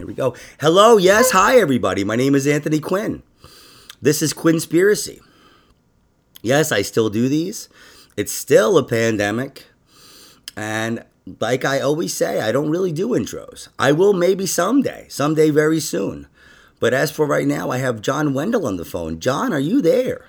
Here 0.00 0.06
we 0.06 0.14
go. 0.14 0.34
Hello, 0.60 0.96
yes, 0.96 1.32
hi 1.32 1.58
everybody. 1.58 2.04
My 2.04 2.16
name 2.16 2.34
is 2.34 2.46
Anthony 2.46 2.80
Quinn. 2.80 3.22
This 4.00 4.22
is 4.22 4.32
Quinnspiracy. 4.32 5.20
Yes, 6.40 6.72
I 6.72 6.80
still 6.80 7.10
do 7.10 7.28
these. 7.28 7.68
It's 8.16 8.32
still 8.32 8.78
a 8.78 8.82
pandemic. 8.82 9.66
And 10.56 11.04
like 11.38 11.66
I 11.66 11.80
always 11.80 12.14
say, 12.14 12.40
I 12.40 12.50
don't 12.50 12.70
really 12.70 12.92
do 12.92 13.10
intros. 13.10 13.68
I 13.78 13.92
will 13.92 14.14
maybe 14.14 14.46
someday, 14.46 15.04
someday 15.10 15.50
very 15.50 15.80
soon. 15.80 16.28
But 16.78 16.94
as 16.94 17.10
for 17.10 17.26
right 17.26 17.46
now, 17.46 17.68
I 17.68 17.76
have 17.76 18.00
John 18.00 18.32
Wendel 18.32 18.66
on 18.66 18.78
the 18.78 18.86
phone. 18.86 19.20
John, 19.20 19.52
are 19.52 19.60
you 19.60 19.82
there? 19.82 20.28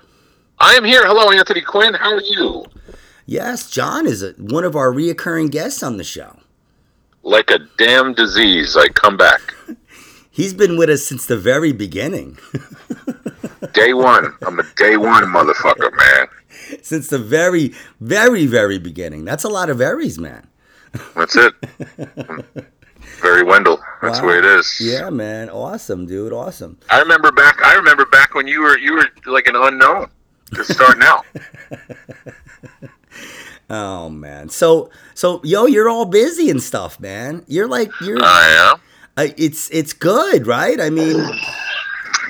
I 0.60 0.74
am 0.74 0.84
here. 0.84 1.04
Hello, 1.06 1.32
Anthony 1.32 1.62
Quinn. 1.62 1.94
How 1.94 2.16
are 2.16 2.22
you? 2.22 2.66
Yes, 3.26 3.72
John 3.72 4.06
is 4.06 4.22
a, 4.22 4.34
one 4.34 4.66
of 4.66 4.76
our 4.76 4.92
reoccurring 4.92 5.50
guests 5.50 5.82
on 5.82 5.96
the 5.96 6.04
show. 6.04 6.41
Like 7.24 7.52
a 7.52 7.60
damn 7.78 8.14
disease, 8.14 8.76
I 8.76 8.88
come 8.88 9.18
back. 9.18 9.42
He's 10.32 10.54
been 10.54 10.78
with 10.78 10.90
us 10.90 11.06
since 11.06 11.26
the 11.26 11.38
very 11.38 11.72
beginning. 11.72 12.38
day 13.74 13.94
one. 13.94 14.34
I'm 14.42 14.60
a 14.60 14.64
day 14.76 14.98
one 14.98 15.26
motherfucker, 15.26 15.96
man. 15.96 16.28
Since 16.82 17.10
the 17.10 17.20
very, 17.20 17.74
very, 18.00 18.46
very 18.46 18.80
beginning. 18.80 19.26
That's 19.26 19.44
a 19.44 19.50
lot 19.50 19.70
of 19.70 19.80
berries, 19.80 20.18
man. 20.18 20.48
That's 21.16 21.36
it. 21.36 21.54
Very 23.22 23.44
Wendel. 23.44 23.80
That's 24.02 24.20
wow. 24.20 24.22
the 24.22 24.28
way 24.28 24.38
it 24.40 24.46
is. 24.46 24.80
Yeah, 24.82 25.10
man. 25.10 25.50
Awesome, 25.50 26.06
dude. 26.08 26.34
Awesome. 26.34 26.80
I 26.90 27.00
remember 27.00 27.32
back. 27.32 27.62
I 27.64 27.76
remember 27.76 28.06
back 28.06 28.34
when 28.34 28.48
you 28.48 28.62
were 28.62 28.78
you 28.78 28.94
were 28.94 29.08
like 29.26 29.48
an 29.48 29.56
unknown, 29.56 30.10
just 30.54 30.74
starting 30.74 31.04
out. 31.04 31.26
oh 33.72 34.10
man. 34.10 34.50
So 34.50 34.90
so 35.14 35.42
yo, 35.44 35.66
you're 35.66 35.90
all 35.90 36.06
busy 36.06 36.50
and 36.50 36.62
stuff, 36.62 37.00
man. 37.00 37.44
You're 37.48 37.68
like 37.68 37.92
you're. 38.02 38.22
I 38.22 38.74
am. 38.74 38.82
Uh, 39.18 39.34
it's 39.38 39.70
it's 39.72 39.94
good, 39.94 40.48
right? 40.48 40.80
I 40.80 40.90
mean. 40.90 41.18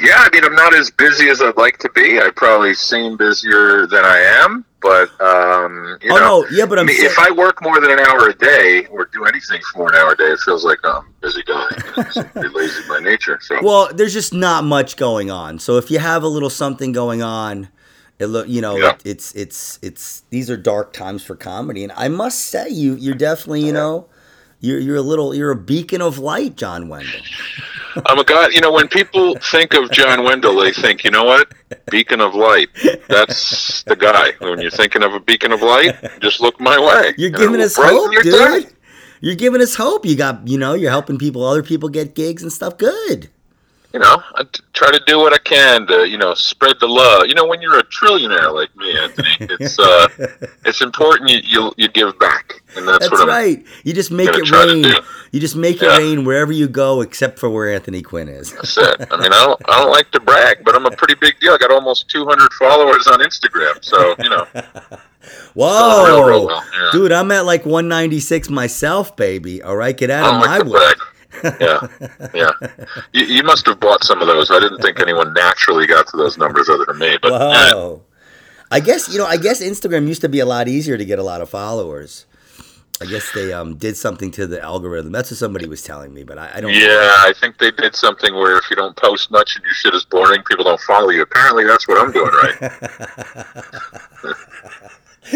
Yeah, 0.01 0.15
I 0.17 0.29
mean, 0.33 0.43
I'm 0.43 0.55
not 0.55 0.73
as 0.73 0.89
busy 0.89 1.29
as 1.29 1.43
I'd 1.43 1.57
like 1.57 1.77
to 1.79 1.89
be. 1.91 2.19
I 2.19 2.31
probably 2.35 2.73
seem 2.73 3.17
busier 3.17 3.85
than 3.85 4.03
I 4.03 4.17
am, 4.17 4.65
but 4.81 5.09
um, 5.21 5.99
you 6.01 6.11
oh, 6.11 6.15
know, 6.15 6.41
no, 6.41 6.47
yeah, 6.49 6.65
but 6.65 6.79
I'm 6.79 6.85
I 6.85 6.87
mean, 6.87 7.05
if 7.05 7.19
I 7.19 7.29
work 7.29 7.61
more 7.61 7.79
than 7.79 7.91
an 7.91 7.99
hour 7.99 8.27
a 8.27 8.33
day 8.33 8.87
or 8.89 9.05
do 9.05 9.25
anything 9.25 9.61
for 9.73 9.89
an 9.89 9.95
hour 9.95 10.13
a 10.13 10.17
day, 10.17 10.23
it 10.23 10.39
feels 10.39 10.65
like 10.65 10.79
I'm 10.83 11.05
a 11.05 11.21
busy 11.21 11.43
guy. 11.43 11.67
I'm 12.35 12.53
lazy 12.53 12.81
by 12.89 12.99
nature. 12.99 13.37
So, 13.41 13.59
well, 13.61 13.89
there's 13.93 14.13
just 14.13 14.33
not 14.33 14.63
much 14.63 14.97
going 14.97 15.29
on. 15.29 15.59
So 15.59 15.77
if 15.77 15.91
you 15.91 15.99
have 15.99 16.23
a 16.23 16.27
little 16.27 16.49
something 16.49 16.93
going 16.93 17.21
on, 17.21 17.69
it 18.21 18.27
look, 18.27 18.47
you 18.47 18.61
know, 18.61 18.77
yeah. 18.77 18.91
it, 18.91 19.01
it's 19.05 19.35
it's 19.35 19.79
it's 19.81 20.23
these 20.29 20.49
are 20.49 20.57
dark 20.57 20.93
times 20.93 21.23
for 21.23 21.35
comedy, 21.35 21.83
and 21.83 21.91
I 21.95 22.07
must 22.07 22.41
say, 22.41 22.69
you 22.69 22.95
you're 22.95 23.15
definitely, 23.15 23.65
you 23.65 23.73
know 23.73 24.07
you're 24.61 24.79
you're 24.79 24.95
a 24.95 25.01
little 25.01 25.33
you're 25.33 25.51
a 25.51 25.55
beacon 25.55 26.01
of 26.01 26.19
light, 26.19 26.55
John 26.55 26.87
Wendel. 26.87 27.19
I'm 28.05 28.19
a 28.19 28.23
guy. 28.23 28.49
You 28.49 28.61
know, 28.61 28.71
when 28.71 28.87
people 28.87 29.35
think 29.39 29.73
of 29.73 29.91
John 29.91 30.23
Wendel, 30.23 30.55
they 30.55 30.71
think, 30.71 31.03
you 31.03 31.11
know 31.11 31.23
what, 31.23 31.51
beacon 31.89 32.21
of 32.21 32.35
light. 32.35 32.69
That's 33.09 33.83
the 33.83 33.95
guy. 33.95 34.31
When 34.39 34.61
you're 34.61 34.71
thinking 34.71 35.03
of 35.03 35.13
a 35.13 35.19
beacon 35.19 35.51
of 35.51 35.61
light, 35.61 35.95
just 36.21 36.39
look 36.39 36.59
my 36.59 36.79
way. 36.79 37.13
You're 37.17 37.31
giving 37.31 37.59
us 37.59 37.75
hope, 37.75 38.11
dude. 38.21 38.33
Day. 38.33 38.69
You're 39.19 39.35
giving 39.35 39.61
us 39.61 39.75
hope. 39.75 40.05
You 40.05 40.15
got, 40.15 40.47
you 40.47 40.57
know, 40.57 40.73
you're 40.73 40.89
helping 40.89 41.17
people, 41.17 41.43
other 41.43 41.63
people 41.63 41.89
get 41.89 42.15
gigs 42.15 42.43
and 42.43 42.51
stuff. 42.51 42.77
Good 42.77 43.29
you 43.93 43.99
know, 43.99 44.23
I 44.35 44.45
try 44.73 44.91
to 44.91 45.01
do 45.05 45.19
what 45.19 45.33
I 45.33 45.37
can 45.37 45.85
to, 45.87 46.07
you 46.07 46.17
know, 46.17 46.33
spread 46.33 46.77
the 46.79 46.87
love. 46.87 47.27
You 47.27 47.33
know, 47.33 47.45
when 47.45 47.61
you're 47.61 47.77
a 47.77 47.83
trillionaire 47.83 48.53
like 48.53 48.75
me, 48.75 48.97
Anthony, 48.97 49.29
it's 49.59 49.77
uh, 49.77 50.07
it's 50.65 50.81
important 50.81 51.29
you, 51.29 51.39
you, 51.43 51.73
you 51.77 51.87
give 51.89 52.17
back, 52.17 52.61
and 52.75 52.87
that's, 52.87 52.99
that's 52.99 53.11
what 53.11 53.21
I'm 53.21 53.27
right. 53.27 53.65
You 53.83 53.93
just 53.93 54.11
make 54.11 54.29
it 54.31 54.49
rain. 54.49 54.85
You 55.31 55.39
just 55.39 55.55
make 55.55 55.81
yeah. 55.81 55.95
it 55.95 55.99
rain 55.99 56.23
wherever 56.23 56.51
you 56.51 56.67
go, 56.67 57.01
except 57.01 57.37
for 57.37 57.49
where 57.49 57.73
Anthony 57.73 58.01
Quinn 58.01 58.29
is. 58.29 58.53
That's 58.53 58.77
it. 58.77 59.07
I 59.11 59.17
mean, 59.17 59.33
I 59.33 59.45
don't, 59.45 59.61
I 59.69 59.79
don't 59.79 59.91
like 59.91 60.11
to 60.11 60.19
brag, 60.19 60.63
but 60.63 60.75
I'm 60.75 60.85
a 60.85 60.91
pretty 60.91 61.15
big 61.15 61.39
deal. 61.39 61.53
I 61.53 61.57
got 61.57 61.71
almost 61.71 62.09
200 62.09 62.53
followers 62.53 63.07
on 63.07 63.19
Instagram, 63.19 63.83
so 63.83 64.15
you 64.19 64.29
know. 64.29 64.47
Whoa, 65.53 66.05
real, 66.05 66.23
real 66.23 66.47
well. 66.47 66.63
yeah. 66.73 66.89
dude! 66.93 67.11
I'm 67.11 67.29
at 67.31 67.45
like 67.45 67.65
196 67.65 68.49
myself, 68.49 69.15
baby. 69.15 69.61
All 69.61 69.75
right, 69.75 69.95
get 69.95 70.09
out 70.09 70.33
of 70.33 70.39
my 70.41 70.61
way 70.63 70.93
yeah, 71.59 71.87
yeah. 72.33 72.51
You, 73.13 73.25
you, 73.25 73.43
must 73.43 73.65
have 73.65 73.79
bought 73.79 74.03
some 74.03 74.21
of 74.21 74.27
those. 74.27 74.51
I 74.51 74.59
didn't 74.59 74.81
think 74.81 74.99
anyone 74.99 75.33
naturally 75.33 75.87
got 75.87 76.07
to 76.07 76.17
those 76.17 76.37
numbers 76.37 76.69
other 76.69 76.85
than 76.85 76.99
me. 76.99 77.17
But 77.21 77.31
wow. 77.31 78.01
I 78.69 78.79
guess 78.79 79.09
you 79.11 79.17
know. 79.17 79.25
I 79.25 79.37
guess 79.37 79.61
Instagram 79.61 80.07
used 80.07 80.21
to 80.21 80.29
be 80.29 80.39
a 80.39 80.45
lot 80.45 80.67
easier 80.67 80.97
to 80.97 81.05
get 81.05 81.19
a 81.19 81.23
lot 81.23 81.41
of 81.41 81.49
followers. 81.49 82.25
I 83.01 83.05
guess 83.05 83.31
they 83.33 83.51
um, 83.51 83.77
did 83.77 83.97
something 83.97 84.29
to 84.31 84.45
the 84.45 84.61
algorithm. 84.61 85.11
That's 85.11 85.31
what 85.31 85.39
somebody 85.39 85.67
was 85.67 85.81
telling 85.81 86.13
me, 86.13 86.23
but 86.23 86.37
I, 86.37 86.51
I 86.55 86.61
don't. 86.61 86.71
Yeah, 86.71 86.87
know. 86.87 87.15
I 87.21 87.33
think 87.39 87.57
they 87.57 87.71
did 87.71 87.95
something 87.95 88.33
where 88.35 88.57
if 88.57 88.69
you 88.69 88.75
don't 88.75 88.95
post 88.95 89.31
much 89.31 89.55
and 89.55 89.65
your 89.65 89.73
shit 89.73 89.95
is 89.95 90.05
boring, 90.05 90.43
people 90.43 90.65
don't 90.65 90.79
follow 90.81 91.09
you. 91.09 91.23
Apparently, 91.23 91.65
that's 91.65 91.87
what 91.87 91.99
I'm 91.99 92.11
doing 92.11 92.31
right. 92.31 92.59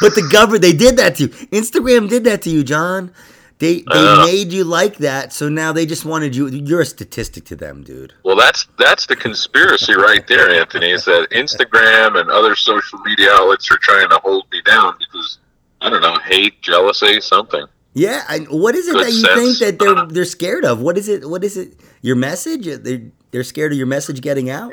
but 0.00 0.14
the 0.14 0.28
government, 0.30 0.62
they 0.62 0.72
did 0.72 0.96
that 0.96 1.16
to 1.16 1.24
you. 1.24 1.28
Instagram 1.28 2.08
did 2.08 2.24
that 2.24 2.42
to 2.42 2.50
you, 2.50 2.62
John. 2.62 3.12
They 3.58 3.76
they 3.76 3.84
uh, 3.86 4.26
made 4.26 4.52
you 4.52 4.64
like 4.64 4.96
that, 4.96 5.32
so 5.32 5.48
now 5.48 5.72
they 5.72 5.86
just 5.86 6.04
wanted 6.04 6.34
you. 6.34 6.48
You're 6.48 6.80
a 6.80 6.86
statistic 6.86 7.44
to 7.46 7.56
them, 7.56 7.84
dude. 7.84 8.12
Well, 8.24 8.36
that's 8.36 8.66
that's 8.78 9.06
the 9.06 9.14
conspiracy 9.14 9.94
right 9.94 10.26
there, 10.26 10.50
Anthony. 10.50 10.90
Is 10.90 11.04
that 11.04 11.28
Instagram 11.30 12.20
and 12.20 12.30
other 12.30 12.56
social 12.56 12.98
media 13.00 13.30
outlets 13.30 13.70
are 13.70 13.78
trying 13.80 14.08
to 14.08 14.18
hold 14.18 14.46
me 14.50 14.60
down 14.62 14.96
because 14.98 15.38
I 15.80 15.88
don't 15.88 16.00
know, 16.00 16.18
hate, 16.24 16.60
jealousy, 16.62 17.20
something. 17.20 17.64
Yeah, 17.92 18.24
I, 18.28 18.38
what 18.50 18.74
is 18.74 18.88
it 18.88 18.94
Good 18.94 19.06
that 19.06 19.12
you 19.12 19.20
sense. 19.20 19.58
think 19.58 19.78
that 19.78 19.78
they're 19.78 20.06
they're 20.08 20.24
scared 20.24 20.64
of? 20.64 20.80
What 20.80 20.98
is 20.98 21.08
it? 21.08 21.28
What 21.28 21.44
is 21.44 21.56
it? 21.56 21.78
Your 22.02 22.16
message? 22.16 22.66
They're 22.66 23.02
they're 23.30 23.44
scared 23.44 23.70
of 23.72 23.78
your 23.78 23.86
message 23.86 24.20
getting 24.20 24.50
out. 24.50 24.72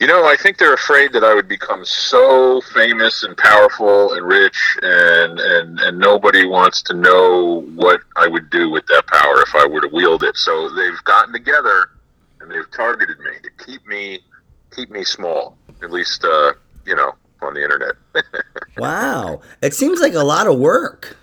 You 0.00 0.08
know, 0.08 0.24
I 0.26 0.36
think 0.36 0.58
they're 0.58 0.74
afraid 0.74 1.12
that 1.12 1.22
I 1.22 1.34
would 1.34 1.46
become 1.46 1.84
so 1.84 2.60
famous 2.72 3.22
and 3.22 3.36
powerful 3.36 4.12
and 4.14 4.26
rich, 4.26 4.76
and 4.82 5.38
and 5.38 5.80
and 5.80 5.98
nobody 5.98 6.44
wants 6.44 6.82
to 6.82 6.94
know 6.94 7.60
what 7.74 8.00
I 8.16 8.26
would 8.26 8.50
do 8.50 8.70
with 8.70 8.86
that 8.86 9.06
power 9.06 9.42
if 9.42 9.54
I 9.54 9.66
were 9.66 9.80
to 9.80 9.88
wield 9.92 10.24
it. 10.24 10.36
So 10.36 10.68
they've 10.70 11.02
gotten 11.04 11.32
together 11.32 11.90
and 12.40 12.50
they've 12.50 12.70
targeted 12.72 13.18
me 13.20 13.30
to 13.42 13.64
keep 13.64 13.86
me 13.86 14.18
keep 14.74 14.90
me 14.90 15.04
small, 15.04 15.56
at 15.82 15.92
least 15.92 16.24
uh, 16.24 16.54
you 16.84 16.96
know 16.96 17.14
on 17.40 17.54
the 17.54 17.62
internet. 17.62 17.94
wow, 18.76 19.40
it 19.62 19.74
seems 19.74 20.00
like 20.00 20.14
a 20.14 20.24
lot 20.24 20.48
of 20.48 20.58
work 20.58 21.16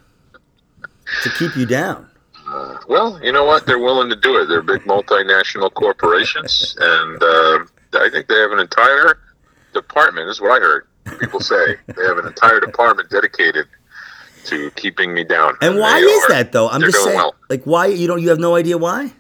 to 1.24 1.30
keep 1.32 1.58
you 1.58 1.66
down. 1.66 2.10
Uh, 2.48 2.78
well, 2.88 3.20
you 3.22 3.34
know 3.34 3.44
what? 3.44 3.66
They're 3.66 3.80
willing 3.80 4.10
to 4.10 4.16
do 4.16 4.38
it. 4.42 4.46
They're 4.48 4.62
big 4.62 4.84
multinational 4.84 5.74
corporations, 5.74 6.78
and. 6.80 7.22
Uh, 7.22 7.66
I 7.94 8.10
think 8.10 8.28
they 8.28 8.40
have 8.40 8.52
an 8.52 8.60
entire 8.60 9.20
department. 9.74 10.28
This 10.28 10.38
is 10.38 10.42
what 10.42 10.52
I 10.52 10.60
heard 10.60 10.88
people 11.20 11.40
say. 11.40 11.76
they 11.88 12.04
have 12.04 12.18
an 12.18 12.28
entire 12.28 12.60
department 12.60 13.10
dedicated 13.10 13.68
to 14.46 14.72
keeping 14.72 15.14
me 15.14 15.24
down. 15.24 15.56
And, 15.62 15.72
and 15.74 15.80
why 15.80 15.98
is 16.00 16.24
are, 16.26 16.30
that 16.30 16.52
though? 16.52 16.70
I'm 16.70 16.82
just 16.82 17.04
saying, 17.04 17.16
well. 17.16 17.36
like, 17.50 17.64
why 17.64 17.88
you 17.88 18.08
don't 18.08 18.22
you 18.22 18.30
have 18.30 18.40
no 18.40 18.56
idea 18.56 18.78
why? 18.78 19.12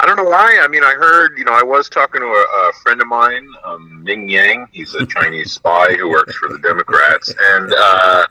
I 0.00 0.06
don't 0.06 0.16
know 0.16 0.24
why. 0.24 0.58
I 0.62 0.68
mean, 0.68 0.82
I 0.82 0.94
heard, 0.94 1.36
you 1.38 1.44
know, 1.44 1.52
I 1.52 1.62
was 1.62 1.88
talking 1.88 2.20
to 2.20 2.26
a, 2.26 2.30
a 2.30 2.72
friend 2.82 3.00
of 3.00 3.06
mine, 3.06 3.46
um, 3.64 4.02
Ming 4.02 4.28
Yang. 4.28 4.68
He's 4.72 4.94
a 4.94 5.06
Chinese 5.06 5.52
spy 5.52 5.94
who 5.94 6.08
works 6.08 6.34
for 6.36 6.48
the 6.48 6.58
Democrats, 6.58 7.34
and 7.52 7.72
uh, 7.76 8.26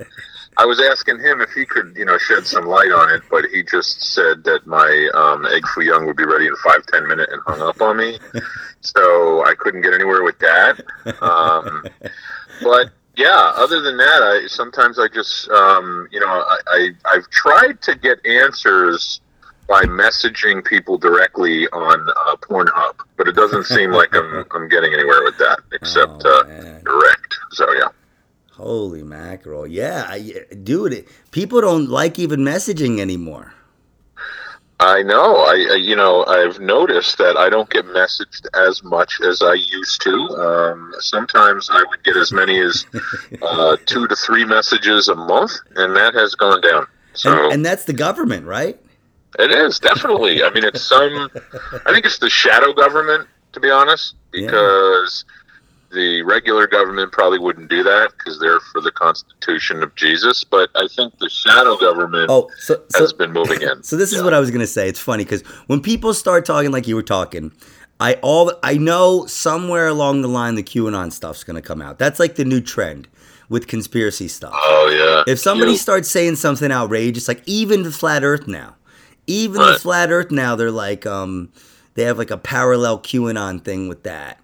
I 0.58 0.66
was 0.66 0.80
asking 0.80 1.20
him 1.20 1.42
if 1.42 1.52
he 1.52 1.66
could, 1.66 1.96
you 1.96 2.06
know, 2.06 2.18
shed 2.18 2.46
some 2.46 2.66
light 2.66 2.92
on 2.92 3.10
it, 3.14 3.24
but 3.30 3.46
he 3.46 3.64
just 3.64 4.14
said 4.14 4.44
that 4.44 4.66
my 4.66 5.10
um, 5.14 5.46
egg 5.48 5.66
foo 5.68 5.82
young 5.82 6.06
would 6.06 6.18
be 6.18 6.26
ready 6.26 6.48
in 6.48 6.56
five 6.58 6.86
ten 6.88 7.08
minutes 7.08 7.32
and 7.32 7.42
hung 7.46 7.62
up 7.62 7.82
on 7.82 7.98
me. 7.98 8.20
so 8.82 9.46
I 9.46 9.54
couldn't 9.56 9.82
get 9.82 9.94
anywhere 9.94 10.24
with 10.24 10.40
that. 10.40 10.82
Um, 11.22 11.86
but 12.62 12.92
yeah, 13.16 13.54
other 13.56 13.82
than 13.82 13.98
that, 13.98 14.22
I 14.24 14.48
sometimes 14.48 15.00
I 15.00 15.08
just, 15.08 15.50
um, 15.50 16.08
you 16.12 16.20
know, 16.20 16.28
I, 16.28 16.58
I 16.68 16.90
I've 17.06 17.30
tried 17.30 17.82
to 17.84 17.96
get 17.96 18.26
answers 18.26 19.22
by 19.68 19.84
messaging 19.84 20.64
people 20.64 20.98
directly 20.98 21.68
on 21.68 22.10
uh, 22.10 22.36
Pornhub, 22.38 22.96
but 23.18 23.28
it 23.28 23.36
doesn't 23.36 23.66
seem 23.66 23.92
like 23.92 24.16
I'm 24.16 24.46
I'm 24.52 24.68
getting 24.70 24.94
anywhere 24.94 25.24
with 25.24 25.38
that 25.38 25.60
except 25.72 26.24
oh, 26.26 26.42
uh, 26.42 26.80
direct. 26.82 27.36
So 27.52 27.72
yeah. 27.74 27.90
Holy 28.56 29.02
mackerel! 29.02 29.66
Yeah, 29.66 30.06
I, 30.08 30.46
dude, 30.62 30.94
it, 30.94 31.08
people 31.32 31.60
don't 31.62 31.90
like 31.90 32.20
even 32.20 32.42
messaging 32.42 33.00
anymore. 33.00 33.54
I 34.80 35.02
know. 35.02 35.38
I, 35.38 35.76
you 35.76 35.96
know 35.96 36.24
I've 36.26 36.60
noticed 36.60 37.18
that 37.18 37.36
I 37.36 37.50
don't 37.50 37.70
get 37.72 37.86
messaged 37.86 38.46
as 38.54 38.84
much 38.84 39.22
as 39.22 39.42
I 39.42 39.54
used 39.54 40.02
to. 40.02 40.14
Um, 40.14 40.94
sometimes 41.00 41.70
I 41.72 41.84
would 41.90 42.04
get 42.04 42.16
as 42.16 42.32
many 42.32 42.60
as 42.60 42.86
uh, 43.42 43.78
two 43.88 44.08
to 44.08 44.16
three 44.16 44.46
messages 44.46 45.08
a 45.08 45.16
month, 45.16 45.54
and 45.76 45.96
that 45.96 46.14
has 46.14 46.36
gone 46.36 46.62
down. 46.62 46.86
So, 47.14 47.46
and, 47.46 47.54
and 47.54 47.66
that's 47.66 47.86
the 47.86 47.94
government, 47.94 48.46
right? 48.46 48.80
It 49.40 49.50
is 49.50 49.80
definitely. 49.80 50.44
I 50.44 50.52
mean, 50.52 50.64
it's 50.64 50.82
some. 50.82 51.32
I 51.88 51.92
think 51.92 52.06
it's 52.06 52.20
the 52.20 52.30
shadow 52.30 52.72
government, 52.72 53.28
to 53.54 53.60
be 53.60 53.72
honest, 53.72 54.14
because. 54.32 55.26
Yeah 55.28 55.40
the 55.94 56.22
regular 56.24 56.68
government 56.68 57.12
probably 57.12 57.40
wouldn't 57.40 57.70
do 57.70 57.84
that 57.84 58.12
because 58.18 58.40
they're 58.40 58.60
for 58.72 58.82
the 58.82 58.92
Constitution 58.92 59.82
of 59.84 59.94
Jesus. 59.96 60.44
But 60.44 60.70
I 60.76 60.88
think 60.88 61.18
the 61.20 61.30
shadow 61.30 61.78
government 61.78 62.30
Oh, 62.30 62.50
so, 62.58 62.82
so 62.90 63.00
has 63.00 63.14
been 63.14 63.32
moving 63.32 63.62
in. 63.62 63.84
So 63.84 63.96
this 63.96 64.12
is 64.14 64.22
what 64.24 64.34
I 64.34 64.40
was 64.40 64.52
gonna 64.52 64.68
say. 64.68 64.90
It's 64.90 65.00
funny 65.00 65.24
because 65.24 65.42
when 65.68 65.82
people 65.82 66.14
start 66.14 66.46
talking 66.46 66.72
like 66.72 66.88
you 66.88 66.96
were 66.96 67.04
talking, 67.04 67.52
I 68.00 68.16
all 68.22 68.52
I 68.64 68.78
know 68.78 69.26
somewhere 69.28 69.88
along 69.88 70.22
the 70.24 70.28
line 70.28 70.56
the 70.56 70.64
QAnon 70.64 71.12
stuff's 71.12 71.44
gonna 71.44 71.62
come 71.62 71.82
out. 71.82 72.00
That's 72.00 72.20
like 72.20 72.36
the 72.36 72.46
new 72.46 72.60
trend 72.62 73.08
with 73.50 73.68
conspiracy 73.68 74.28
stuff. 74.28 74.54
Oh 74.56 75.24
yeah. 75.26 75.32
If 75.32 75.40
somebody 75.40 75.72
You- 75.74 75.78
starts 75.78 76.10
saying 76.10 76.38
something 76.38 76.72
outrageous, 76.72 77.28
like 77.28 77.44
even 77.46 77.84
the 77.84 77.92
flat 77.92 78.24
Earth 78.24 78.48
now, 78.48 78.76
even 79.28 79.62
the 79.62 79.78
flat 79.80 80.12
Earth 80.12 80.32
now, 80.32 80.56
they're 80.56 80.72
like 80.72 81.06
um 81.06 81.50
they 81.96 82.04
have 82.04 82.18
like 82.18 82.32
a 82.32 82.38
parallel 82.38 82.98
QAnon 83.00 83.64
thing 83.64 83.88
with 83.88 84.04
that. 84.04 84.40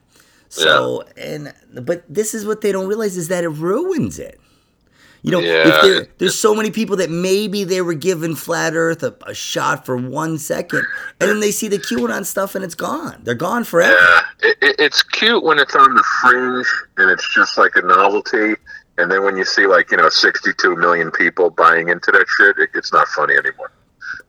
So 0.49 1.03
and 1.15 1.53
but 1.73 2.03
this 2.09 2.33
is 2.33 2.45
what 2.45 2.61
they 2.61 2.71
don't 2.71 2.87
realize 2.87 3.15
is 3.17 3.27
that 3.29 3.43
it 3.43 3.49
ruins 3.49 4.19
it. 4.19 4.39
You 5.21 5.31
know, 5.31 5.39
if 5.39 5.45
Yeah. 5.45 5.81
there, 5.81 6.07
there's 6.17 6.39
so 6.39 6.55
many 6.55 6.71
people 6.71 6.95
that 6.95 7.09
maybe 7.09 7.65
they 7.65 7.81
were 7.81 7.93
given 7.93 8.35
flat 8.35 8.73
Earth 8.73 9.03
a, 9.03 9.13
a 9.27 9.33
shot 9.33 9.85
for 9.85 9.97
one 9.97 10.37
second, 10.37 10.85
and 11.19 11.29
then 11.29 11.39
they 11.41 11.51
see 11.51 11.67
the 11.67 11.77
QAnon 11.77 12.25
stuff 12.25 12.55
and 12.55 12.63
it's 12.63 12.73
gone. 12.75 13.19
They're 13.23 13.35
gone 13.35 13.65
forever. 13.65 13.93
Yeah, 13.93 14.21
it, 14.49 14.57
it, 14.61 14.75
it's 14.79 15.03
cute 15.03 15.43
when 15.43 15.59
it's 15.59 15.75
on 15.75 15.93
the 15.93 16.03
fringe 16.21 16.67
and 16.97 17.11
it's 17.11 17.33
just 17.35 17.57
like 17.57 17.75
a 17.75 17.81
novelty. 17.81 18.55
And 18.97 19.11
then 19.11 19.23
when 19.23 19.35
you 19.37 19.43
see 19.45 19.67
like 19.67 19.91
you 19.91 19.97
know 19.97 20.09
62 20.09 20.75
million 20.77 21.11
people 21.11 21.49
buying 21.49 21.89
into 21.89 22.11
that 22.11 22.25
shit, 22.37 22.57
it, 22.57 22.69
it's 22.73 22.91
not 22.93 23.07
funny 23.09 23.35
anymore. 23.35 23.71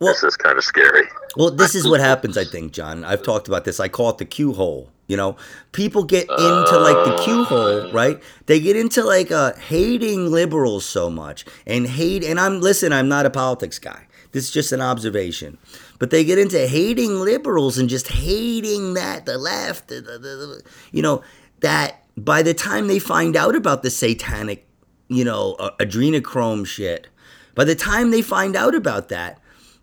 Well- 0.01 0.13
this 0.13 0.23
is 0.25 0.37
kind 0.37 0.59
of 0.59 0.65
scary. 0.65 1.05
Well, 1.37 1.51
this 1.53 1.75
is 1.77 1.87
what 1.87 2.01
happens, 2.11 2.37
I 2.37 2.45
think, 2.45 2.73
John. 2.73 3.05
I've 3.05 3.23
talked 3.23 3.47
about 3.47 3.65
this. 3.65 3.79
I 3.79 3.87
call 3.89 4.11
it 4.11 4.19
the 4.19 4.25
Q 4.25 4.53
hole. 4.55 4.91
You 5.11 5.17
know, 5.17 5.37
people 5.73 6.05
get 6.05 6.31
into 6.31 6.79
like 6.79 7.05
the 7.05 7.21
Q 7.25 7.43
hole, 7.43 7.91
right? 7.91 8.23
They 8.47 8.61
get 8.61 8.77
into 8.77 9.03
like 9.03 9.33
uh, 9.33 9.55
hating 9.57 10.31
liberals 10.31 10.87
so 10.87 11.11
much 11.11 11.45
and 11.67 11.85
hate. 11.85 12.23
And 12.23 12.39
I'm 12.39 12.61
listen, 12.61 12.93
I'm 12.93 13.09
not 13.09 13.27
a 13.27 13.31
politics 13.31 13.81
guy. 13.81 14.07
This 14.31 14.45
is 14.45 14.51
just 14.53 14.71
an 14.71 14.81
observation. 14.81 15.59
But 15.99 16.11
they 16.11 16.23
get 16.23 16.39
into 16.39 16.65
hating 16.65 17.17
liberals 17.17 17.77
and 17.77 17.89
just 17.89 18.07
hating 18.07 18.95
that 18.95 19.27
the 19.27 19.37
left, 19.37 19.89
the, 19.89 20.01
the, 20.01 20.19
the, 20.19 20.63
you 20.93 21.03
know, 21.03 21.25
that 21.59 22.05
by 22.17 22.45
the 22.45 22.55
time 22.55 22.87
they 22.87 23.01
find 23.01 23.35
out 23.35 23.57
about 23.57 23.83
the 23.83 23.91
satanic, 23.91 24.65
you 25.09 25.25
know, 25.25 25.57
uh, 25.59 25.73
adrenochrome 25.81 26.65
shit, 26.65 27.09
by 27.57 27.65
the 27.65 27.75
time 27.75 28.13
they 28.13 28.23
find 28.23 28.55
out 28.55 28.77
about 28.77 29.09
that, 29.09 29.41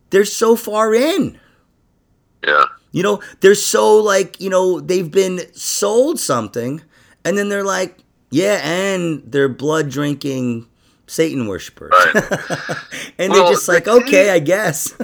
they're 0.10 0.24
so 0.24 0.56
far 0.56 0.96
in. 0.96 1.38
Yeah, 2.48 2.64
You 2.92 3.04
know, 3.04 3.22
they're 3.42 3.56
so 3.56 3.98
like, 3.98 4.40
you 4.40 4.50
know, 4.50 4.80
they've 4.80 5.10
been 5.12 5.42
sold 5.54 6.20
something 6.20 6.82
and 7.26 7.38
then 7.38 7.50
they're 7.50 7.64
like, 7.64 7.98
yeah, 8.30 8.60
and 8.64 9.22
they're 9.26 9.50
blood 9.50 9.90
drinking 9.90 10.68
Satan 11.08 11.48
worshippers. 11.48 11.94
and 13.18 13.32
Well, 13.32 13.44
they're 13.46 13.54
just 13.54 13.66
the 13.68 13.74
like, 13.74 13.86
key- 13.86 13.92
okay, 13.92 14.30
I 14.32 14.40
guess. 14.40 14.96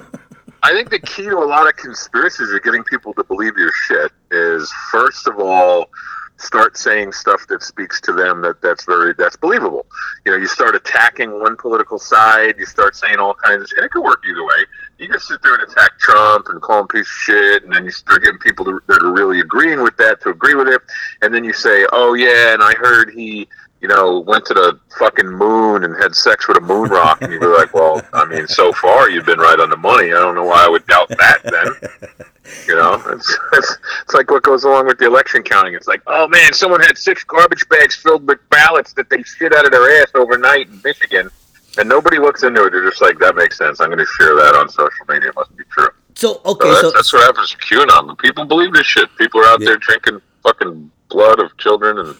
I 0.63 0.71
think 0.71 0.89
the 0.89 0.99
key 0.99 1.23
to 1.23 1.37
a 1.37 1.43
lot 1.45 1.67
of 1.67 1.75
conspiracies 1.75 2.49
of 2.51 2.63
getting 2.63 2.83
people 2.85 3.13
to 3.15 3.23
believe 3.25 3.57
your 3.57 3.71
shit 3.85 4.11
is 4.31 4.71
first 4.91 5.27
of 5.27 5.37
all 5.39 5.89
start 6.37 6.77
saying 6.77 7.11
stuff 7.11 7.45
that 7.47 7.61
speaks 7.63 8.01
to 8.01 8.11
them 8.13 8.41
that 8.41 8.61
that's 8.61 8.85
very 8.85 9.13
that's 9.17 9.35
believable. 9.35 9.85
You 10.25 10.31
know, 10.31 10.37
you 10.37 10.47
start 10.47 10.73
attacking 10.75 11.39
one 11.39 11.55
political 11.57 11.99
side, 11.99 12.55
you 12.57 12.65
start 12.65 12.95
saying 12.95 13.17
all 13.17 13.33
kinds 13.33 13.63
of 13.63 13.69
shit. 13.69 13.83
It 13.83 13.91
could 13.91 14.03
work 14.03 14.23
either 14.29 14.43
way. 14.43 14.65
You 15.03 15.09
can 15.09 15.19
sit 15.19 15.41
there 15.41 15.55
and 15.55 15.63
attack 15.63 15.99
Trump 15.99 16.47
and 16.47 16.61
call 16.61 16.79
him 16.79 16.85
a 16.85 16.87
piece 16.87 17.01
of 17.01 17.07
shit, 17.07 17.63
and 17.63 17.73
then 17.73 17.83
you 17.83 17.91
start 17.91 18.23
getting 18.23 18.39
people 18.39 18.63
to, 18.63 18.79
that 18.87 19.03
are 19.03 19.11
really 19.11 19.41
agreeing 19.41 19.83
with 19.83 19.97
that 19.97 20.21
to 20.21 20.29
agree 20.29 20.55
with 20.55 20.69
it, 20.69 20.81
and 21.21 21.33
then 21.33 21.43
you 21.43 21.51
say, 21.51 21.85
"Oh 21.91 22.13
yeah," 22.13 22.53
and 22.53 22.63
I 22.63 22.73
heard 22.75 23.11
he 23.11 23.47
you 23.83 23.89
know, 23.89 24.19
went 24.21 24.45
to 24.45 24.53
the 24.53 24.79
fucking 24.97 25.27
moon 25.27 25.83
and 25.83 25.93
had 26.01 26.15
sex 26.15 26.47
with 26.47 26.55
a 26.55 26.61
moon 26.61 26.89
rock, 26.89 27.21
and 27.21 27.33
you'd 27.33 27.41
be 27.41 27.47
like, 27.47 27.73
well, 27.73 28.01
I 28.13 28.23
mean, 28.23 28.47
so 28.47 28.71
far 28.71 29.09
you've 29.09 29.25
been 29.25 29.39
right 29.39 29.59
on 29.59 29.69
the 29.69 29.75
money. 29.75 30.07
I 30.07 30.19
don't 30.19 30.35
know 30.35 30.45
why 30.45 30.65
I 30.65 30.69
would 30.69 30.87
doubt 30.87 31.09
that 31.09 31.39
then. 31.43 31.89
You 32.67 32.75
know, 32.75 33.01
it's, 33.07 33.37
it's, 33.53 33.77
it's 34.01 34.13
like 34.13 34.29
what 34.29 34.43
goes 34.43 34.65
along 34.65 34.87
with 34.87 34.97
the 34.97 35.05
election 35.05 35.43
counting. 35.43 35.75
It's 35.75 35.87
like, 35.87 36.01
oh 36.07 36.27
man, 36.27 36.51
someone 36.51 36.81
had 36.81 36.97
six 36.97 37.23
garbage 37.23 37.67
bags 37.69 37.95
filled 37.95 38.27
with 38.27 38.37
ballots 38.49 38.91
that 38.93 39.09
they 39.09 39.23
shit 39.23 39.53
out 39.53 39.65
of 39.65 39.71
their 39.71 40.01
ass 40.01 40.11
overnight 40.13 40.67
in 40.67 40.81
Michigan. 40.83 41.29
And 41.77 41.89
nobody 41.89 42.19
looks 42.19 42.43
into 42.43 42.63
it. 42.65 42.71
They're 42.71 42.87
just 42.89 43.01
like, 43.01 43.17
that 43.19 43.35
makes 43.35 43.57
sense. 43.57 43.79
I'm 43.79 43.87
going 43.87 43.99
to 43.99 44.05
share 44.05 44.35
that 44.35 44.55
on 44.55 44.69
social 44.69 45.05
media. 45.09 45.29
It 45.29 45.35
must 45.35 45.55
be 45.57 45.63
true. 45.71 45.89
So, 46.15 46.33
So 46.35 46.41
okay, 46.45 46.69
that's, 46.69 46.81
so, 46.81 46.91
that's 46.91 47.13
what 47.13 47.23
happens 47.23 47.49
to 47.51 47.57
QAnon. 47.57 48.17
People 48.19 48.45
believe 48.45 48.73
this 48.73 48.85
shit. 48.85 49.09
People 49.17 49.41
are 49.41 49.45
out 49.47 49.59
Yeah. 49.59 49.69
there 49.69 49.77
drinking 49.77 50.21
fucking 50.43 50.91
blood 51.09 51.39
of 51.39 51.55
children, 51.57 51.97
and 51.97 52.15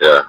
yeah, 0.00 0.22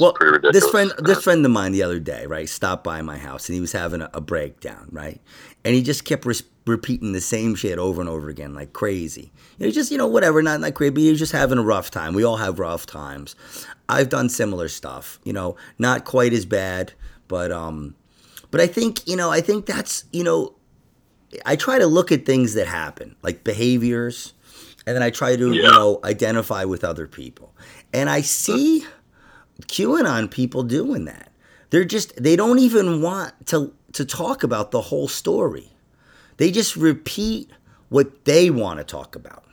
well, 0.00 0.14
this 0.52 0.68
friend, 0.70 0.92
this 0.98 1.22
friend 1.22 1.44
of 1.44 1.50
mine 1.50 1.72
the 1.72 1.82
other 1.82 1.98
day, 1.98 2.26
right, 2.26 2.48
stopped 2.48 2.84
by 2.84 3.02
my 3.02 3.18
house 3.18 3.48
and 3.48 3.54
he 3.54 3.60
was 3.60 3.72
having 3.72 4.00
a, 4.00 4.10
a 4.14 4.20
breakdown, 4.20 4.88
right, 4.92 5.20
and 5.64 5.74
he 5.74 5.82
just 5.82 6.04
kept 6.04 6.24
res- 6.24 6.42
repeating 6.66 7.12
the 7.12 7.20
same 7.20 7.54
shit 7.54 7.78
over 7.78 8.00
and 8.00 8.08
over 8.08 8.28
again, 8.28 8.54
like 8.54 8.72
crazy. 8.72 9.32
You 9.58 9.66
know, 9.66 9.72
just 9.72 9.90
you 9.90 9.98
know, 9.98 10.06
whatever, 10.06 10.42
not 10.42 10.60
like 10.60 10.74
crazy, 10.74 10.90
but 10.90 11.00
he 11.02 11.10
was 11.10 11.18
just 11.18 11.32
having 11.32 11.58
a 11.58 11.62
rough 11.62 11.90
time. 11.90 12.14
We 12.14 12.24
all 12.24 12.36
have 12.36 12.58
rough 12.58 12.86
times. 12.86 13.34
I've 13.88 14.08
done 14.08 14.28
similar 14.28 14.68
stuff, 14.68 15.18
you 15.24 15.32
know, 15.32 15.56
not 15.78 16.04
quite 16.04 16.32
as 16.32 16.44
bad, 16.46 16.92
but 17.28 17.52
um, 17.52 17.94
but 18.50 18.60
I 18.60 18.66
think 18.66 19.06
you 19.06 19.16
know, 19.16 19.30
I 19.30 19.40
think 19.40 19.66
that's 19.66 20.04
you 20.12 20.24
know, 20.24 20.54
I 21.46 21.56
try 21.56 21.78
to 21.78 21.86
look 21.86 22.10
at 22.12 22.26
things 22.26 22.54
that 22.54 22.66
happen, 22.66 23.14
like 23.22 23.44
behaviors, 23.44 24.32
and 24.86 24.96
then 24.96 25.02
I 25.02 25.10
try 25.10 25.36
to 25.36 25.52
you 25.52 25.62
know 25.62 26.00
identify 26.04 26.64
with 26.64 26.84
other 26.84 27.06
people, 27.06 27.54
and 27.92 28.08
I 28.10 28.22
see 28.22 28.84
QAnon 29.62 30.30
people 30.30 30.62
doing 30.62 31.04
that. 31.06 31.30
They're 31.70 31.84
just 31.84 32.20
they 32.22 32.36
don't 32.36 32.58
even 32.58 33.02
want 33.02 33.34
to 33.48 33.72
to 33.92 34.04
talk 34.04 34.42
about 34.42 34.70
the 34.70 34.80
whole 34.80 35.08
story. 35.08 35.70
They 36.38 36.50
just 36.50 36.76
repeat 36.76 37.50
what 37.88 38.24
they 38.24 38.48
want 38.50 38.78
to 38.78 38.84
talk 38.84 39.16
about. 39.16 39.44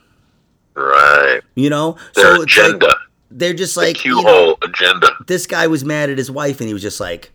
right. 0.74 1.40
You 1.54 1.70
know, 1.70 1.96
Their 2.14 2.36
so 2.36 2.42
it's 2.42 2.56
like- 2.56 2.66
agenda. 2.68 2.94
they're 3.30 3.54
just 3.54 3.74
the 3.74 3.80
like 3.80 3.96
Q 3.96 4.18
you 4.18 4.22
know, 4.22 4.56
agenda. 4.62 5.10
this 5.26 5.46
guy 5.46 5.66
was 5.66 5.84
mad 5.84 6.10
at 6.10 6.18
his 6.18 6.30
wife 6.30 6.60
and 6.60 6.68
he 6.68 6.72
was 6.74 6.82
just 6.82 7.00
like, 7.00 7.32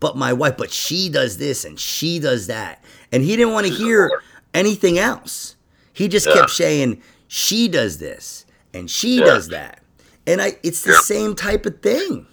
but 0.00 0.16
my 0.16 0.32
wife, 0.32 0.56
but 0.56 0.70
she 0.72 1.08
does 1.08 1.38
this 1.38 1.64
and 1.64 1.78
she 1.78 2.18
does 2.18 2.46
that. 2.48 2.82
And 3.12 3.22
he 3.22 3.36
didn't 3.36 3.52
want 3.52 3.66
to 3.66 3.72
hear 3.72 4.10
anything 4.54 4.98
else. 4.98 5.56
He 5.92 6.08
just 6.08 6.26
Yeah. 6.26 6.34
kept 6.34 6.50
saying, 6.50 7.02
she 7.28 7.68
does 7.68 7.98
this 7.98 8.46
and 8.74 8.90
she 8.90 9.18
Yeah. 9.18 9.24
does 9.26 9.48
that. 9.48 9.82
And 10.26 10.40
I 10.40 10.56
it's 10.62 10.82
the 10.82 10.92
Yeah. 10.92 11.00
same 11.00 11.34
type 11.34 11.66
of 11.66 11.80
thing. 11.82 12.26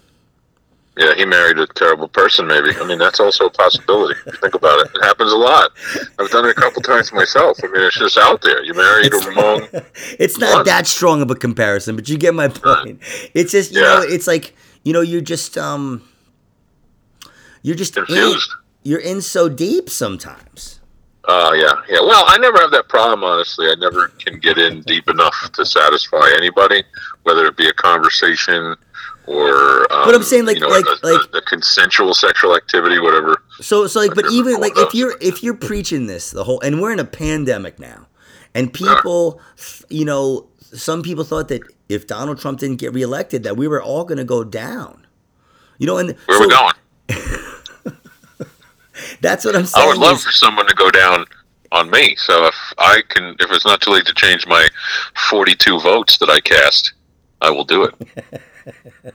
Yeah, 0.96 1.14
he 1.14 1.24
married 1.24 1.58
a 1.60 1.66
terrible 1.68 2.08
person. 2.08 2.48
Maybe. 2.48 2.70
I 2.76 2.84
mean, 2.84 2.98
that's 2.98 3.20
also 3.20 3.46
a 3.46 3.50
possibility. 3.50 4.18
Think 4.40 4.54
about 4.54 4.80
it. 4.80 4.88
It 4.96 5.04
happens 5.04 5.30
a 5.30 5.36
lot. 5.36 5.70
I've 6.18 6.28
done 6.30 6.44
it 6.44 6.50
a 6.50 6.54
couple 6.54 6.82
times 6.82 7.12
myself. 7.12 7.56
I 7.62 7.68
mean, 7.68 7.82
it's 7.82 7.96
just 7.98 8.16
out 8.18 8.42
there. 8.42 8.64
You 8.64 8.74
married 8.74 9.12
a 9.14 9.18
wrong. 9.30 9.68
it's 10.18 10.38
not 10.38 10.54
What? 10.54 10.66
that 10.66 10.88
strong 10.88 11.22
of 11.22 11.30
a 11.30 11.36
comparison, 11.36 11.94
but 11.94 12.08
you 12.08 12.18
get 12.18 12.34
my 12.34 12.48
point. 12.48 13.00
It's 13.32 13.52
just 13.52 13.72
you 13.72 13.80
Yeah. 13.80 14.00
know, 14.00 14.02
it's 14.02 14.26
like 14.26 14.54
you 14.82 14.92
know, 14.92 15.00
you're 15.02 15.20
just 15.20 15.56
um, 15.56 16.02
you're 17.62 17.76
just 17.76 17.96
in, 17.96 18.04
Confused. 18.06 18.50
you're 18.82 19.00
in 19.00 19.20
so 19.22 19.48
deep 19.48 19.88
sometimes. 19.90 20.80
Oh 21.30 21.52
yeah, 21.52 21.74
yeah. 21.88 22.00
Well, 22.00 22.24
I 22.26 22.38
never 22.38 22.58
have 22.58 22.70
that 22.70 22.88
problem. 22.88 23.22
Honestly, 23.22 23.66
I 23.66 23.74
never 23.78 24.08
can 24.08 24.38
get 24.38 24.56
in 24.56 24.80
deep 24.82 25.08
enough 25.10 25.50
to 25.54 25.66
satisfy 25.66 26.30
anybody, 26.36 26.82
whether 27.24 27.44
it 27.46 27.56
be 27.56 27.68
a 27.68 27.72
conversation 27.74 28.74
or. 29.26 29.92
Um, 29.92 30.06
But 30.06 30.14
I'm 30.14 30.22
saying, 30.22 30.46
like- 30.46 30.56
you 30.56 30.62
know, 30.62 30.68
like- 30.68 30.86
a, 30.86 31.06
like- 31.06 31.20
a 31.34 31.40
consensual 31.42 32.14
sexual 32.14 32.56
activity, 32.56 32.98
whatever. 32.98 33.42
So 33.60 33.86
so 33.86 34.00
like, 34.00 34.14
but 34.14 34.30
even 34.32 34.58
like 34.60 34.72
if 34.76 34.94
you're 34.94 35.16
if 35.20 35.42
you're 35.42 35.54
preaching 35.56 36.06
this 36.06 36.30
the 36.30 36.44
whole, 36.44 36.60
and 36.60 36.80
we're 36.80 36.92
in 36.92 36.98
a 37.00 37.04
pandemic 37.04 37.78
now, 37.78 38.06
and 38.54 38.72
people, 38.72 39.40
you 39.90 40.04
know, 40.06 40.46
some 40.72 41.02
people 41.02 41.24
thought 41.24 41.48
that 41.48 41.62
if 41.90 42.06
Donald 42.06 42.38
Trump 42.40 42.60
didn't 42.60 42.76
get 42.76 42.94
reelected, 42.94 43.42
that 43.42 43.56
we 43.56 43.68
were 43.68 43.82
all 43.82 44.04
going 44.04 44.18
to 44.18 44.24
go 44.24 44.44
down. 44.44 45.06
You 45.78 45.86
know, 45.88 45.98
and 45.98 46.16
Where 46.26 46.38
so 46.38 46.44
are 46.44 46.46
we 46.48 46.54
going? 46.54 46.74
That's 49.20 49.44
what 49.44 49.56
I'm 49.56 49.66
saying. 49.66 49.84
I 49.84 49.88
would 49.88 49.98
love 49.98 50.20
for 50.20 50.32
someone 50.32 50.66
to 50.66 50.74
go 50.74 50.90
down 50.90 51.24
on 51.72 51.90
me. 51.90 52.14
So 52.16 52.46
if 52.46 52.54
I 52.78 53.02
can, 53.08 53.36
if 53.40 53.50
it's 53.50 53.66
not 53.66 53.80
too 53.80 53.90
late 53.90 54.06
to 54.06 54.14
change 54.14 54.46
my 54.46 54.68
42 55.30 55.80
votes 55.80 56.18
that 56.18 56.30
I 56.30 56.40
cast, 56.40 56.92
I 57.40 57.50
will 57.50 57.64
do 57.64 57.84
it. 57.84 58.42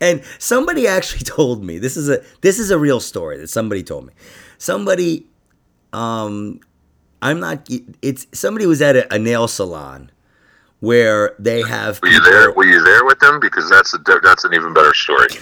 And 0.00 0.22
somebody 0.38 0.86
actually 0.86 1.24
told 1.24 1.64
me 1.64 1.78
this 1.78 1.96
is 1.96 2.08
a 2.08 2.22
this 2.40 2.58
is 2.58 2.70
a 2.70 2.78
real 2.78 3.00
story 3.00 3.38
that 3.38 3.48
somebody 3.48 3.82
told 3.82 4.06
me. 4.06 4.12
Somebody, 4.58 5.26
um, 5.92 6.60
I'm 7.22 7.40
not. 7.40 7.68
It's 8.02 8.26
somebody 8.32 8.66
was 8.66 8.82
at 8.82 8.96
a, 8.96 9.14
a 9.14 9.18
nail 9.18 9.48
salon 9.48 10.10
where 10.80 11.34
they 11.38 11.62
have. 11.62 12.00
Were 12.02 12.08
you 12.08 12.20
there? 12.20 12.52
Were 12.52 12.66
you 12.66 12.82
there 12.82 13.04
with 13.04 13.18
them? 13.20 13.40
Because 13.40 13.68
that's 13.70 13.94
a 13.94 13.98
that's 14.22 14.44
an 14.44 14.54
even 14.54 14.72
better 14.74 14.94
story. 14.94 15.28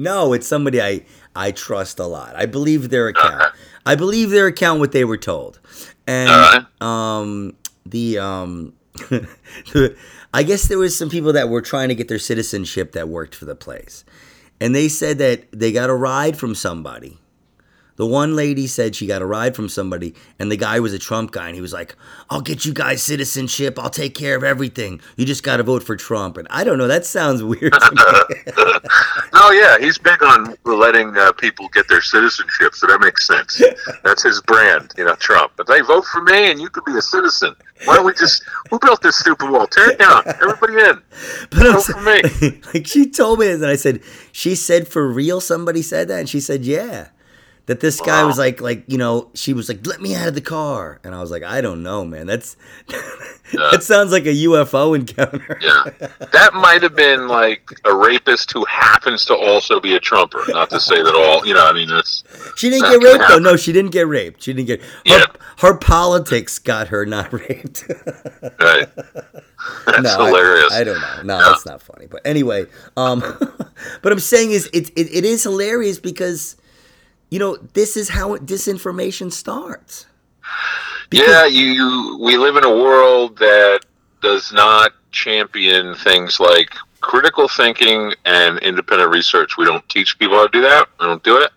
No, 0.00 0.32
it's 0.32 0.46
somebody 0.46 0.80
I 0.80 1.04
I 1.38 1.52
trust 1.52 2.00
a 2.00 2.06
lot. 2.06 2.34
I 2.36 2.46
believe 2.46 2.90
their 2.90 3.08
account. 3.08 3.44
I 3.86 3.94
believe 3.94 4.30
their 4.30 4.48
account 4.48 4.80
what 4.80 4.92
they 4.92 5.04
were 5.04 5.16
told. 5.16 5.60
And 6.06 6.66
um 6.80 7.56
the 7.86 8.18
um 8.18 8.72
I 10.34 10.42
guess 10.42 10.68
there 10.68 10.78
was 10.78 10.96
some 10.96 11.08
people 11.08 11.32
that 11.34 11.48
were 11.48 11.62
trying 11.62 11.88
to 11.88 11.94
get 11.94 12.08
their 12.08 12.18
citizenship 12.18 12.92
that 12.92 13.08
worked 13.08 13.34
for 13.34 13.44
the 13.44 13.54
place. 13.54 14.04
And 14.60 14.74
they 14.74 14.88
said 14.88 15.18
that 15.18 15.44
they 15.52 15.70
got 15.70 15.88
a 15.88 15.94
ride 15.94 16.36
from 16.36 16.54
somebody 16.54 17.18
the 17.98 18.06
one 18.06 18.36
lady 18.36 18.68
said 18.68 18.94
she 18.94 19.08
got 19.08 19.22
a 19.22 19.26
ride 19.26 19.56
from 19.56 19.68
somebody, 19.68 20.14
and 20.38 20.52
the 20.52 20.56
guy 20.56 20.78
was 20.78 20.94
a 20.94 21.00
Trump 21.00 21.32
guy, 21.32 21.48
and 21.48 21.56
he 21.56 21.60
was 21.60 21.72
like, 21.72 21.96
I'll 22.30 22.40
get 22.40 22.64
you 22.64 22.72
guys 22.72 23.02
citizenship. 23.02 23.76
I'll 23.76 23.90
take 23.90 24.14
care 24.14 24.36
of 24.36 24.44
everything. 24.44 25.00
You 25.16 25.26
just 25.26 25.42
got 25.42 25.56
to 25.56 25.64
vote 25.64 25.82
for 25.82 25.96
Trump. 25.96 26.36
And 26.36 26.46
I 26.48 26.62
don't 26.62 26.78
know, 26.78 26.86
that 26.86 27.04
sounds 27.04 27.42
weird 27.42 27.72
no, 29.34 29.50
yeah, 29.50 29.78
he's 29.78 29.98
big 29.98 30.22
on 30.22 30.54
letting 30.64 31.16
uh, 31.16 31.32
people 31.32 31.68
get 31.70 31.88
their 31.88 32.00
citizenship, 32.00 32.76
so 32.76 32.86
that 32.86 33.00
makes 33.00 33.26
sense. 33.26 33.60
That's 34.04 34.22
his 34.22 34.40
brand, 34.42 34.94
you 34.96 35.04
know, 35.04 35.16
Trump. 35.16 35.54
But 35.56 35.66
they 35.66 35.80
vote 35.80 36.04
for 36.04 36.22
me, 36.22 36.52
and 36.52 36.60
you 36.60 36.70
could 36.70 36.84
be 36.84 36.96
a 36.96 37.02
citizen. 37.02 37.56
Why 37.84 37.96
don't 37.96 38.06
we 38.06 38.12
just, 38.14 38.44
who 38.70 38.78
built 38.78 39.02
this 39.02 39.18
stupid 39.18 39.50
wall? 39.50 39.66
Tear 39.66 39.90
it 39.90 39.98
down. 39.98 40.22
Everybody 40.40 40.74
in. 40.74 41.02
But 41.50 41.72
vote 41.72 41.82
for 41.82 42.00
me. 42.00 42.60
Like 42.72 42.86
she 42.86 43.10
told 43.10 43.40
me, 43.40 43.50
and 43.50 43.66
I 43.66 43.74
said, 43.74 44.02
she 44.30 44.54
said, 44.54 44.86
for 44.86 45.10
real, 45.10 45.40
somebody 45.40 45.82
said 45.82 46.06
that? 46.08 46.20
And 46.20 46.28
she 46.28 46.38
said, 46.38 46.64
yeah 46.64 47.08
that 47.68 47.80
this 47.80 48.00
guy 48.00 48.24
was 48.24 48.38
like 48.38 48.60
like 48.60 48.82
you 48.86 48.98
know 48.98 49.30
she 49.34 49.52
was 49.52 49.68
like 49.68 49.86
let 49.86 50.00
me 50.00 50.16
out 50.16 50.26
of 50.26 50.34
the 50.34 50.40
car. 50.40 51.00
And 51.04 51.14
i 51.14 51.20
was 51.20 51.30
like 51.30 51.42
i 51.42 51.60
don't 51.60 51.82
know 51.82 52.04
man. 52.04 52.26
That's 52.26 52.56
yeah. 52.88 53.68
that 53.70 53.82
sounds 53.82 54.10
like 54.10 54.24
a 54.24 54.34
ufo 54.34 54.98
encounter. 54.98 55.58
Yeah. 55.60 55.84
That 56.32 56.54
might 56.54 56.82
have 56.82 56.96
been 56.96 57.28
like 57.28 57.70
a 57.84 57.94
rapist 57.94 58.52
who 58.52 58.64
happens 58.64 59.24
to 59.26 59.36
also 59.36 59.80
be 59.80 59.94
a 59.94 60.00
trumper 60.00 60.42
not 60.48 60.70
to 60.70 60.80
say 60.80 61.02
that 61.02 61.14
all 61.14 61.46
you 61.46 61.54
know 61.54 61.64
i 61.64 61.72
mean 61.72 61.88
that's 61.88 62.24
she 62.56 62.70
didn't 62.70 62.90
get 62.90 63.02
raped 63.02 63.28
though. 63.28 63.38
no 63.38 63.56
she 63.56 63.72
didn't 63.72 63.92
get 63.92 64.08
raped. 64.08 64.42
She 64.42 64.52
didn't 64.54 64.66
get 64.66 64.80
her, 64.80 64.88
yeah. 65.04 65.24
her 65.58 65.76
politics 65.76 66.58
got 66.58 66.88
her 66.88 67.04
not 67.04 67.32
raped. 67.48 67.84
Right. 68.58 68.88
That's 69.86 70.02
no, 70.02 70.26
hilarious. 70.26 70.72
I, 70.72 70.80
I, 70.80 70.84
don't 70.84 71.00
know. 71.00 71.22
No 71.24 71.38
yeah. 71.38 71.44
that's 71.50 71.66
not 71.66 71.82
funny. 71.82 72.06
But 72.06 72.22
anyway 72.24 72.66
um 72.96 73.20
but 74.02 74.12
i'm 74.12 74.20
saying 74.20 74.52
is 74.52 74.66
it, 74.72 74.90
it, 74.90 75.12
it 75.12 75.24
is 75.24 75.42
hilarious 75.42 75.98
because 75.98 76.56
you 77.30 77.38
know, 77.38 77.56
this 77.74 77.96
is 77.96 78.10
how 78.10 78.36
disinformation 78.36 79.32
starts. 79.32 80.06
Because 81.10 81.28
yeah, 81.28 81.46
you. 81.46 82.18
We 82.20 82.36
live 82.36 82.56
in 82.56 82.64
a 82.64 82.70
world 82.70 83.38
that 83.38 83.80
does 84.20 84.52
not 84.52 84.92
champion 85.10 85.94
things 85.94 86.40
like 86.40 86.70
critical 87.00 87.48
thinking 87.48 88.12
and 88.24 88.58
independent 88.58 89.10
research. 89.10 89.56
We 89.56 89.64
don't 89.64 89.86
teach 89.88 90.18
people 90.18 90.36
how 90.36 90.46
to 90.46 90.52
do 90.52 90.62
that. 90.62 90.88
We 91.00 91.06
don't 91.06 91.22
do 91.22 91.38
it. 91.38 91.50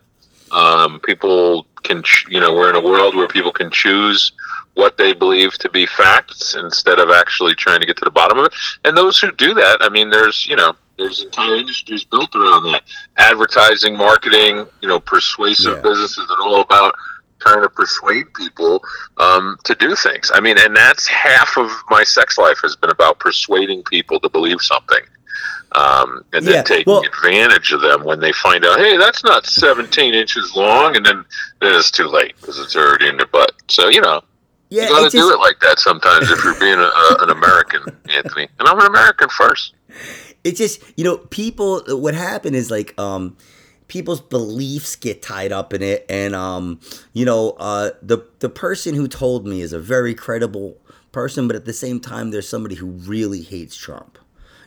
Um, 0.51 0.99
people 0.99 1.65
can, 1.83 2.03
you 2.29 2.39
know, 2.39 2.53
we're 2.53 2.69
in 2.69 2.75
a 2.75 2.81
world 2.81 3.15
where 3.15 3.27
people 3.27 3.51
can 3.51 3.71
choose 3.71 4.33
what 4.75 4.97
they 4.97 5.13
believe 5.13 5.53
to 5.57 5.69
be 5.69 5.85
facts 5.85 6.55
instead 6.55 6.99
of 6.99 7.09
actually 7.09 7.55
trying 7.55 7.79
to 7.79 7.85
get 7.85 7.97
to 7.97 8.05
the 8.05 8.11
bottom 8.11 8.37
of 8.37 8.45
it. 8.45 8.53
And 8.85 8.95
those 8.95 9.19
who 9.19 9.31
do 9.31 9.53
that, 9.53 9.77
I 9.81 9.89
mean, 9.89 10.09
there's, 10.09 10.47
you 10.47 10.55
know, 10.55 10.73
there's 11.01 11.23
entire 11.23 11.55
industries 11.55 12.03
built 12.03 12.35
around 12.35 12.71
that. 12.71 12.83
Advertising, 13.17 13.97
marketing, 13.97 14.67
you 14.81 14.87
know, 14.87 14.99
persuasive 14.99 15.77
yeah. 15.77 15.81
businesses 15.81 16.29
are 16.29 16.47
all 16.47 16.61
about 16.61 16.93
trying 17.39 17.61
to 17.61 17.69
persuade 17.69 18.25
people 18.35 18.81
um, 19.17 19.57
to 19.63 19.73
do 19.75 19.95
things. 19.95 20.31
I 20.33 20.39
mean, 20.39 20.57
and 20.59 20.75
that's 20.75 21.07
half 21.07 21.57
of 21.57 21.71
my 21.89 22.03
sex 22.03 22.37
life 22.37 22.59
has 22.61 22.75
been 22.75 22.91
about 22.91 23.19
persuading 23.19 23.83
people 23.83 24.19
to 24.19 24.29
believe 24.29 24.61
something. 24.61 25.01
Um, 25.71 26.23
and 26.33 26.45
then 26.45 26.55
yeah, 26.55 26.63
taking 26.63 26.91
well, 26.91 27.01
advantage 27.01 27.71
of 27.71 27.81
them 27.81 28.03
when 28.03 28.19
they 28.19 28.33
find 28.33 28.63
out, 28.65 28.77
hey, 28.77 28.97
that's 28.97 29.23
not 29.23 29.45
17 29.45 30.13
inches 30.13 30.53
long, 30.55 30.97
and 30.97 31.05
then, 31.05 31.25
then 31.61 31.73
it's 31.73 31.89
too 31.89 32.07
late 32.07 32.35
because 32.35 32.59
it's 32.59 32.75
already 32.75 33.07
in 33.07 33.17
their 33.17 33.25
butt. 33.25 33.53
So 33.69 33.87
you 33.87 34.01
know, 34.01 34.21
yeah, 34.69 34.83
you 34.83 34.89
got 34.89 35.09
to 35.09 35.17
do 35.17 35.31
it 35.31 35.39
like 35.39 35.61
that 35.61 35.79
sometimes 35.79 36.29
if 36.29 36.43
you're 36.43 36.59
being 36.59 36.77
a, 36.77 36.81
a, 36.81 37.17
an 37.21 37.29
American, 37.29 37.83
Anthony. 38.13 38.49
And 38.59 38.67
I'm 38.67 38.79
an 38.79 38.85
American 38.85 39.29
first 39.29 39.73
it's 40.43 40.57
just 40.57 40.81
you 40.97 41.03
know 41.03 41.17
people 41.17 41.83
what 41.89 42.13
happened 42.13 42.55
is 42.55 42.71
like 42.71 42.97
um 42.99 43.35
people's 43.87 44.21
beliefs 44.21 44.95
get 44.95 45.21
tied 45.21 45.51
up 45.51 45.73
in 45.73 45.83
it. 45.83 46.05
And 46.09 46.33
um 46.33 46.79
you 47.13 47.25
know 47.25 47.51
uh 47.59 47.91
the 48.01 48.19
the 48.39 48.49
person 48.49 48.95
who 48.95 49.07
told 49.07 49.45
me 49.45 49.61
is 49.61 49.73
a 49.73 49.79
very 49.79 50.15
credible 50.15 50.77
person 51.11 51.45
but 51.45 51.57
at 51.57 51.65
the 51.65 51.73
same 51.73 51.99
time 51.99 52.31
there's 52.31 52.47
somebody 52.47 52.75
who 52.75 52.87
really 52.87 53.41
hates 53.41 53.75
trump. 53.75 54.17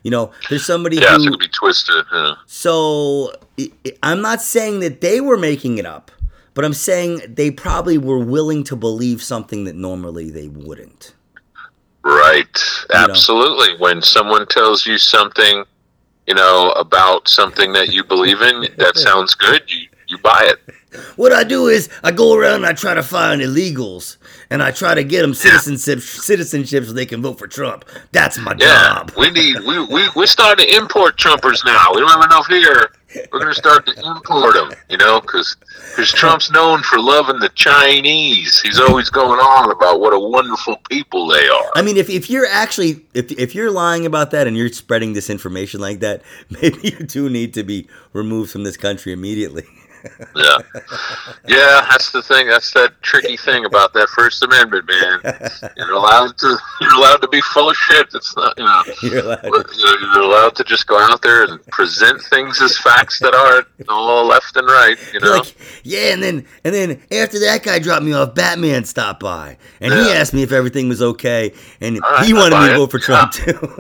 You 0.02 0.11
know 0.11 0.33
there's 0.50 0.66
somebody 0.66 0.99
yeah, 0.99 1.16
who 1.16 1.31
could 1.31 1.40
be 1.40 1.49
twisted 1.49 2.04
yeah. 2.12 2.35
so 2.45 3.33
it, 3.57 3.73
it, 3.85 3.99
i'm 4.02 4.21
not 4.21 4.43
saying 4.43 4.81
that 4.81 5.00
they 5.00 5.23
were 5.23 5.38
making 5.38 5.78
it 5.78 5.87
up 5.87 6.11
but 6.52 6.62
i'm 6.62 6.75
saying 6.75 7.23
they 7.26 7.50
probably 7.50 7.97
were 7.97 8.19
willing 8.19 8.64
to 8.64 8.76
believe 8.76 9.23
something 9.23 9.64
that 9.64 9.75
normally 9.75 10.28
they 10.28 10.49
wouldn't 10.49 11.14
Right. 12.04 12.58
Absolutely. 12.92 13.73
know? 13.73 13.78
When 13.78 14.02
someone 14.02 14.46
tells 14.46 14.87
you 14.87 14.99
something, 14.99 15.64
you 16.26 16.34
know, 16.34 16.73
about 16.73 17.28
something 17.28 17.73
that 17.73 17.92
you 17.92 18.04
believe 18.04 18.42
in, 18.42 18.66
that 18.76 18.96
sounds 18.96 19.34
good, 19.34 19.62
you, 19.70 19.88
you 20.08 20.18
buy 20.18 20.50
it. 20.52 20.75
What 21.17 21.33
I 21.33 21.45
do 21.45 21.69
is 21.69 21.89
I 22.03 22.13
go 22.13 22.35
around 22.35 22.57
and 22.57 22.67
I 22.67 22.73
try 22.73 22.95
to 22.95 23.03
find 23.03 23.41
illegals 23.41 24.17
and 24.51 24.63
I 24.63 24.71
try 24.71 24.95
to 24.95 25.05
get 25.05 25.23
them 25.23 25.35
citizenship 25.35 26.01
citizenship 26.01 26.85
so 26.85 26.93
they 26.93 27.07
can 27.07 27.23
vote 27.23 27.39
for 27.39 27.47
Trump. 27.47 27.85
That's 28.13 28.39
my 28.39 28.55
yeah, 28.59 28.95
job. 28.95 29.13
we 29.17 29.31
need 29.31 29.57
we 29.61 29.85
we 29.87 30.09
we're 30.15 30.27
starting 30.27 30.67
to 30.67 30.77
import 30.77 31.17
Trumpers 31.17 31.65
now. 31.65 31.93
We 31.93 32.01
don't 32.01 32.11
have 32.11 32.25
enough 32.25 32.47
here. 32.47 32.91
We're 33.33 33.41
going 33.41 33.55
to 33.55 33.59
start 33.59 33.87
to 33.87 33.93
import 34.05 34.55
them, 34.55 34.73
you 34.91 34.97
know, 34.97 35.21
because 35.21 35.57
because 35.91 36.11
Trump's 36.11 36.51
known 36.51 36.83
for 36.83 36.99
loving 36.99 37.39
the 37.39 37.49
Chinese. 37.51 38.61
He's 38.61 38.81
always 38.81 39.09
going 39.09 39.39
on 39.39 39.71
about 39.71 40.01
what 40.01 40.13
a 40.13 40.19
wonderful 40.19 40.77
people 40.91 41.29
they 41.29 41.47
are. 41.47 41.71
I 41.77 41.83
mean, 41.83 41.97
if, 41.97 42.11
if 42.11 42.29
you're 42.29 42.47
actually 42.47 43.03
if 43.15 43.31
if 43.33 43.55
you're 43.55 43.71
lying 43.71 44.05
about 44.05 44.33
that 44.33 44.47
and 44.47 44.57
you're 44.57 44.69
spreading 44.71 45.13
this 45.13 45.31
information 45.31 45.81
like 45.81 46.01
that, 46.01 46.23
maybe 46.51 46.79
you 46.83 47.07
do 47.07 47.31
need 47.31 47.55
to 47.55 47.63
be 47.63 47.89
removed 48.13 48.51
from 48.51 48.65
this 48.65 48.77
country 48.77 49.13
immediately. 49.13 49.65
Yeah, 50.37 50.58
yeah. 51.46 51.87
That's 51.88 52.11
the 52.11 52.23
thing. 52.23 52.49
That's 52.49 52.73
that 52.73 53.00
tricky 53.02 53.37
thing 53.37 53.64
about 53.64 53.92
that 53.94 54.08
First 54.08 54.42
Amendment, 54.42 54.87
man. 54.88 55.70
You're 55.76 55.92
allowed 55.92 56.37
to. 56.38 56.56
You're 56.80 56.94
allowed 56.94 57.18
to 57.18 57.28
be 57.28 57.40
full 57.40 57.70
of 57.70 57.76
shit. 57.76 58.08
It's 58.14 58.37
not. 58.37 58.58
You 58.58 58.64
know. 58.64 58.82
You're 59.02 59.25
allowed. 59.25 59.42
To, 59.42 59.99
you're 60.12 60.23
allowed 60.23 60.56
to 60.56 60.64
just 60.64 60.87
go 60.87 60.99
out 60.99 61.23
there 61.23 61.44
and 61.44 61.64
present 61.66 62.20
things 62.23 62.61
as 62.62 62.76
facts 62.78 63.18
that 63.20 63.34
are 63.34 63.66
all 63.88 64.26
left 64.26 64.56
and 64.56 64.66
right. 64.66 64.96
You 65.12 65.20
know. 65.20 65.37
Like, 65.38 65.54
yeah, 65.82 66.12
and 66.12 66.23
then 66.23 66.46
and 66.64 66.75
then 66.75 67.00
after 67.11 67.38
that 67.40 67.62
guy 67.62 67.78
dropped 67.78 68.04
me 68.04 68.12
off, 68.12 68.34
Batman 68.34 68.84
stopped 68.84 69.20
by 69.20 69.56
and 69.80 69.92
yeah. 69.92 70.04
he 70.04 70.12
asked 70.12 70.34
me 70.34 70.42
if 70.42 70.52
everything 70.52 70.88
was 70.88 71.02
okay, 71.02 71.52
and 71.80 72.00
right, 72.00 72.26
he 72.26 72.32
wanted 72.32 72.58
me 72.61 72.68
to 72.68 72.76
vote 72.76 72.90
for 72.90 72.99
Trump 72.99 73.32
yeah. 73.38 73.52
too. 73.52 73.75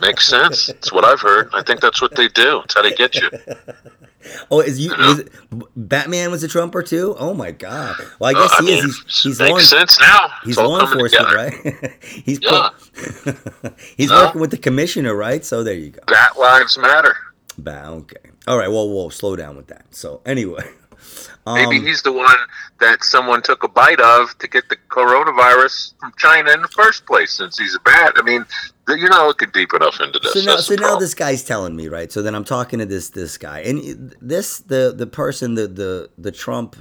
Makes 0.00 0.26
sense. 0.26 0.68
It's 0.68 0.92
what 0.92 1.04
I've 1.04 1.20
heard. 1.20 1.50
I 1.52 1.62
think 1.62 1.80
that's 1.80 2.02
what 2.02 2.14
they 2.16 2.28
do. 2.28 2.60
It's 2.64 2.74
how 2.74 2.82
they 2.82 2.92
get 2.92 3.14
you. 3.14 3.30
Oh, 4.50 4.60
is 4.60 4.78
you 4.78 4.92
is 4.92 5.20
it, 5.20 5.32
Batman 5.76 6.30
was 6.30 6.42
a 6.42 6.48
Trumper 6.48 6.82
too? 6.82 7.16
Oh 7.18 7.34
my 7.34 7.52
God! 7.52 7.96
Well, 8.18 8.30
I 8.30 8.32
guess 8.34 8.52
uh, 8.52 8.62
he 8.62 8.72
I 8.72 8.76
mean, 8.76 8.84
is. 8.84 9.02
He's, 9.06 9.22
he's 9.22 9.38
makes 9.38 9.72
law, 9.72 9.78
sense 9.78 10.00
now. 10.00 10.28
He's 10.44 10.56
law 10.56 10.80
enforcement, 10.80 11.12
together. 11.12 11.36
right? 11.36 11.98
he's 12.24 12.38
yeah. 12.42 12.70
he's 13.96 14.10
working 14.10 14.40
with 14.40 14.50
the 14.50 14.58
commissioner, 14.58 15.14
right? 15.14 15.44
So 15.44 15.64
there 15.64 15.74
you 15.74 15.90
go. 15.90 16.00
Bat 16.06 16.38
lives 16.38 16.78
matter. 16.78 17.16
Bat. 17.58 17.86
Okay. 17.86 18.30
All 18.46 18.58
right. 18.58 18.68
Well, 18.68 18.88
we'll 18.88 19.10
slow 19.10 19.36
down 19.36 19.56
with 19.56 19.68
that. 19.68 19.86
So 19.90 20.20
anyway. 20.26 20.68
Maybe 21.46 21.78
um, 21.78 21.86
he's 21.86 22.02
the 22.02 22.12
one 22.12 22.36
that 22.80 23.02
someone 23.02 23.40
took 23.42 23.62
a 23.62 23.68
bite 23.68 24.00
of 24.00 24.36
to 24.38 24.46
get 24.48 24.68
the 24.68 24.76
coronavirus 24.90 25.94
from 25.98 26.12
China 26.18 26.52
in 26.52 26.60
the 26.60 26.68
first 26.68 27.06
place, 27.06 27.32
since 27.32 27.58
he's 27.58 27.74
a 27.74 27.80
bat. 27.80 28.12
I 28.16 28.22
mean, 28.22 28.44
you 28.94 29.08
know, 29.08 29.30
it 29.30 29.38
could 29.38 29.52
deep 29.52 29.72
enough 29.74 30.00
into 30.00 30.18
this. 30.18 30.32
So 30.32 30.40
now, 30.40 30.56
so 30.56 30.74
now 30.74 30.96
this 30.96 31.14
guy's 31.14 31.44
telling 31.44 31.76
me, 31.76 31.88
right? 31.88 32.10
So 32.10 32.22
then 32.22 32.34
I'm 32.34 32.44
talking 32.44 32.78
to 32.78 32.86
this 32.86 33.10
this 33.10 33.38
guy, 33.38 33.60
and 33.60 34.14
this 34.20 34.60
the 34.60 34.94
the 34.96 35.06
person 35.06 35.54
the 35.54 35.66
the 35.66 36.10
the 36.18 36.32
Trump. 36.32 36.76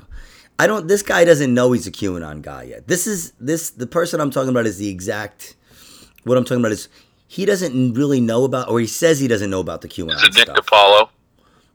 I 0.57 0.67
don't. 0.67 0.87
This 0.87 1.01
guy 1.01 1.23
doesn't 1.23 1.53
know 1.53 1.71
he's 1.71 1.87
a 1.87 1.91
QAnon 1.91 2.41
guy 2.41 2.63
yet. 2.63 2.87
This 2.87 3.07
is 3.07 3.31
this 3.39 3.69
the 3.71 3.87
person 3.87 4.19
I'm 4.19 4.31
talking 4.31 4.49
about 4.49 4.65
is 4.65 4.77
the 4.77 4.89
exact. 4.89 5.55
What 6.23 6.37
I'm 6.37 6.43
talking 6.43 6.59
about 6.59 6.73
is 6.73 6.89
he 7.27 7.45
doesn't 7.45 7.93
really 7.93 8.19
know 8.19 8.43
about, 8.43 8.69
or 8.69 8.79
he 8.79 8.87
says 8.87 9.19
he 9.19 9.27
doesn't 9.27 9.49
know 9.49 9.61
about 9.61 9.81
the 9.81 9.87
QAnon. 9.87 10.15
Is 10.15 10.23
it 10.23 10.35
Nick 10.35 10.47
DiPaolo? 10.47 11.09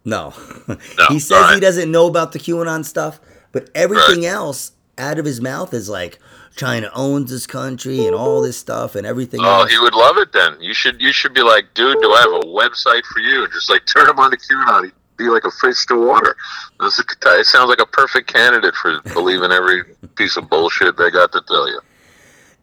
No, 0.05 0.35
no. 0.69 0.77
he 1.09 1.19
says 1.19 1.41
right. 1.41 1.55
he 1.55 1.61
doesn't 1.61 1.91
know 1.91 2.07
about 2.07 2.33
the 2.33 2.39
QAnon 2.39 2.85
stuff, 2.85 3.21
but 3.53 3.71
everything 3.75 4.23
right. 4.23 4.33
else 4.33 4.73
out 4.99 5.19
of 5.19 5.25
his 5.25 5.41
mouth 5.41 5.73
is 5.73 5.89
like, 5.89 6.19
China 6.57 6.91
owns 6.95 7.31
this 7.31 7.47
country 7.47 8.07
and 8.07 8.15
all 8.15 8.41
this 8.41 8.57
stuff 8.57 8.95
and 8.95 9.07
everything. 9.07 9.41
Oh, 9.43 9.63
else. 9.63 9.71
he 9.71 9.79
would 9.79 9.95
love 9.95 10.17
it 10.19 10.33
then. 10.33 10.61
You 10.61 10.75
should 10.75 11.01
you 11.01 11.13
should 11.13 11.35
be 11.35 11.43
like, 11.43 11.75
dude, 11.75 12.01
do 12.01 12.13
I 12.13 12.21
have 12.21 12.45
a 12.45 12.47
website 12.47 13.05
for 13.07 13.21
you? 13.21 13.45
And 13.45 13.53
just 13.53 13.69
like 13.69 13.83
turn 13.87 14.09
him 14.09 14.19
on 14.19 14.31
to 14.31 14.37
QAnon. 14.37 14.85
He'd 14.85 14.93
be 15.17 15.29
like 15.29 15.45
a 15.45 15.51
fish 15.51 15.85
to 15.87 16.07
water. 16.07 16.37
This 16.81 16.99
is, 16.99 17.05
it 17.25 17.47
sounds 17.47 17.69
like 17.69 17.81
a 17.81 17.87
perfect 17.87 18.33
candidate 18.33 18.75
for 18.75 19.01
believing 19.15 19.51
every 19.51 19.83
piece 20.17 20.37
of 20.37 20.49
bullshit 20.49 20.97
they 20.97 21.11
got 21.11 21.33
to 21.33 21.43
tell 21.47 21.69
you. 21.69 21.81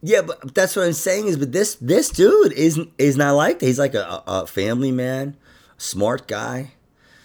Yeah, 0.04 0.22
but 0.22 0.56
that's 0.56 0.76
what 0.76 0.86
I'm 0.86 0.94
saying 0.94 1.28
is, 1.28 1.38
but 1.38 1.52
this 1.52 1.76
this 1.76 2.10
dude 2.10 2.54
is 2.54 2.80
is 2.98 3.18
not 3.18 3.34
like 3.34 3.60
that. 3.60 3.66
He's 3.66 3.80
like 3.80 3.94
a, 3.94 4.24
a 4.26 4.48
family 4.48 4.92
man, 4.92 5.36
smart 5.78 6.28
guy. 6.28 6.72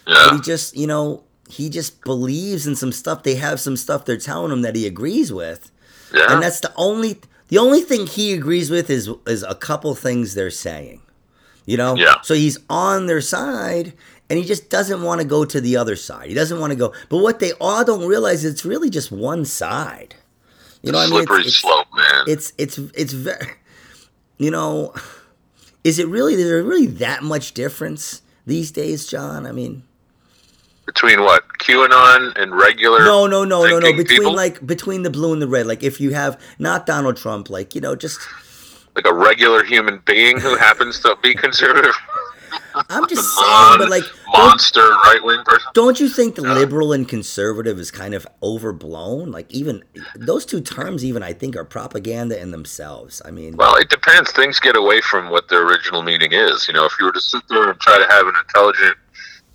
Yeah. 0.05 0.15
But 0.25 0.35
he 0.35 0.41
just, 0.41 0.75
you 0.75 0.87
know, 0.87 1.23
he 1.49 1.69
just 1.69 2.03
believes 2.03 2.67
in 2.67 2.75
some 2.75 2.91
stuff. 2.91 3.23
They 3.23 3.35
have 3.35 3.59
some 3.59 3.77
stuff 3.77 4.05
they're 4.05 4.17
telling 4.17 4.51
him 4.51 4.61
that 4.61 4.75
he 4.75 4.85
agrees 4.85 5.31
with. 5.31 5.71
Yeah. 6.17 6.33
And 6.33 6.43
that's 6.43 6.59
the 6.59 6.73
only 6.75 7.19
The 7.49 7.57
only 7.57 7.81
thing 7.81 8.07
he 8.07 8.33
agrees 8.33 8.69
with 8.69 8.89
is 8.89 9.09
is 9.25 9.43
a 9.43 9.55
couple 9.55 9.93
things 9.95 10.33
they're 10.33 10.49
saying. 10.51 11.01
You 11.65 11.77
know? 11.77 11.95
Yeah. 11.95 12.21
So 12.21 12.33
he's 12.33 12.57
on 12.69 13.07
their 13.07 13.21
side 13.21 13.93
and 14.29 14.39
he 14.39 14.45
just 14.45 14.69
doesn't 14.69 15.01
want 15.03 15.21
to 15.21 15.27
go 15.27 15.45
to 15.45 15.59
the 15.61 15.77
other 15.77 15.95
side. 15.95 16.29
He 16.29 16.33
doesn't 16.33 16.59
want 16.59 16.71
to 16.71 16.77
go. 16.77 16.93
But 17.09 17.17
what 17.17 17.39
they 17.39 17.53
all 17.59 17.83
don't 17.83 18.07
realize 18.07 18.43
it's 18.45 18.65
really 18.65 18.89
just 18.89 19.11
one 19.11 19.45
side. 19.45 20.15
You 20.81 20.91
know, 20.91 20.99
I 20.99 21.07
mean, 21.07 21.25
Slippery 21.25 21.39
it's, 21.39 21.47
it's, 21.47 21.57
slope, 21.57 21.87
man. 21.95 22.23
it's 22.27 22.53
it's 22.57 22.77
it's 22.77 23.13
very. 23.13 23.53
You 24.37 24.51
know, 24.51 24.93
is 25.83 25.97
it 25.97 26.07
really? 26.07 26.35
Is 26.35 26.47
there 26.47 26.61
really 26.61 26.85
that 26.85 27.23
much 27.23 27.53
difference 27.53 28.21
these 28.45 28.71
days, 28.71 29.07
John? 29.07 29.47
I 29.47 29.51
mean, 29.51 29.83
Between 30.87 31.21
what 31.21 31.43
QAnon 31.59 32.35
and 32.37 32.55
regular 32.55 32.99
no, 32.99 33.27
no, 33.27 33.43
no, 33.43 33.65
no, 33.67 33.77
no. 33.77 33.91
Between 33.91 34.05
people? 34.05 34.33
like 34.33 34.65
between 34.65 35.03
the 35.03 35.09
blue 35.09 35.33
and 35.33 35.41
the 35.41 35.47
red. 35.47 35.67
Like 35.67 35.83
if 35.83 35.99
you 36.01 36.13
have 36.13 36.41
not 36.57 36.85
Donald 36.85 37.17
Trump, 37.17 37.49
like 37.49 37.75
you 37.75 37.81
know, 37.81 37.95
just 37.95 38.19
like 38.95 39.05
a 39.05 39.13
regular 39.13 39.63
human 39.63 40.01
being 40.05 40.39
who 40.39 40.55
happens 40.55 40.99
to 41.01 41.15
be 41.21 41.35
conservative, 41.45 41.93
I'm 42.89 43.07
just 43.07 43.35
saying, 43.35 43.77
but 43.79 43.89
like 43.89 44.03
monster 44.29 44.81
right 44.81 45.19
wing 45.23 45.43
person. 45.45 45.67
don't 45.73 45.99
you 45.99 46.07
think 46.09 46.35
the 46.35 46.41
liberal 46.41 46.93
and 46.93 47.07
conservative 47.07 47.79
is 47.79 47.91
kind 47.91 48.13
of 48.13 48.27
overblown? 48.41 49.31
Like 49.31 49.51
even 49.51 49.83
those 50.15 50.45
two 50.45 50.61
terms, 50.61 51.03
even 51.03 51.23
I 51.23 51.33
think, 51.33 51.55
are 51.55 51.65
propaganda 51.65 52.39
in 52.39 52.51
themselves. 52.51 53.21
I 53.25 53.31
mean, 53.31 53.57
Well, 53.57 53.75
it 53.75 53.89
depends. 53.89 54.31
Things 54.31 54.59
get 54.59 54.75
away 54.75 55.01
from 55.01 55.29
what 55.29 55.49
their 55.49 55.65
original 55.67 56.03
meaning 56.03 56.31
is. 56.31 56.67
You 56.67 56.73
know, 56.73 56.85
if 56.85 56.93
you 56.99 57.05
were 57.05 57.11
to 57.11 57.21
sit 57.21 57.41
there 57.49 57.69
and 57.69 57.79
try 57.79 57.97
to 57.97 58.07
have 58.09 58.27
an 58.27 58.35
intelligent, 58.35 58.97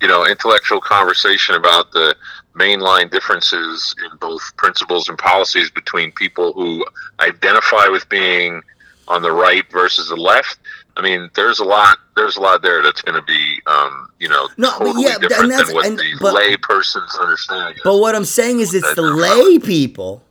you 0.03 0.09
know, 0.09 0.27
intellectual 0.27 0.81
conversation 0.81 1.55
about 1.55 1.93
the 1.93 2.13
mainline 2.55 3.09
differences 3.09 3.95
in 4.11 4.17
both 4.17 4.41
principles 4.57 5.07
and 5.07 5.17
policies 5.17 5.71
between 5.71 6.11
people 6.11 6.51
who 6.51 6.85
identify 7.21 7.87
with 7.87 8.07
being 8.09 8.61
on 9.07 9.21
the 9.21 9.31
right 9.31 9.63
versus 9.71 10.09
the 10.09 10.15
left, 10.17 10.57
I 10.97 11.01
mean, 11.01 11.29
there's 11.35 11.59
a 11.59 11.63
lot. 11.63 11.97
There's 12.17 12.35
a 12.35 12.41
lot 12.41 12.61
there 12.61 12.83
that's 12.83 13.01
going 13.01 13.15
to 13.15 13.25
be, 13.25 13.59
um, 13.65 14.09
you 14.19 14.27
know, 14.27 14.49
No, 14.57 14.71
totally 14.77 15.03
yeah, 15.03 15.13
and 15.13 15.21
different 15.21 15.51
than 15.67 15.73
what 15.75 15.85
and- 15.87 15.97
the 15.97 16.13
but- 16.19 16.33
lay 16.33 16.57
person's 16.57 17.15
understanding. 17.15 17.79
but 17.85 17.97
what 17.97 18.13
I'm 18.13 18.25
saying 18.25 18.59
is, 18.59 18.73
it's 18.73 18.93
the 18.95 19.01
lay 19.01 19.57
people. 19.57 20.21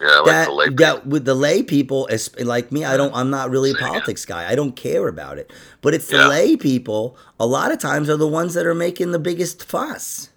Yeah, 0.00 0.18
like 0.18 0.24
that 0.26 0.46
the 0.46 0.52
lay 0.52 0.68
that 0.70 1.06
with 1.06 1.24
the 1.24 1.34
lay 1.34 1.62
people 1.62 2.08
like 2.40 2.70
me 2.72 2.84
i 2.84 2.96
don't 2.96 3.14
i'm 3.14 3.30
not 3.30 3.50
really 3.50 3.70
a 3.70 3.74
politics 3.74 4.24
guy 4.24 4.50
i 4.50 4.54
don't 4.54 4.76
care 4.76 5.08
about 5.08 5.38
it 5.38 5.50
but 5.80 5.94
it's 5.94 6.08
the 6.08 6.16
Yeah. 6.18 6.28
lay 6.28 6.56
people 6.56 7.16
a 7.40 7.46
lot 7.46 7.72
of 7.72 7.78
times 7.78 8.08
are 8.10 8.16
the 8.16 8.26
ones 8.28 8.54
that 8.54 8.66
are 8.66 8.74
making 8.74 9.12
the 9.12 9.18
biggest 9.18 9.64
fuss 9.64 10.30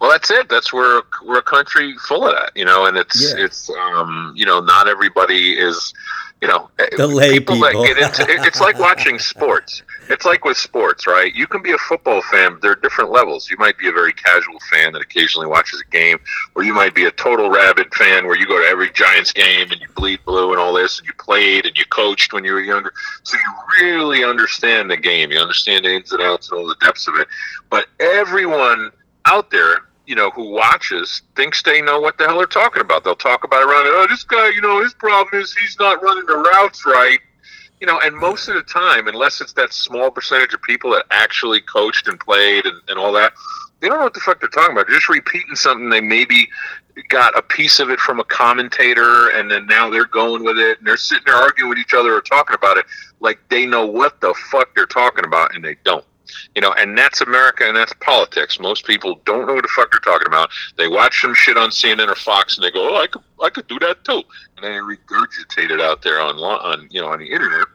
Well, 0.00 0.12
that's 0.12 0.30
it. 0.30 0.48
That's 0.48 0.72
where 0.72 1.02
we're 1.26 1.38
a 1.38 1.42
country 1.42 1.92
full 2.06 2.24
of 2.24 2.32
that, 2.32 2.52
you 2.54 2.64
know. 2.64 2.86
And 2.86 2.96
it's 2.96 3.18
Yeah. 3.20 3.44
it's 3.44 3.68
um, 3.68 4.32
you 4.36 4.46
know, 4.46 4.60
not 4.60 4.86
everybody 4.86 5.58
is, 5.58 5.92
you 6.40 6.46
know, 6.46 6.70
eh, 6.78 6.86
The 6.96 7.08
lay 7.08 7.32
people. 7.40 7.58
that 7.62 7.72
get 7.72 7.98
into 7.98 8.22
it, 8.30 8.46
it's 8.46 8.60
like 8.60 8.78
watching 8.78 9.18
sports. 9.32 9.82
It's 10.10 10.24
like 10.24 10.44
with 10.44 10.56
sports, 10.56 11.06
right? 11.06 11.34
You 11.34 11.46
can 11.46 11.62
be 11.62 11.72
a 11.72 11.78
football 11.78 12.22
fan. 12.22 12.52
But 12.52 12.62
there 12.62 12.72
are 12.72 12.76
different 12.76 13.10
levels. 13.10 13.50
You 13.50 13.56
might 13.58 13.78
be 13.78 13.88
a 13.88 13.92
very 13.92 14.12
casual 14.12 14.58
fan 14.70 14.92
that 14.94 15.02
occasionally 15.02 15.46
watches 15.46 15.82
a 15.86 15.90
game, 15.90 16.18
or 16.54 16.62
you 16.64 16.72
might 16.72 16.94
be 16.94 17.04
a 17.04 17.10
total 17.10 17.50
rabid 17.50 17.94
fan 17.94 18.26
where 18.26 18.36
you 18.36 18.46
go 18.46 18.60
to 18.60 18.66
every 18.66 18.90
Giants 18.90 19.32
game 19.32 19.70
and 19.70 19.80
you 19.80 19.88
bleed 19.96 20.20
blue 20.24 20.50
and 20.50 20.60
all 20.60 20.72
this, 20.72 20.98
and 20.98 21.06
you 21.06 21.14
played 21.18 21.66
and 21.66 21.76
you 21.76 21.84
coached 21.86 22.32
when 22.32 22.44
you 22.44 22.52
were 22.52 22.60
younger. 22.60 22.92
So 23.22 23.36
you 23.36 23.86
really 23.86 24.24
understand 24.24 24.90
the 24.90 24.96
game. 24.96 25.30
You 25.30 25.40
understand 25.40 25.84
the 25.84 25.94
ins 25.94 26.12
and 26.12 26.22
outs 26.22 26.50
and 26.50 26.58
all 26.58 26.66
the 26.66 26.76
depths 26.80 27.06
of 27.08 27.16
it. 27.16 27.28
But 27.70 27.86
everyone 28.00 28.90
out 29.26 29.50
there, 29.50 29.80
you 30.06 30.14
know, 30.14 30.30
who 30.30 30.50
watches 30.50 31.20
thinks 31.36 31.62
they 31.62 31.82
know 31.82 32.00
what 32.00 32.16
the 32.16 32.26
hell 32.26 32.38
they're 32.38 32.46
talking 32.46 32.80
about. 32.80 33.04
They'll 33.04 33.14
talk 33.14 33.44
about 33.44 33.60
it 33.60 33.68
around. 33.68 33.86
Oh, 33.88 34.06
this 34.08 34.24
guy, 34.24 34.48
you 34.48 34.62
know, 34.62 34.82
his 34.82 34.94
problem 34.94 35.40
is 35.40 35.54
he's 35.54 35.78
not 35.78 36.02
running 36.02 36.24
the 36.24 36.36
routes 36.36 36.86
right. 36.86 37.18
You 37.80 37.86
know, 37.86 38.00
and 38.00 38.16
most 38.16 38.48
of 38.48 38.54
the 38.54 38.62
time, 38.62 39.06
unless 39.06 39.40
it's 39.40 39.52
that 39.54 39.72
small 39.72 40.10
percentage 40.10 40.52
of 40.52 40.62
people 40.62 40.90
that 40.92 41.04
actually 41.10 41.60
coached 41.60 42.08
and 42.08 42.18
played 42.18 42.66
and, 42.66 42.80
and 42.88 42.98
all 42.98 43.12
that, 43.12 43.32
they 43.80 43.88
don't 43.88 43.98
know 43.98 44.04
what 44.04 44.14
the 44.14 44.20
fuck 44.20 44.40
they're 44.40 44.48
talking 44.48 44.72
about. 44.72 44.88
They're 44.88 44.96
just 44.96 45.08
repeating 45.08 45.54
something 45.54 45.88
they 45.88 46.00
maybe 46.00 46.48
got 47.08 47.38
a 47.38 47.42
piece 47.42 47.78
of 47.78 47.90
it 47.90 48.00
from 48.00 48.18
a 48.18 48.24
commentator 48.24 49.28
and 49.30 49.50
then 49.50 49.66
now 49.66 49.88
they're 49.88 50.06
going 50.06 50.42
with 50.42 50.58
it 50.58 50.78
and 50.78 50.86
they're 50.86 50.96
sitting 50.96 51.22
there 51.26 51.36
arguing 51.36 51.68
with 51.68 51.78
each 51.78 51.94
other 51.94 52.14
or 52.14 52.20
talking 52.20 52.54
about 52.54 52.76
it 52.76 52.84
like 53.20 53.38
they 53.48 53.66
know 53.66 53.86
what 53.86 54.20
the 54.20 54.34
fuck 54.50 54.74
they're 54.74 54.86
talking 54.86 55.24
about 55.24 55.54
and 55.54 55.64
they 55.64 55.76
don't 55.84 56.04
you 56.54 56.60
know 56.60 56.72
and 56.72 56.96
that's 56.96 57.20
america 57.20 57.66
and 57.66 57.76
that's 57.76 57.92
politics. 58.00 58.58
Most 58.60 58.84
people 58.86 59.20
don't 59.24 59.46
know 59.46 59.54
what 59.54 59.62
the 59.62 59.68
fuck 59.68 59.90
they're 59.90 60.00
talking 60.00 60.26
about. 60.26 60.50
They 60.76 60.88
watch 60.88 61.20
some 61.20 61.34
shit 61.34 61.56
on 61.56 61.70
cnn 61.70 62.08
or 62.08 62.14
fox 62.14 62.56
and 62.56 62.64
they 62.64 62.70
go 62.70 62.94
oh 62.94 63.00
i 63.02 63.06
could 63.06 63.22
i 63.42 63.50
could 63.50 63.66
do 63.68 63.78
that 63.80 64.04
too. 64.04 64.22
And 64.56 64.64
they 64.64 64.70
regurgitate 64.78 65.70
it 65.70 65.80
out 65.80 66.02
there 66.02 66.20
on 66.20 66.36
on 66.38 66.88
you 66.90 67.00
know 67.00 67.08
on 67.08 67.18
the 67.20 67.30
internet. 67.30 67.66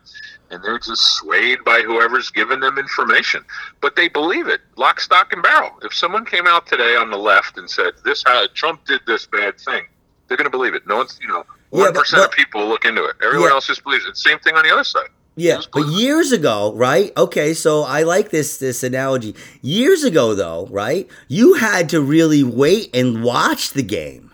And 0.52 0.64
they're 0.64 0.78
just 0.78 1.02
swayed 1.16 1.64
by 1.64 1.82
whoever's 1.82 2.30
giving 2.30 2.60
them 2.60 2.78
information. 2.78 3.44
But 3.82 3.96
they 3.96 4.08
believe 4.08 4.48
it 4.48 4.62
lock 4.78 5.00
stock 5.00 5.34
and 5.34 5.42
barrel. 5.42 5.72
If 5.82 5.96
someone 5.96 6.26
came 6.26 6.46
out 6.46 6.68
today 6.68 6.96
on 6.96 7.10
the 7.10 7.18
left 7.18 7.58
and 7.58 7.68
said 7.70 7.94
this 8.06 8.24
how 8.26 8.46
trump 8.54 8.86
did 8.86 9.02
this 9.08 9.26
bad 9.26 9.60
thing 9.60 9.84
they're 10.28 10.38
going 10.38 10.46
to 10.46 10.56
believe 10.58 10.74
it. 10.76 10.86
No 10.88 10.98
one's 10.98 11.18
you 11.22 11.28
know 11.28 11.44
Yeah, 11.72 11.80
one 11.86 11.94
but- 11.94 12.14
of 12.14 12.32
people 12.32 12.68
look 12.68 12.86
into 12.86 13.04
it. 13.06 13.16
Everyone 13.24 13.50
Yeah. 13.50 13.56
else 13.56 13.68
just 13.68 13.84
believes 13.84 14.06
it. 14.06 14.16
Same 14.18 14.40
thing 14.40 14.56
on 14.56 14.64
the 14.64 14.72
other 14.72 14.84
side 14.84 15.10
yeah 15.36 15.62
but 15.74 15.88
years 15.88 16.32
ago 16.32 16.74
right 16.76 17.12
okay 17.18 17.54
so 17.54 17.84
i 17.84 18.04
like 18.04 18.30
this 18.30 18.58
this 18.58 18.84
analogy 18.84 19.36
years 19.62 20.04
ago 20.04 20.36
though 20.36 20.68
right 20.70 21.08
you 21.28 21.56
had 21.56 21.90
to 21.90 22.00
really 22.02 22.44
wait 22.44 22.90
and 22.96 23.24
watch 23.24 23.72
the 23.72 23.84
game 23.84 24.32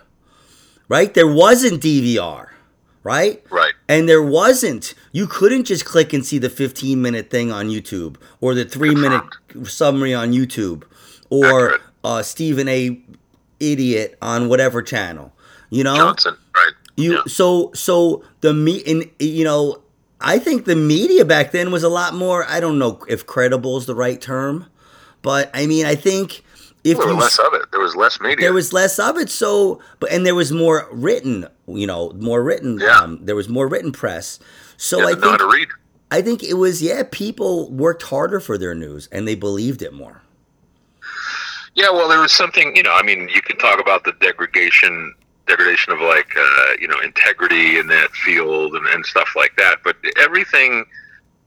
right 0.88 1.14
there 1.14 1.26
wasn't 1.32 1.82
dvr 1.82 2.48
right 3.02 3.42
right 3.50 3.72
And 3.88 4.06
there 4.08 4.22
wasn't. 4.22 4.94
You 5.10 5.26
couldn't 5.26 5.64
just 5.64 5.84
click 5.84 6.12
and 6.12 6.24
see 6.24 6.38
the 6.38 6.50
15 6.50 7.00
minute 7.00 7.28
thing 7.30 7.50
on 7.50 7.68
YouTube 7.70 8.16
or 8.40 8.54
the 8.54 8.64
three 8.64 8.94
minute 8.94 9.24
summary 9.64 10.12
on 10.14 10.32
YouTube 10.32 10.84
or 11.30 11.78
uh, 12.04 12.22
Stephen 12.22 12.68
A. 12.68 13.00
Idiot 13.58 14.16
on 14.22 14.48
whatever 14.48 14.80
channel. 14.82 15.32
You 15.70 15.82
know, 15.84 15.96
johnson 15.96 16.36
right 16.54 16.72
you 16.96 17.14
Yeah. 17.14 17.22
so 17.26 17.72
so 17.74 18.22
the 18.42 18.52
me 18.52 18.82
and 18.86 19.08
you 19.18 19.44
know 19.44 19.80
I 20.20 20.38
think 20.38 20.64
the 20.66 20.76
media 20.76 21.24
back 21.24 21.50
then 21.52 21.70
was 21.72 21.82
a 21.82 21.88
lot 21.88 22.14
more. 22.14 22.44
I 22.46 22.60
don't 22.60 22.78
know 22.78 23.02
if 23.08 23.26
credible 23.26 23.76
is 23.78 23.86
the 23.86 23.94
right 23.94 24.20
term, 24.20 24.66
but 25.22 25.50
I 25.54 25.66
mean 25.66 25.86
I 25.86 25.94
think 25.94 26.42
if 26.84 26.98
there 26.98 27.08
you 27.08 27.16
was 27.16 27.24
less 27.24 27.38
of 27.38 27.52
it 27.54 27.70
there 27.72 27.80
was 27.80 27.94
less 27.94 28.20
media 28.22 28.42
there 28.46 28.54
was 28.54 28.72
less 28.72 28.98
of 28.98 29.18
it 29.18 29.28
so 29.28 29.80
but 29.98 30.10
and 30.10 30.24
there 30.24 30.34
was 30.34 30.50
more 30.50 30.88
written 30.90 31.46
you 31.66 31.86
know 31.86 32.10
more 32.12 32.42
written 32.42 32.78
Yeah. 32.80 33.00
um, 33.00 33.18
there 33.22 33.36
was 33.36 33.50
more 33.50 33.68
written 33.68 33.92
press 33.92 34.38
so 34.78 34.98
You 34.98 35.06
i 35.06 35.10
had 35.10 35.20
know 35.20 35.30
how 35.32 35.36
think 35.36 35.50
to 35.50 35.56
read 35.58 35.68
i 36.10 36.22
think 36.22 36.42
it 36.42 36.54
was 36.54 36.80
yeah 36.82 37.02
people 37.10 37.70
worked 37.70 38.04
harder 38.04 38.40
for 38.40 38.56
their 38.56 38.74
news 38.74 39.10
and 39.12 39.28
they 39.28 39.34
believed 39.34 39.82
it 39.82 39.92
more 39.92 40.22
Yeah, 41.74 41.90
well, 41.90 42.08
there 42.08 42.20
was 42.20 42.32
something, 42.32 42.74
you 42.74 42.82
know, 42.82 42.92
I 42.94 43.02
mean, 43.02 43.28
you 43.28 43.42
can 43.42 43.56
talk 43.58 43.78
about 43.78 44.04
the 44.04 44.12
degradation, 44.20 45.14
degradation 45.50 45.92
of 45.92 46.00
like, 46.00 46.30
uh, 46.36 46.72
you 46.80 46.88
know, 46.88 47.00
integrity 47.00 47.78
in 47.78 47.86
that 47.88 48.10
field 48.12 48.74
and, 48.74 48.86
and 48.86 49.04
stuff 49.04 49.30
like 49.36 49.54
that. 49.56 49.78
But 49.82 49.96
everything 50.18 50.84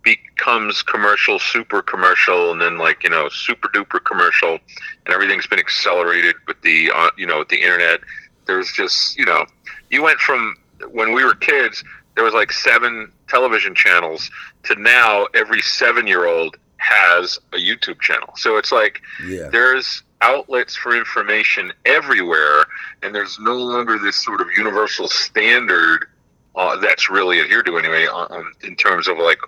becomes 0.04 0.82
commercial, 0.84 1.40
super 1.40 1.82
commercial, 1.82 2.52
and 2.52 2.62
then 2.62 2.78
like, 2.78 3.04
you 3.04 3.10
know, 3.10 3.30
super 3.30 3.70
duper 3.70 4.04
commercial, 4.04 4.60
and 5.06 5.14
everything's 5.14 5.48
been 5.48 5.60
accelerated 5.60 6.36
with 6.48 6.62
the, 6.62 6.92
uh, 6.94 7.10
you 7.18 7.26
know, 7.26 7.40
with 7.40 7.50
the 7.50 7.62
internet. 7.62 8.02
There's 8.46 8.72
just, 8.72 9.18
you 9.18 9.26
know, 9.26 9.46
you 9.90 10.04
went 10.04 10.20
from 10.20 10.58
when 10.92 11.14
we 11.14 11.24
were 11.24 11.36
kids, 11.36 11.84
there 12.16 12.24
was 12.24 12.34
like 12.34 12.52
seven 12.52 13.12
television 13.30 13.74
channels 13.74 14.30
to 14.64 14.76
now 14.76 15.28
every 15.34 15.62
seven 15.62 16.06
year 16.08 16.26
old 16.26 16.58
has 16.78 17.40
a 17.54 17.58
YouTube 17.58 18.02
channel. 18.02 18.30
So 18.36 18.58
it's 18.58 18.72
like, 18.72 19.02
yeah 19.26 19.48
there's 19.50 20.04
outlets 20.24 20.76
for 20.76 20.96
information 20.96 21.72
everywhere, 21.86 22.66
and 23.04 23.14
there's 23.14 23.38
no 23.40 23.56
longer 23.56 24.00
this 24.00 24.16
sort 24.24 24.42
of 24.42 24.48
universal 24.58 25.08
standard 25.08 26.08
uh, 26.56 26.78
that's 26.78 27.10
really 27.10 27.40
adhered 27.42 27.66
to 27.66 27.78
anyway, 27.78 28.08
um, 28.08 28.52
in 28.64 28.76
terms 28.76 29.08
of 29.08 29.18
like 29.18 29.40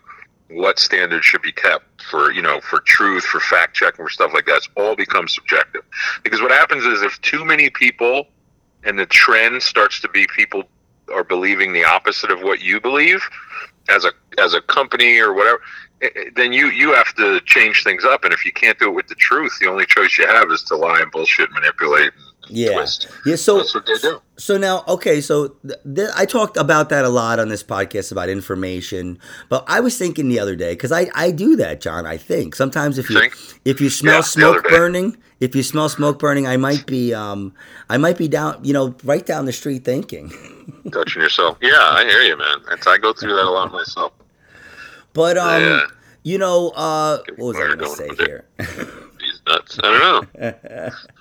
what 0.49 0.77
standards 0.77 1.25
should 1.25 1.41
be 1.41 1.51
kept 1.51 2.03
for 2.03 2.31
you 2.31 2.41
know 2.41 2.59
for 2.61 2.79
truth, 2.81 3.23
for 3.23 3.39
fact 3.39 3.75
checking, 3.75 4.05
for 4.05 4.09
stuff 4.09 4.31
like 4.33 4.45
that. 4.45 4.57
It's 4.57 4.69
all 4.75 4.95
becomes 4.95 5.33
subjective 5.33 5.81
because 6.23 6.41
what 6.41 6.51
happens 6.51 6.85
is 6.85 7.01
if 7.01 7.19
too 7.21 7.45
many 7.45 7.69
people 7.69 8.27
and 8.83 8.99
the 8.99 9.05
trend 9.07 9.63
starts 9.63 9.99
to 10.01 10.09
be 10.09 10.27
people 10.35 10.63
are 11.13 11.23
believing 11.23 11.73
the 11.73 11.83
opposite 11.83 12.31
of 12.31 12.41
what 12.41 12.61
you 12.61 12.79
believe 12.79 13.27
as 13.89 14.05
a 14.05 14.11
as 14.37 14.53
a 14.53 14.61
company 14.61 15.19
or 15.19 15.33
whatever 15.33 15.61
eh, 16.01 16.09
eh, 16.15 16.23
then 16.35 16.53
you 16.53 16.67
you 16.67 16.93
have 16.93 17.13
to 17.15 17.39
change 17.41 17.83
things 17.83 18.03
up. 18.03 18.23
And 18.23 18.33
if 18.33 18.45
you 18.45 18.51
can't 18.51 18.77
do 18.79 18.89
it 18.89 18.95
with 18.95 19.07
the 19.07 19.15
truth 19.15 19.57
the 19.59 19.67
only 19.67 19.85
choice 19.85 20.17
you 20.17 20.27
have 20.27 20.51
is 20.51 20.63
to 20.63 20.75
lie 20.75 21.01
and 21.01 21.11
bullshit 21.11 21.51
manipulate 21.51 22.11
Yeah. 22.49 22.73
twist. 22.73 23.07
Yeah. 23.25 23.35
So 23.35 23.57
That's 23.57 23.73
what 23.75 23.85
they 23.85 23.93
do. 23.95 24.21
So 24.37 24.57
now, 24.57 24.83
okay, 24.87 25.21
so 25.21 25.49
th- 25.67 25.79
th- 25.95 26.09
I 26.15 26.25
talked 26.25 26.57
about 26.57 26.89
that 26.89 27.05
a 27.05 27.09
lot 27.09 27.39
on 27.39 27.47
this 27.49 27.63
podcast 27.63 28.11
about 28.11 28.27
information, 28.29 29.17
but 29.49 29.63
I 29.67 29.79
was 29.79 29.97
thinking 29.97 30.27
the 30.29 30.39
other 30.39 30.55
day 30.55 30.73
because 30.73 30.91
I, 30.91 31.07
I 31.15 31.31
do 31.31 31.55
that, 31.55 31.79
John. 31.81 32.05
I 32.05 32.17
think 32.17 32.53
sometimes 32.55 32.97
if 32.97 33.09
you 33.09 33.19
Think? 33.19 33.33
if 33.63 33.79
you 33.79 33.89
smell 33.89 34.15
Yeah, 34.15 34.21
smoke 34.21 34.63
burning, 34.67 35.17
if 35.39 35.55
you 35.55 35.63
smell 35.63 35.87
smoke 35.89 36.19
burning, 36.19 36.47
I 36.47 36.57
might 36.57 36.85
be 36.85 37.13
um 37.13 37.53
I 37.89 37.97
might 37.97 38.17
be 38.17 38.27
down, 38.27 38.59
you 38.63 38.73
know, 38.73 38.95
right 39.05 39.25
down 39.25 39.45
the 39.45 39.53
street 39.53 39.85
thinking. 39.85 40.33
Touching 40.91 41.21
yourself. 41.21 41.57
Yeah, 41.61 41.71
I 41.79 42.03
hear 42.05 42.21
you, 42.21 42.37
man. 42.37 42.57
It's, 42.71 42.85
I 42.87 42.97
go 42.97 43.13
through 43.13 43.35
that 43.35 43.45
a 43.45 43.49
lot 43.49 43.71
myself. 43.71 44.11
But 45.13 45.37
um, 45.37 45.61
Yeah. 45.61 45.79
you 46.23 46.37
know, 46.37 46.69
uh, 46.75 47.19
what 47.37 47.55
was 47.55 47.57
I 47.57 47.75
going 47.75 47.79
to 47.79 47.89
say 47.89 48.09
here? 48.17 48.45
These 48.57 49.41
nuts. 49.47 49.79
I 49.81 49.81
don't 49.81 50.35
know. 50.41 50.91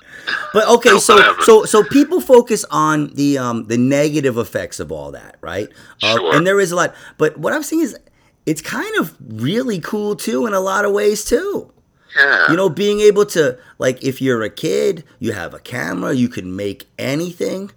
But 0.52 0.68
okay, 0.68 0.98
so 0.98 1.34
so 1.40 1.64
so 1.64 1.82
people 1.84 2.20
focus 2.20 2.64
on 2.70 3.08
the 3.14 3.38
um 3.38 3.66
the 3.66 3.76
negative 3.78 4.38
effects 4.38 4.80
of 4.80 4.90
all 4.92 5.12
that, 5.12 5.36
right? 5.40 5.68
Uh, 6.02 6.16
Sure. 6.16 6.36
and 6.36 6.46
there 6.46 6.60
is 6.60 6.72
a 6.72 6.76
lot. 6.76 6.94
But 7.18 7.36
what 7.38 7.52
I'm 7.52 7.62
seeing 7.62 7.82
is, 7.82 7.96
it's 8.46 8.60
kind 8.62 8.96
of 8.98 9.16
really 9.20 9.80
cool 9.80 10.16
too 10.16 10.46
in 10.46 10.54
a 10.54 10.60
lot 10.60 10.84
of 10.84 10.92
ways 10.92 11.24
too. 11.24 11.72
Yeah. 12.16 12.50
You 12.50 12.56
know, 12.56 12.68
being 12.68 13.00
able 13.00 13.26
to 13.26 13.58
like 13.78 14.02
if 14.04 14.22
you're 14.22 14.42
a 14.42 14.50
kid, 14.50 15.04
you 15.18 15.32
have 15.32 15.54
a 15.54 15.58
camera, 15.58 16.12
you 16.14 16.28
can 16.28 16.54
make 16.54 16.86
anything. 16.98 17.70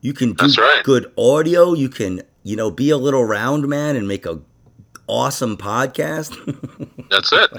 You 0.00 0.12
can 0.12 0.32
do 0.34 0.46
right. 0.58 0.82
good 0.84 1.12
audio. 1.16 1.72
You 1.74 1.88
can 1.88 2.22
you 2.42 2.56
know 2.56 2.70
be 2.70 2.90
a 2.90 2.96
little 2.96 3.24
round 3.24 3.68
man 3.68 3.96
and 3.96 4.06
make 4.08 4.26
a 4.26 4.40
awesome 5.08 5.56
podcast. 5.56 6.34
That's 7.10 7.32
it. 7.32 7.50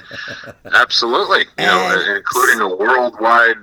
Absolutely. 0.73 1.45
You 1.57 1.65
know, 1.65 2.15
including 2.17 2.59
a 2.59 2.75
worldwide, 2.75 3.55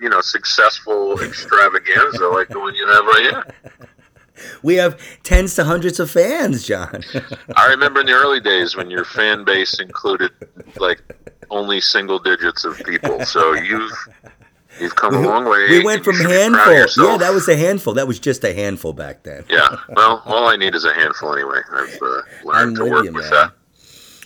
you 0.00 0.08
know, 0.08 0.20
successful 0.20 1.20
extravaganza 1.22 2.26
like 2.28 2.48
the 2.48 2.58
one 2.58 2.74
you 2.74 2.86
have 2.86 3.04
right 3.04 3.20
here. 3.22 3.88
we 4.62 4.76
have 4.76 5.00
tens 5.22 5.54
to 5.56 5.64
hundreds 5.64 6.00
of 6.00 6.10
fans, 6.10 6.66
John. 6.66 7.02
I 7.56 7.66
remember 7.68 8.00
in 8.00 8.06
the 8.06 8.12
early 8.12 8.40
days 8.40 8.76
when 8.76 8.90
your 8.90 9.04
fan 9.04 9.44
base 9.44 9.80
included 9.80 10.30
like 10.76 11.02
only 11.50 11.80
single 11.80 12.18
digits 12.18 12.64
of 12.64 12.78
people. 12.84 13.24
So 13.24 13.54
you've 13.54 13.92
you've 14.80 14.94
come 14.96 15.14
a 15.14 15.20
long 15.20 15.44
way. 15.44 15.66
we 15.68 15.84
went 15.84 16.04
from 16.04 16.16
should 16.16 16.28
be 16.28 16.28
proud 16.28 16.68
of 16.68 16.76
handful. 16.76 17.04
Yeah, 17.04 17.16
that 17.18 17.32
was 17.32 17.48
a 17.48 17.56
handful. 17.56 17.94
That 17.94 18.06
was 18.06 18.18
just 18.18 18.44
a 18.44 18.54
handful 18.54 18.92
back 18.92 19.22
then. 19.24 19.44
Yeah. 19.48 19.76
Well, 19.90 20.22
all 20.24 20.48
I 20.48 20.56
need 20.56 20.74
is 20.74 20.84
a 20.84 20.94
handful 20.94 21.34
anyway. 21.34 21.60
I've 21.72 21.98
uh, 22.02 22.06
I'm 22.06 22.46
learned 22.46 22.76
to 22.76 22.82
with 22.84 22.92
work 22.92 23.04
you, 23.04 23.12
with 23.12 23.24
man. 23.24 23.32
that. 23.32 23.52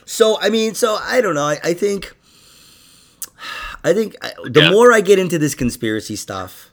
So 0.04 0.38
I 0.40 0.50
mean, 0.50 0.74
so 0.74 0.98
I 1.00 1.20
don't 1.20 1.34
know. 1.34 1.44
I, 1.44 1.58
I 1.62 1.74
think, 1.74 2.14
I 3.84 3.92
think 3.92 4.16
I, 4.22 4.32
the 4.44 4.62
Yeah. 4.62 4.70
more 4.70 4.92
I 4.92 5.00
get 5.00 5.18
into 5.18 5.38
this 5.38 5.54
conspiracy 5.54 6.16
stuff, 6.16 6.70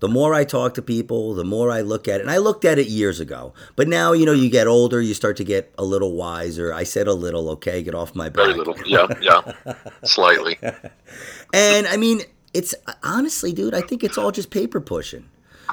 the 0.00 0.08
more 0.08 0.34
I 0.34 0.44
talk 0.44 0.74
to 0.74 0.82
people, 0.82 1.34
the 1.34 1.44
more 1.44 1.70
I 1.70 1.80
look 1.80 2.06
at 2.08 2.16
it. 2.20 2.22
And 2.22 2.30
I 2.30 2.36
looked 2.38 2.64
at 2.64 2.78
it 2.78 2.86
years 2.88 3.18
ago, 3.20 3.54
but 3.76 3.88
now 3.88 4.12
you 4.12 4.26
know 4.26 4.32
you 4.32 4.50
get 4.50 4.66
older, 4.66 5.00
you 5.00 5.14
start 5.14 5.36
to 5.38 5.44
get 5.44 5.72
a 5.78 5.84
little 5.84 6.12
wiser. 6.12 6.72
I 6.72 6.82
said 6.84 7.06
a 7.08 7.14
little, 7.14 7.48
okay, 7.50 7.82
get 7.82 7.94
off 7.94 8.14
my 8.14 8.28
back. 8.28 8.46
Very 8.46 8.54
little. 8.54 8.76
Yeah. 8.86 9.06
Yeah. 9.20 9.74
Slightly. 10.04 10.58
And 11.52 11.86
I 11.86 11.96
mean, 11.96 12.20
it's 12.52 12.74
honestly, 13.02 13.52
dude, 13.52 13.74
I 13.74 13.80
think 13.80 14.04
it's 14.04 14.18
all 14.18 14.32
just 14.32 14.50
paper 14.50 14.80
pushing. 14.80 15.28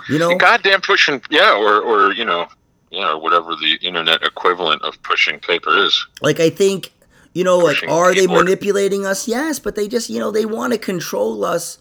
You 0.10 0.20
know, 0.20 0.36
Goddamn 0.38 0.82
pushing. 0.82 1.22
Yeah. 1.30 1.54
Or 1.56 1.82
or 1.82 2.14
you 2.14 2.26
know. 2.26 2.48
Yeah, 2.92 3.14
or 3.14 3.20
whatever 3.20 3.56
the 3.56 3.80
internet 3.82 4.22
equivalent 4.22 4.84
of 4.84 5.02
pushing 5.02 5.40
paper 5.40 5.76
is. 5.84 6.06
Like 6.22 6.40
I 6.40 6.52
think, 6.52 6.92
you 7.34 7.44
know, 7.44 7.58
like 7.58 7.84
are 7.88 8.14
they 8.14 8.28
manipulating 8.28 9.06
us? 9.06 9.28
Yes, 9.28 9.60
but 9.60 9.76
they 9.76 9.88
just, 9.88 10.10
you 10.10 10.20
know, 10.20 10.32
they 10.32 10.46
want 10.46 10.74
to 10.74 10.80
control 10.80 11.44
us. 11.44 11.78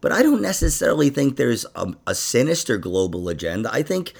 But 0.00 0.12
I 0.12 0.22
don't 0.22 0.42
necessarily 0.42 1.08
think 1.08 1.36
there's 1.36 1.64
a, 1.74 1.94
a 2.06 2.14
sinister 2.14 2.76
global 2.76 3.30
agenda. 3.30 3.70
I 3.72 3.82
think 3.82 4.12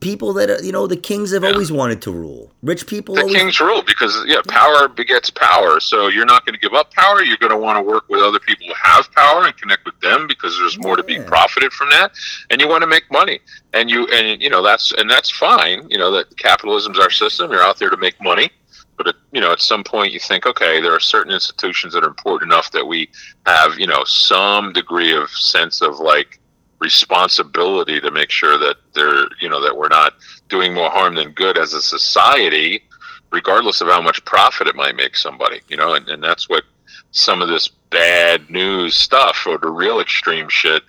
people 0.00 0.32
that 0.34 0.48
are, 0.48 0.62
you 0.62 0.72
know, 0.72 0.86
the 0.86 0.96
kings 0.96 1.32
have 1.32 1.44
always 1.44 1.70
wanted 1.70 2.00
to 2.02 2.12
rule. 2.12 2.50
Rich 2.62 2.86
people 2.86 3.14
the 3.14 3.22
always. 3.22 3.36
king's 3.36 3.60
rule 3.60 3.82
because 3.82 4.24
yeah 4.26 4.40
power 4.48 4.88
begets 4.88 5.30
power 5.30 5.78
so 5.78 6.08
you're 6.08 6.26
not 6.26 6.44
going 6.44 6.54
to 6.54 6.60
give 6.60 6.74
up 6.74 6.92
power 6.92 7.22
you're 7.22 7.36
going 7.36 7.52
to 7.52 7.56
want 7.56 7.76
to 7.76 7.82
work 7.82 8.08
with 8.08 8.20
other 8.20 8.40
people 8.40 8.66
who 8.66 8.74
have 8.74 9.10
power 9.12 9.46
and 9.46 9.56
connect 9.56 9.84
with 9.84 9.98
them 10.00 10.26
because 10.26 10.58
there's 10.58 10.76
more 10.78 10.96
to 10.96 11.04
be 11.04 11.20
profited 11.20 11.72
from 11.72 11.88
that 11.90 12.10
and 12.50 12.60
you 12.60 12.66
want 12.66 12.82
to 12.82 12.86
make 12.88 13.04
money 13.12 13.38
and 13.74 13.90
you 13.90 14.08
and 14.08 14.42
you 14.42 14.50
know 14.50 14.60
that's 14.60 14.92
and 14.94 15.08
that's 15.08 15.30
fine 15.30 15.88
you 15.88 15.96
know 15.96 16.10
that 16.10 16.36
capitalism's 16.36 16.98
our 16.98 17.10
system 17.10 17.52
you're 17.52 17.62
out 17.62 17.78
there 17.78 17.90
to 17.90 17.96
make 17.96 18.20
money 18.20 18.50
but 18.98 19.08
at, 19.08 19.14
you 19.32 19.40
know 19.40 19.52
at 19.52 19.60
some 19.60 19.82
point 19.82 20.12
you 20.12 20.20
think 20.20 20.44
okay 20.44 20.80
there 20.80 20.92
are 20.92 21.00
certain 21.00 21.32
institutions 21.32 21.94
that 21.94 22.04
are 22.04 22.08
important 22.08 22.52
enough 22.52 22.70
that 22.72 22.86
we 22.86 23.08
have 23.46 23.78
you 23.78 23.86
know 23.86 24.04
some 24.04 24.72
degree 24.72 25.14
of 25.14 25.30
sense 25.30 25.80
of 25.80 25.98
like 26.00 26.38
responsibility 26.80 28.00
to 28.00 28.10
make 28.10 28.30
sure 28.30 28.58
that 28.58 28.76
they're 28.94 29.26
you 29.40 29.48
know 29.48 29.62
that 29.62 29.76
we're 29.76 29.88
not 29.88 30.14
doing 30.48 30.74
more 30.74 30.90
harm 30.90 31.14
than 31.14 31.30
good 31.32 31.56
as 31.56 31.72
a 31.72 31.80
society 31.80 32.82
regardless 33.30 33.80
of 33.80 33.88
how 33.88 34.02
much 34.02 34.24
profit 34.24 34.66
it 34.66 34.76
might 34.76 34.96
make 34.96 35.16
somebody 35.16 35.60
you 35.68 35.76
know? 35.76 35.94
And, 35.94 36.08
and 36.08 36.22
that's 36.22 36.48
what 36.48 36.64
some 37.10 37.40
of 37.40 37.48
this 37.48 37.68
bad 37.90 38.50
news 38.50 38.94
stuff 38.94 39.46
or 39.46 39.58
the 39.58 39.70
real 39.70 40.00
extreme 40.00 40.48
shit 40.48 40.82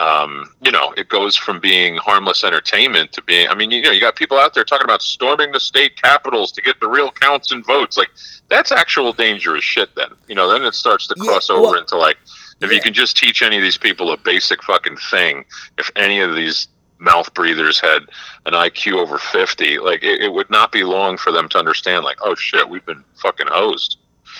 um, 0.00 0.32
you 0.62 0.72
know 0.76 0.92
it 0.96 1.08
goes 1.08 1.36
from 1.36 1.60
being 1.60 1.96
harmless 1.96 2.42
entertainment 2.44 3.12
to 3.12 3.20
being 3.22 3.46
i 3.48 3.54
mean 3.54 3.70
you 3.70 3.82
know 3.82 3.90
you 3.90 4.00
got 4.00 4.16
people 4.16 4.38
out 4.38 4.54
there 4.54 4.64
talking 4.64 4.84
about 4.84 5.02
storming 5.02 5.52
the 5.52 5.60
state 5.60 5.92
capitals 6.00 6.52
to 6.52 6.62
get 6.62 6.78
the 6.80 6.88
real 6.88 7.10
counts 7.12 7.52
and 7.52 7.64
votes 7.66 7.96
like 7.96 8.10
that's 8.48 8.72
actual 8.72 9.12
dangerous 9.12 9.64
shit 9.64 9.94
then 9.96 10.08
you 10.28 10.34
know 10.34 10.46
then 10.52 10.62
it 10.62 10.74
starts 10.74 11.06
to 11.06 11.14
Yeah, 11.18 11.24
cross 11.26 11.50
over 11.50 11.62
well, 11.62 11.74
into 11.74 11.96
like 11.96 12.16
if 12.62 12.70
yeah. 12.70 12.76
you 12.76 12.80
can 12.80 12.94
just 12.94 13.16
teach 13.16 13.42
any 13.42 13.56
of 13.56 13.62
these 13.62 13.78
people 13.78 14.12
a 14.12 14.16
basic 14.16 14.62
fucking 14.62 14.96
thing 15.10 15.44
if 15.78 15.90
any 15.96 16.20
of 16.20 16.34
these 16.34 16.68
mouth 16.98 17.32
breathers 17.34 17.80
had 17.80 18.02
an 18.46 18.52
IQ 18.52 18.94
over 18.94 19.18
50 19.18 19.78
like 19.80 20.02
it, 20.02 20.20
it 20.22 20.32
would 20.32 20.50
not 20.50 20.70
be 20.72 20.84
long 20.84 21.16
for 21.16 21.32
them 21.32 21.48
to 21.50 21.58
understand 21.58 22.04
like 22.04 22.18
oh 22.22 22.34
shit 22.34 22.68
we've 22.68 22.86
been 22.86 23.04
fucking 23.22 23.48
hosed 23.50 23.98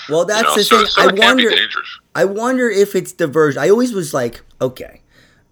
Well, 0.09 0.25
that's 0.25 0.43
you 0.43 0.49
know? 0.49 0.55
the 0.57 0.65
so, 0.65 0.77
thing. 0.79 0.87
so 0.87 1.03
I 1.03 1.05
it 1.09 1.17
can 1.17 1.37
be 1.37 1.45
wonder. 1.47 1.51
I 2.15 2.25
wonder 2.25 2.69
if 2.71 2.95
it's 2.95 3.13
diversion. 3.13 3.63
I 3.63 3.69
always 3.71 3.93
was 3.93 4.13
like, 4.15 4.43
okay, 4.61 5.03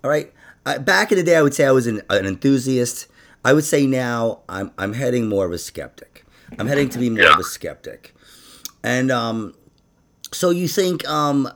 all 0.04 0.10
right. 0.10 0.32
I, 0.66 0.78
back 0.78 1.12
in 1.12 1.18
the 1.18 1.24
day, 1.24 1.36
I 1.36 1.42
would 1.42 1.54
say 1.54 1.64
I 1.64 1.70
was 1.72 1.86
an, 1.86 2.02
an 2.10 2.26
enthusiast. 2.26 3.06
I 3.44 3.52
would 3.52 3.64
say 3.64 3.86
now 3.86 4.40
I'm 4.48 4.70
I'm 4.78 4.92
heading 4.94 5.28
more 5.28 5.46
of 5.46 5.52
a 5.52 5.58
skeptic. 5.58 6.24
I'm 6.58 6.66
heading 6.66 6.88
to 6.90 6.98
be 6.98 7.08
more 7.10 7.30
of 7.32 7.38
a 7.40 7.44
skeptic. 7.44 8.14
And 8.82 9.10
um, 9.10 9.54
so 10.32 10.50
you 10.50 10.68
think 10.68 11.06
um, 11.08 11.48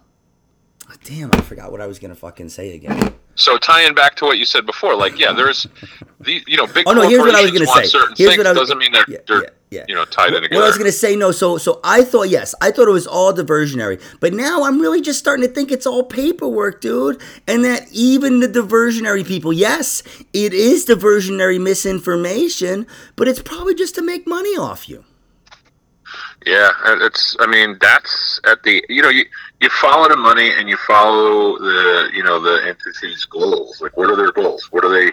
damn, 1.04 1.30
I 1.34 1.40
forgot 1.40 1.70
what 1.72 1.80
I 1.80 1.86
was 1.86 1.98
gonna 1.98 2.14
fucking 2.14 2.48
say 2.48 2.74
again. 2.74 3.14
So 3.34 3.56
tying 3.58 3.94
back 3.94 4.14
to 4.16 4.24
what 4.26 4.38
you 4.38 4.44
said 4.44 4.66
before, 4.66 4.94
like 4.94 5.18
yeah, 5.18 5.32
there's 5.32 5.66
the 6.20 6.42
you 6.46 6.56
know 6.56 6.66
big 6.66 6.86
Oh, 6.86 6.92
no, 6.92 7.08
here's 7.08 7.20
what 7.20 7.34
I 7.34 7.42
was 7.42 7.50
corporations 7.50 7.58
gonna 7.58 7.68
want 7.70 7.84
say. 7.84 7.90
certain 7.90 8.14
Here's 8.16 8.30
things 8.30 8.38
what 8.38 8.46
I 8.46 8.50
was- 8.52 8.58
doesn't 8.60 8.78
mean 8.78 8.92
they're, 8.92 9.04
Yeah, 9.08 9.18
they're 9.26 9.42
yeah, 9.44 9.48
yeah. 9.72 9.84
you 9.88 9.94
know 9.94 10.04
tied 10.04 10.28
in 10.28 10.34
What 10.34 10.42
together. 10.42 10.64
I 10.64 10.66
was 10.66 10.78
gonna 10.78 10.92
say, 10.92 11.16
no. 11.16 11.32
So, 11.32 11.58
so 11.58 11.80
I 11.82 12.04
thought 12.04 12.28
yes, 12.28 12.54
I 12.60 12.70
thought 12.70 12.88
it 12.88 12.92
was 12.92 13.06
all 13.06 13.32
diversionary, 13.32 14.00
but 14.20 14.32
now 14.32 14.64
I'm 14.64 14.80
really 14.80 15.00
just 15.00 15.18
starting 15.18 15.46
to 15.46 15.52
think 15.52 15.72
it's 15.72 15.86
all 15.86 16.04
paperwork, 16.04 16.80
dude. 16.80 17.20
And 17.48 17.64
that 17.64 17.88
even 17.92 18.40
the 18.40 18.48
diversionary 18.48 19.26
people, 19.26 19.52
yes, 19.52 20.02
it 20.32 20.52
is 20.52 20.86
diversionary 20.86 21.60
misinformation, 21.60 22.86
but 23.16 23.28
it's 23.28 23.42
probably 23.42 23.74
just 23.74 23.94
to 23.96 24.02
make 24.02 24.26
money 24.26 24.56
off 24.56 24.88
you. 24.88 25.04
Yeah, 26.44 26.70
it's. 26.84 27.36
I 27.40 27.46
mean, 27.46 27.76
that's 27.80 28.40
at 28.44 28.62
the. 28.64 28.84
You 28.88 29.02
know, 29.02 29.08
you 29.08 29.24
you 29.60 29.68
follow 29.70 30.08
the 30.08 30.16
money 30.16 30.50
and 30.50 30.68
you 30.68 30.76
follow 30.88 31.56
the 31.58 32.10
you 32.12 32.22
know 32.22 32.40
the 32.40 32.66
entity's 32.66 33.24
goals. 33.26 33.80
Like, 33.80 33.96
what 33.96 34.10
are 34.10 34.16
their 34.16 34.32
goals? 34.32 34.66
What 34.72 34.84
are 34.84 34.90
they? 34.92 35.12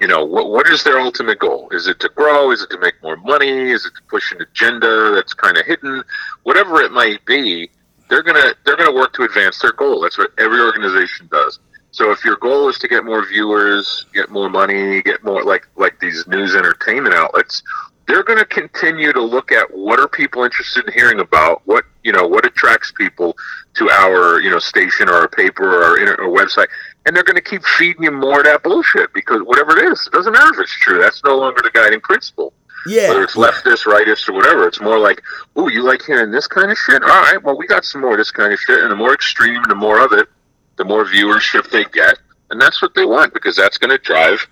You 0.00 0.08
know, 0.08 0.24
what 0.24 0.50
what 0.50 0.68
is 0.68 0.82
their 0.82 0.98
ultimate 0.98 1.38
goal? 1.38 1.68
Is 1.70 1.86
it 1.86 2.00
to 2.00 2.08
grow? 2.08 2.50
Is 2.50 2.62
it 2.62 2.70
to 2.70 2.78
make 2.78 2.94
more 3.02 3.16
money? 3.16 3.70
Is 3.70 3.86
it 3.86 3.94
to 3.94 4.02
push 4.08 4.32
an 4.32 4.42
agenda 4.42 5.12
that's 5.14 5.34
kind 5.34 5.56
of 5.56 5.64
hidden? 5.64 6.02
Whatever 6.42 6.80
it 6.80 6.92
might 6.92 7.24
be, 7.24 7.70
they're 8.10 8.22
gonna 8.22 8.54
they're 8.64 8.76
gonna 8.76 8.94
work 8.94 9.12
to 9.14 9.22
advance 9.22 9.60
their 9.60 9.72
goal. 9.72 10.00
That's 10.00 10.18
what 10.18 10.32
every 10.38 10.60
organization 10.60 11.28
does. 11.30 11.58
So 11.92 12.10
if 12.10 12.24
your 12.24 12.36
goal 12.36 12.68
is 12.68 12.78
to 12.80 12.88
get 12.88 13.04
more 13.04 13.24
viewers, 13.24 14.06
get 14.12 14.28
more 14.28 14.50
money, 14.50 15.00
get 15.02 15.22
more 15.22 15.44
like 15.44 15.68
like 15.76 16.00
these 16.00 16.26
news 16.26 16.56
entertainment 16.56 17.14
outlets, 17.14 17.62
they're 18.06 18.24
going 18.24 18.38
to 18.38 18.44
continue 18.44 19.12
to 19.12 19.22
look 19.22 19.52
at 19.52 19.72
what 19.72 19.98
are 19.98 20.08
people 20.08 20.44
interested 20.44 20.86
in 20.86 20.92
hearing 20.92 21.20
about, 21.20 21.62
what 21.66 21.84
you 22.02 22.12
know, 22.12 22.26
what 22.26 22.44
attracts 22.44 22.92
people 22.92 23.36
to 23.74 23.88
our 23.90 24.40
you 24.40 24.50
know 24.50 24.58
station 24.58 25.08
or 25.08 25.14
our 25.14 25.28
paper 25.28 25.64
or 25.64 25.84
our 25.84 26.20
or 26.20 26.36
website, 26.36 26.66
and 27.06 27.14
they're 27.14 27.22
going 27.24 27.36
to 27.36 27.42
keep 27.42 27.62
feeding 27.64 28.04
you 28.04 28.10
more 28.10 28.40
of 28.40 28.44
that 28.46 28.62
bullshit 28.62 29.12
because 29.12 29.42
whatever 29.42 29.76
it 29.76 29.92
is, 29.92 30.06
it 30.06 30.12
doesn't 30.12 30.32
matter 30.32 30.54
if 30.54 30.60
it's 30.60 30.78
true. 30.78 31.00
That's 31.00 31.22
no 31.24 31.36
longer 31.36 31.60
the 31.62 31.70
guiding 31.70 32.00
principle. 32.00 32.52
Yeah, 32.86 33.08
Whether 33.08 33.24
it's 33.24 33.34
leftist, 33.34 33.84
rightist, 33.84 34.28
or 34.28 34.34
whatever, 34.34 34.68
it's 34.68 34.80
more 34.80 34.98
like, 34.98 35.22
"Ooh, 35.58 35.70
you 35.70 35.82
like 35.82 36.02
hearing 36.02 36.30
this 36.30 36.46
kind 36.46 36.70
of 36.70 36.76
shit? 36.76 37.02
All 37.02 37.08
right, 37.08 37.42
well, 37.42 37.56
we 37.56 37.66
got 37.66 37.84
some 37.84 38.02
more 38.02 38.12
of 38.12 38.18
this 38.18 38.30
kind 38.30 38.52
of 38.52 38.58
shit, 38.58 38.80
and 38.80 38.90
the 38.90 38.96
more 38.96 39.14
extreme, 39.14 39.62
the 39.68 39.74
more 39.74 40.04
of 40.04 40.12
it, 40.12 40.28
the 40.76 40.84
more 40.84 41.06
viewership 41.06 41.70
they 41.70 41.84
get, 41.84 42.18
and 42.50 42.60
that's 42.60 42.82
what 42.82 42.94
they 42.94 43.06
want 43.06 43.32
because 43.32 43.56
that's 43.56 43.78
going 43.78 43.90
to 43.90 43.96
drive, 43.96 44.46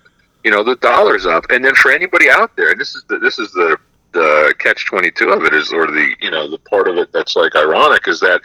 you 0.44 0.50
know, 0.50 0.64
the 0.64 0.76
dollars 0.76 1.26
up. 1.26 1.44
And 1.50 1.62
then 1.62 1.74
for 1.74 1.90
anybody 1.90 2.30
out 2.30 2.56
there, 2.56 2.70
and 2.70 2.80
this 2.80 2.94
is 2.94 3.04
the 3.08 3.18
this 3.18 3.38
is 3.38 3.52
the 3.52 3.76
the 4.12 4.54
catch 4.58 4.86
twenty 4.86 5.10
two 5.10 5.28
of 5.28 5.44
it 5.44 5.52
is, 5.52 5.70
or 5.70 5.86
the 5.86 6.14
you 6.20 6.30
know 6.30 6.50
the 6.50 6.58
part 6.58 6.88
of 6.88 6.96
it 6.96 7.12
that's 7.12 7.36
like 7.36 7.54
ironic 7.54 8.08
is 8.08 8.20
that 8.20 8.40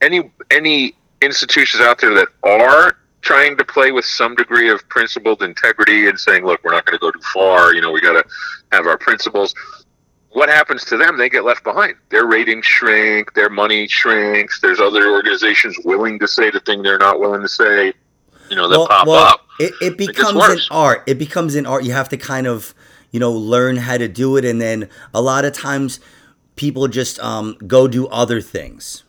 any 0.00 0.30
any 0.50 0.94
institutions 1.20 1.82
out 1.82 2.00
there 2.00 2.14
that 2.14 2.28
are 2.42 2.96
trying 3.26 3.56
to 3.56 3.64
play 3.64 3.90
with 3.90 4.04
some 4.04 4.36
degree 4.36 4.70
of 4.70 4.88
principled 4.88 5.42
integrity 5.42 6.08
and 6.08 6.18
saying, 6.18 6.44
look, 6.44 6.62
we're 6.62 6.70
not 6.70 6.84
going 6.86 6.96
to 6.96 7.00
go 7.00 7.10
too 7.10 7.20
far. 7.34 7.74
You 7.74 7.80
know, 7.80 7.90
we 7.90 8.00
got 8.00 8.12
to 8.12 8.24
have 8.70 8.86
our 8.86 8.96
principles. 8.96 9.52
What 10.30 10.48
happens 10.48 10.84
to 10.84 10.96
them? 10.96 11.18
They 11.18 11.28
get 11.28 11.44
left 11.44 11.64
behind. 11.64 11.96
Their 12.10 12.26
ratings 12.26 12.66
shrink, 12.66 13.34
their 13.34 13.50
money 13.50 13.88
shrinks. 13.88 14.60
There's 14.60 14.78
other 14.78 15.10
organizations 15.10 15.76
willing 15.84 16.20
to 16.20 16.28
say 16.28 16.50
the 16.50 16.60
thing 16.60 16.82
they're 16.82 16.98
not 16.98 17.18
willing 17.18 17.42
to 17.42 17.48
say. 17.48 17.92
You 18.48 18.54
know, 18.54 18.68
that 18.68 18.78
well, 18.78 18.86
pop 18.86 19.06
well, 19.08 19.24
up. 19.24 19.46
It, 19.58 19.72
it 19.80 19.92
It 19.92 19.98
becomes 19.98 20.36
an 20.36 20.60
art. 20.70 21.02
It 21.08 21.18
becomes 21.18 21.56
an 21.56 21.66
art. 21.66 21.82
You 21.82 21.94
have 21.94 22.08
to 22.10 22.16
kind 22.16 22.46
of, 22.46 22.74
you 23.10 23.18
know, 23.18 23.32
learn 23.32 23.76
how 23.76 23.98
to 23.98 24.06
do 24.06 24.36
it, 24.36 24.44
and 24.44 24.60
then 24.60 24.88
a 25.12 25.20
lot 25.20 25.44
of 25.44 25.52
times 25.52 25.98
people 26.54 26.86
just 26.86 27.18
um, 27.18 27.56
go 27.66 27.88
do 27.88 28.06
other 28.06 28.40
things. 28.40 29.02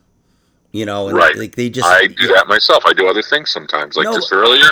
You 0.78 0.86
know, 0.86 1.08
and 1.08 1.18
Right. 1.18 1.36
like 1.36 1.56
they 1.56 1.70
just 1.70 1.88
I 1.88 2.06
do 2.08 2.28
that 2.36 2.48
myself. 2.48 2.84
I 2.86 2.94
do 2.94 3.08
other 3.08 3.24
things 3.24 3.50
sometimes. 3.50 3.96
Like 3.96 4.06
No, 4.06 4.14
just 4.16 4.32
earlier, 4.32 4.70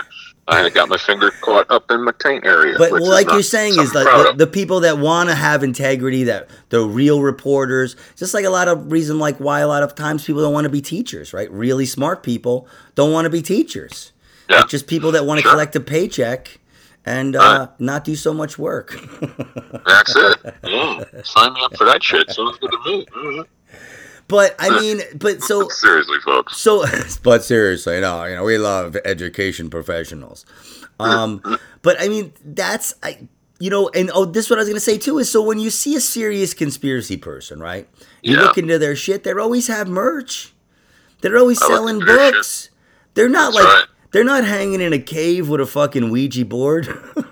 I 0.47 0.69
got 0.69 0.87
my 0.87 0.97
finger 0.97 1.31
caught 1.41 1.69
up 1.71 1.89
in 1.89 2.03
my 2.05 2.11
taint 2.19 2.45
area. 2.45 2.75
But 2.77 2.91
well, 2.91 3.09
like 3.09 3.25
you're 3.27 3.41
saying, 3.41 3.79
is 3.79 3.95
like 3.95 4.05
the, 4.05 4.33
the 4.37 4.45
people 4.45 4.81
that 4.81 4.99
want 4.99 5.29
to 5.29 5.35
have 5.35 5.63
integrity, 5.63 6.23
that 6.25 6.47
the 6.69 6.81
real 6.81 7.21
reporters, 7.23 7.95
just 8.15 8.35
like 8.35 8.45
a 8.45 8.51
lot 8.51 8.67
of 8.67 8.91
reason, 8.91 9.17
like 9.17 9.37
why 9.39 9.61
a 9.61 9.67
lot 9.67 9.81
of 9.81 9.95
times 9.95 10.23
people 10.25 10.43
don't 10.43 10.53
want 10.53 10.65
to 10.65 10.69
be 10.69 10.81
teachers, 10.81 11.33
right? 11.33 11.49
Really 11.51 11.87
smart 11.87 12.21
people 12.21 12.67
don't 12.93 13.11
want 13.11 13.25
to 13.25 13.31
be 13.31 13.41
teachers. 13.41 14.11
Yeah. 14.47 14.61
It's 14.61 14.69
just 14.69 14.85
people 14.85 15.11
that 15.13 15.25
want 15.25 15.39
to 15.39 15.41
Sure. 15.41 15.51
collect 15.53 15.75
a 15.75 15.79
paycheck 15.79 16.59
and 17.03 17.35
uh, 17.35 17.39
Right. 17.39 17.69
not 17.79 18.03
do 18.03 18.15
so 18.15 18.31
much 18.31 18.59
work. 18.59 18.95
That's 19.87 20.15
it. 20.15 20.53
Yeah, 20.63 21.03
sign 21.23 21.53
me 21.53 21.61
up 21.63 21.75
for 21.75 21.85
that 21.85 22.03
shit. 22.03 22.29
Sounds 22.29 22.57
good 22.59 22.69
to 22.71 22.77
me. 22.85 23.05
Mhm. 23.15 23.45
But 24.27 24.55
I 24.59 24.79
mean, 24.79 25.01
but 25.15 25.41
so 25.43 25.67
Seriously, 25.69 26.17
folks. 26.23 26.57
So, 26.57 26.85
but 27.23 27.43
seriously, 27.43 27.99
no, 28.01 28.23
you 28.25 28.35
know, 28.35 28.43
we 28.43 28.57
love 28.57 28.97
education 29.05 29.69
professionals. 29.69 30.45
Um, 30.99 31.41
but 31.81 31.99
I 32.01 32.07
mean, 32.07 32.33
that's 32.43 32.95
I, 33.03 33.27
you 33.59 33.69
know, 33.69 33.89
and 33.93 34.09
oh, 34.13 34.25
this 34.25 34.45
is 34.45 34.49
what 34.49 34.59
I 34.59 34.61
was 34.61 34.69
gonna 34.69 34.79
say 34.79 34.97
too 34.97 35.17
is 35.19 35.31
so 35.31 35.41
when 35.41 35.59
you 35.59 35.69
see 35.69 35.95
a 35.95 35.99
serious 36.01 36.53
conspiracy 36.53 37.17
person, 37.17 37.59
right? 37.59 37.87
You 38.21 38.35
Yeah. 38.35 38.41
look 38.43 38.57
into 38.57 38.79
their 38.79 38.95
shit. 38.95 39.23
They 39.23 39.31
always 39.33 39.67
have 39.67 39.87
merch. 39.87 40.53
They're 41.21 41.37
always 41.37 41.61
I 41.61 41.67
selling 41.67 41.99
books. 41.99 42.69
They're 43.13 43.29
not 43.29 43.53
That's 43.53 43.63
like 43.65 43.73
right. 43.73 43.85
they're 44.11 44.23
not 44.23 44.43
hanging 44.43 44.81
in 44.81 44.91
a 44.93 44.99
cave 44.99 45.47
with 45.49 45.61
a 45.61 45.65
fucking 45.65 46.09
Ouija 46.11 46.45
board. 46.45 46.87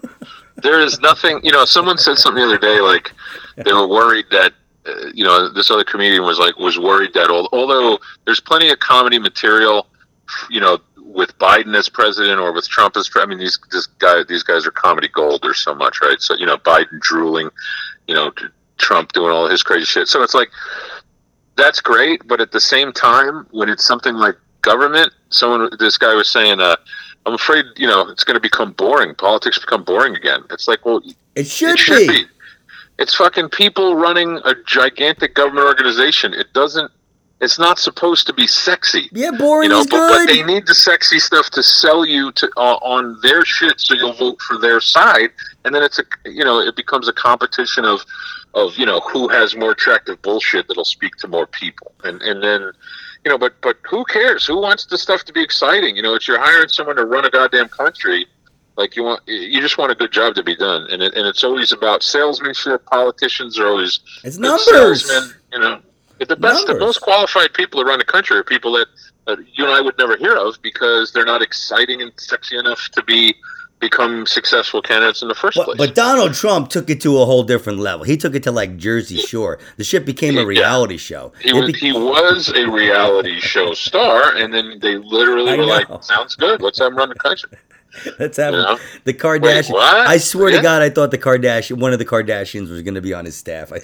There 0.58 0.79
is 0.79 0.99
nothing. 1.01 1.41
You 1.43 1.51
know, 1.51 1.65
someone 1.65 1.97
said 1.97 2.17
something 2.17 2.39
the 2.41 2.56
other 2.56 2.58
day. 2.58 2.79
Like 2.79 3.12
they 3.58 3.73
were 3.73 3.88
worried 3.88 4.25
that. 4.32 4.53
Uh, 4.85 5.07
you 5.13 5.23
know, 5.23 5.49
this 5.49 5.71
other 5.71 5.83
comedian 5.83 6.23
was 6.23 6.39
like 6.39 6.57
was 6.57 6.77
worried 6.77 7.13
that 7.13 7.29
although 7.29 7.97
there's 8.25 8.39
plenty 8.39 8.69
of 8.69 8.79
comedy 8.79 9.17
material, 9.17 9.87
you 10.49 10.59
know, 10.59 10.79
with 10.97 11.37
Biden 11.37 11.77
as 11.77 11.87
president 11.87 12.39
or 12.39 12.51
with 12.51 12.67
Trump 12.67 12.97
as 12.97 13.09
I 13.15 13.25
mean 13.25 13.37
these 13.37 13.59
this 13.71 13.85
guy 13.85 14.23
these 14.27 14.43
guys 14.43 14.65
are 14.65 14.71
comedy 14.71 15.07
gold. 15.07 15.41
There's 15.41 15.59
so 15.59 15.73
much 15.75 16.01
right. 16.01 16.21
So 16.21 16.35
you 16.35 16.45
know, 16.45 16.57
Biden 16.57 16.99
drooling, 16.99 17.49
you 18.07 18.15
know, 18.15 18.31
Trump 18.77 19.13
doing 19.13 19.31
all 19.31 19.47
his 19.47 19.63
crazy 19.63 19.85
shit. 19.85 20.07
So 20.07 20.23
it's 20.23 20.33
like 20.33 20.49
that's 21.55 21.79
great, 21.81 22.27
but 22.27 22.41
at 22.41 22.51
the 22.51 22.59
same 22.59 22.91
time, 22.91 23.47
when 23.51 23.69
it's 23.69 23.85
something 23.85 24.15
like 24.15 24.35
government, 24.61 25.13
someone 25.29 25.69
this 25.79 25.97
guy 25.97 26.15
was 26.15 26.29
saying, 26.29 26.59
uh, 26.59 26.75
I'm 27.25 27.35
afraid 27.35 27.65
you 27.77 27.87
know 27.87 28.09
it's 28.09 28.23
going 28.23 28.35
to 28.35 28.41
become 28.41 28.73
boring. 28.73 29.15
Politics 29.15 29.59
become 29.59 29.83
boring 29.83 30.15
again. 30.15 30.43
It's 30.49 30.67
like, 30.67 30.85
well, 30.85 31.01
it 31.35 31.47
should, 31.47 31.73
it 31.73 31.79
should 31.79 32.07
be. 32.07 32.23
be. 32.23 32.25
It's 32.99 33.15
fucking 33.15 33.49
people 33.49 33.95
running 33.95 34.39
a 34.45 34.53
gigantic 34.65 35.36
government 35.36 35.67
organization. 35.67 36.34
It 36.34 36.53
doesn't. 36.53 36.91
It's 37.41 37.60
not 37.60 37.77
supposed 37.77 38.25
to 38.27 38.34
be 38.34 38.47
sexy. 38.47 39.10
Yeah, 39.12 39.32
boring 39.32 39.69
You 39.69 39.75
know, 39.75 39.82
is 39.82 39.88
but, 39.88 40.08
but 40.08 40.27
they 40.27 40.43
need 40.43 40.65
the 40.65 40.75
sexy 40.75 41.19
stuff 41.19 41.49
to 41.49 41.63
sell 41.63 42.06
you 42.06 42.32
to 42.34 42.49
uh, 42.56 42.77
on 42.82 43.19
their 43.21 43.43
shit, 43.43 43.82
so 43.82 43.95
you'll 43.95 44.13
vote 44.13 44.39
for 44.41 44.58
their 44.58 44.79
side, 44.79 45.32
and 45.65 45.75
then 45.75 45.84
it's 45.84 45.99
a 45.99 46.03
you 46.25 46.45
know 46.45 46.60
it 46.60 46.75
becomes 46.75 47.08
a 47.08 47.13
competition 47.13 47.84
of 47.84 48.06
of 48.53 48.77
you 48.77 48.86
know 48.86 49.01
who 49.01 49.27
has 49.27 49.56
more 49.56 49.71
attractive 49.71 50.21
bullshit 50.21 50.67
that'll 50.67 50.86
speak 50.86 51.15
to 51.17 51.27
more 51.27 51.47
people, 51.47 51.91
and 52.03 52.21
and 52.21 52.41
then 52.41 52.71
you 53.23 53.32
know, 53.32 53.38
but 53.38 53.60
but 53.62 53.77
who 53.84 54.03
cares? 54.06 54.45
Who 54.45 54.60
wants 54.60 54.86
the 54.86 54.97
stuff 54.97 55.23
to 55.25 55.34
be 55.34 55.41
exciting? 55.41 55.95
You 55.95 56.01
know, 56.01 56.15
it's 56.15 56.27
you're 56.27 56.39
hiring 56.39 56.69
someone 56.69 56.97
to 56.97 57.06
run 57.06 57.25
a 57.25 57.29
goddamn 57.29 57.69
country. 57.69 58.27
Like 58.75 58.95
you 58.95 59.03
want, 59.03 59.21
you 59.27 59.62
just 59.62 59.77
want 59.77 59.91
a 59.91 59.95
good 59.95 60.12
job 60.12 60.33
to 60.36 60.43
be 60.43 60.55
done, 60.55 60.88
and 60.89 61.01
it, 61.03 61.13
and 61.13 61.27
it's 61.27 61.43
always 61.43 61.71
about 61.71 62.01
salesmanship. 62.01 62.83
Politicians 62.88 63.59
are 63.59 63.67
always 63.67 63.99
it's 64.23 64.38
numbers. 64.39 64.65
salesmen, 65.05 65.36
you 65.51 65.59
know, 65.59 65.79
the 66.27 66.36
best, 66.36 66.65
the 66.65 66.79
most 66.79 67.01
qualified 67.01 67.53
people 67.53 67.81
around 67.81 67.99
the 67.99 68.05
country 68.05 68.36
are 68.36 68.43
people 68.43 68.71
that, 68.73 68.88
that 69.27 69.38
you 69.53 69.63
and 69.65 69.73
I 69.73 69.81
would 69.81 69.95
never 69.99 70.17
hear 70.17 70.36
of 70.36 70.59
because 70.63 71.12
they're 71.12 71.25
not 71.25 71.41
exciting 71.43 72.01
and 72.01 72.12
sexy 72.17 72.57
enough 72.57 72.89
to 72.93 73.03
be 73.03 73.36
become 73.79 74.25
successful 74.25 74.81
candidates 74.81 75.21
in 75.21 75.27
the 75.27 75.36
first 75.36 75.57
But, 75.57 75.65
place. 75.65 75.77
but 75.77 75.93
Donald 75.93 76.33
Trump 76.33 76.69
took 76.69 76.89
it 76.89 77.01
to 77.01 77.19
a 77.19 77.25
whole 77.25 77.43
different 77.43 77.79
level. 77.79 78.05
He 78.05 78.15
took 78.15 78.33
it 78.33 78.41
to 78.43 78.51
like 78.51 78.77
Jersey 78.77 79.17
Shore. 79.17 79.59
The 79.75 79.83
shit 79.83 80.05
became 80.05 80.38
a 80.38 80.41
Yeah. 80.41 80.45
reality 80.47 80.95
show. 80.97 81.33
he 81.41 81.51
was 81.51 81.73
be- 81.73 81.77
he 81.77 81.91
was 81.91 82.47
a 82.55 82.65
reality 82.71 83.39
show 83.41 83.73
star, 83.73 84.33
and 84.36 84.53
then 84.53 84.79
they 84.81 84.95
literally 84.95 85.51
I 85.51 85.57
were 85.57 85.63
know. 85.65 85.67
like, 85.89 86.03
"Sounds 86.03 86.36
good. 86.38 86.62
Let's 86.62 86.79
have 86.79 86.93
him 86.93 86.97
run 86.97 87.09
the 87.09 87.15
country." 87.15 87.49
Let's 88.19 88.38
have 88.38 88.79
the 89.03 89.13
Kardashian. 89.13 89.71
what? 89.71 90.08
I 90.08 90.17
swear 90.17 90.49
Yeah. 90.49 90.58
to 90.58 90.63
God, 90.63 90.82
I 90.82 90.89
thought 90.89 91.12
the 91.12 91.17
Kardashian, 91.17 91.77
one 91.77 91.93
of 91.93 91.99
the 91.99 92.06
Kardashians, 92.06 92.69
was 92.69 92.82
going 92.82 92.95
to 92.95 93.01
be 93.01 93.13
on 93.13 93.25
his 93.25 93.36
staff. 93.36 93.71
I 93.71 93.82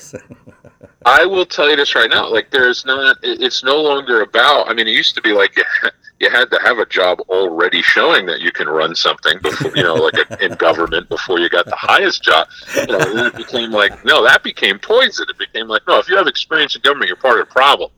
I 1.06 1.26
will 1.26 1.46
tell 1.46 1.70
you 1.70 1.76
this 1.76 1.96
right 1.96 2.10
now. 2.10 2.30
Like, 2.30 2.50
there's 2.52 2.86
not. 2.86 3.18
It's 3.24 3.64
no 3.64 3.80
longer 3.82 4.22
about. 4.22 4.70
I 4.70 4.74
mean, 4.74 4.88
it 4.88 4.92
used 4.92 5.16
to 5.16 5.22
be 5.22 5.32
like 5.32 5.56
you, 6.20 6.30
had 6.30 6.50
to 6.52 6.60
have 6.60 6.80
a 6.80 6.86
job 6.86 7.20
already 7.30 7.82
showing 7.82 8.26
that 8.26 8.42
you 8.42 8.52
can 8.52 8.68
run 8.68 8.96
something 8.96 9.40
before, 9.42 9.72
you 9.76 9.84
know, 9.84 9.96
like 9.96 10.16
in 10.42 10.54
government 10.56 11.08
before 11.08 11.40
you 11.40 11.50
got 11.50 11.66
the 11.66 11.76
highest 11.76 12.24
job. 12.24 12.48
You 12.76 12.88
know, 12.88 13.00
it 13.28 13.36
became 13.36 13.72
like, 13.72 14.04
no, 14.04 14.24
that 14.24 14.44
became 14.44 14.80
poison. 14.80 15.26
It 15.30 15.38
became 15.38 15.68
like, 15.68 15.84
no, 15.88 16.00
if 16.00 16.10
you 16.10 16.18
have 16.18 16.28
experience 16.28 16.76
in 16.76 16.82
government, 16.82 17.08
you're 17.08 17.16
part 17.18 17.40
of 17.40 17.48
the 17.48 17.54
problem. 17.54 17.92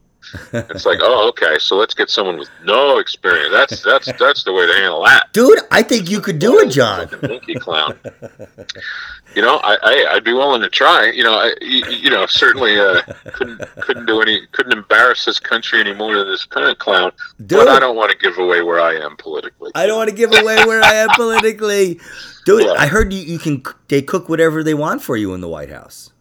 It's 0.53 0.85
like, 0.85 0.99
oh, 1.01 1.27
okay, 1.29 1.57
so 1.59 1.75
let's 1.75 1.93
get 1.93 2.09
someone 2.09 2.37
with 2.37 2.49
no 2.63 2.99
experience. 2.99 3.51
That's 3.51 3.81
that's 3.81 4.11
that's 4.19 4.43
the 4.43 4.53
way 4.53 4.67
to 4.67 4.73
handle 4.73 5.03
that. 5.03 5.31
dude, 5.33 5.59
I 5.71 5.81
think 5.83 6.09
you 6.09 6.21
could 6.21 6.39
do 6.39 6.59
it, 6.59 6.69
John. 6.69 7.09
Monkey 7.21 7.55
clown. 7.55 7.97
You 9.35 9.41
know, 9.41 9.57
I, 9.63 9.77
I 9.81 10.05
I'd 10.13 10.23
be 10.23 10.33
willing 10.33 10.61
to 10.61 10.69
try. 10.69 11.09
You 11.09 11.23
know, 11.23 11.33
I 11.33 11.53
you, 11.61 11.85
you 11.89 12.09
know 12.09 12.25
certainly 12.25 12.79
uh, 12.79 13.01
couldn't 13.33 13.61
couldn't 13.81 14.05
do 14.05 14.21
any 14.21 14.45
couldn't 14.51 14.73
embarrass 14.73 15.25
this 15.25 15.39
country 15.39 15.79
any 15.79 15.93
more 15.93 16.17
than 16.17 16.27
this 16.27 16.45
current 16.45 16.79
clown. 16.79 17.11
Dude, 17.45 17.59
But 17.59 17.67
I 17.69 17.79
don't 17.79 17.95
want 17.95 18.11
to 18.11 18.17
give 18.17 18.37
away 18.37 18.61
where 18.61 18.79
I 18.79 18.95
am 18.95 19.15
politically. 19.17 19.71
I 19.73 19.85
don't 19.87 19.97
want 19.97 20.09
to 20.09 20.15
give 20.15 20.31
away 20.31 20.57
where 20.65 20.83
I 20.83 20.93
am 20.95 21.09
politically. 21.15 21.99
Dude, 22.45 22.65
Yeah. 22.65 22.73
I 22.73 22.87
heard 22.87 23.13
you, 23.13 23.21
you 23.21 23.39
can 23.39 23.63
they 23.87 24.01
cook 24.01 24.29
whatever 24.29 24.63
they 24.63 24.73
want 24.73 25.01
for 25.01 25.15
you 25.15 25.33
in 25.33 25.41
the 25.41 25.47
White 25.47 25.69
House. 25.69 26.11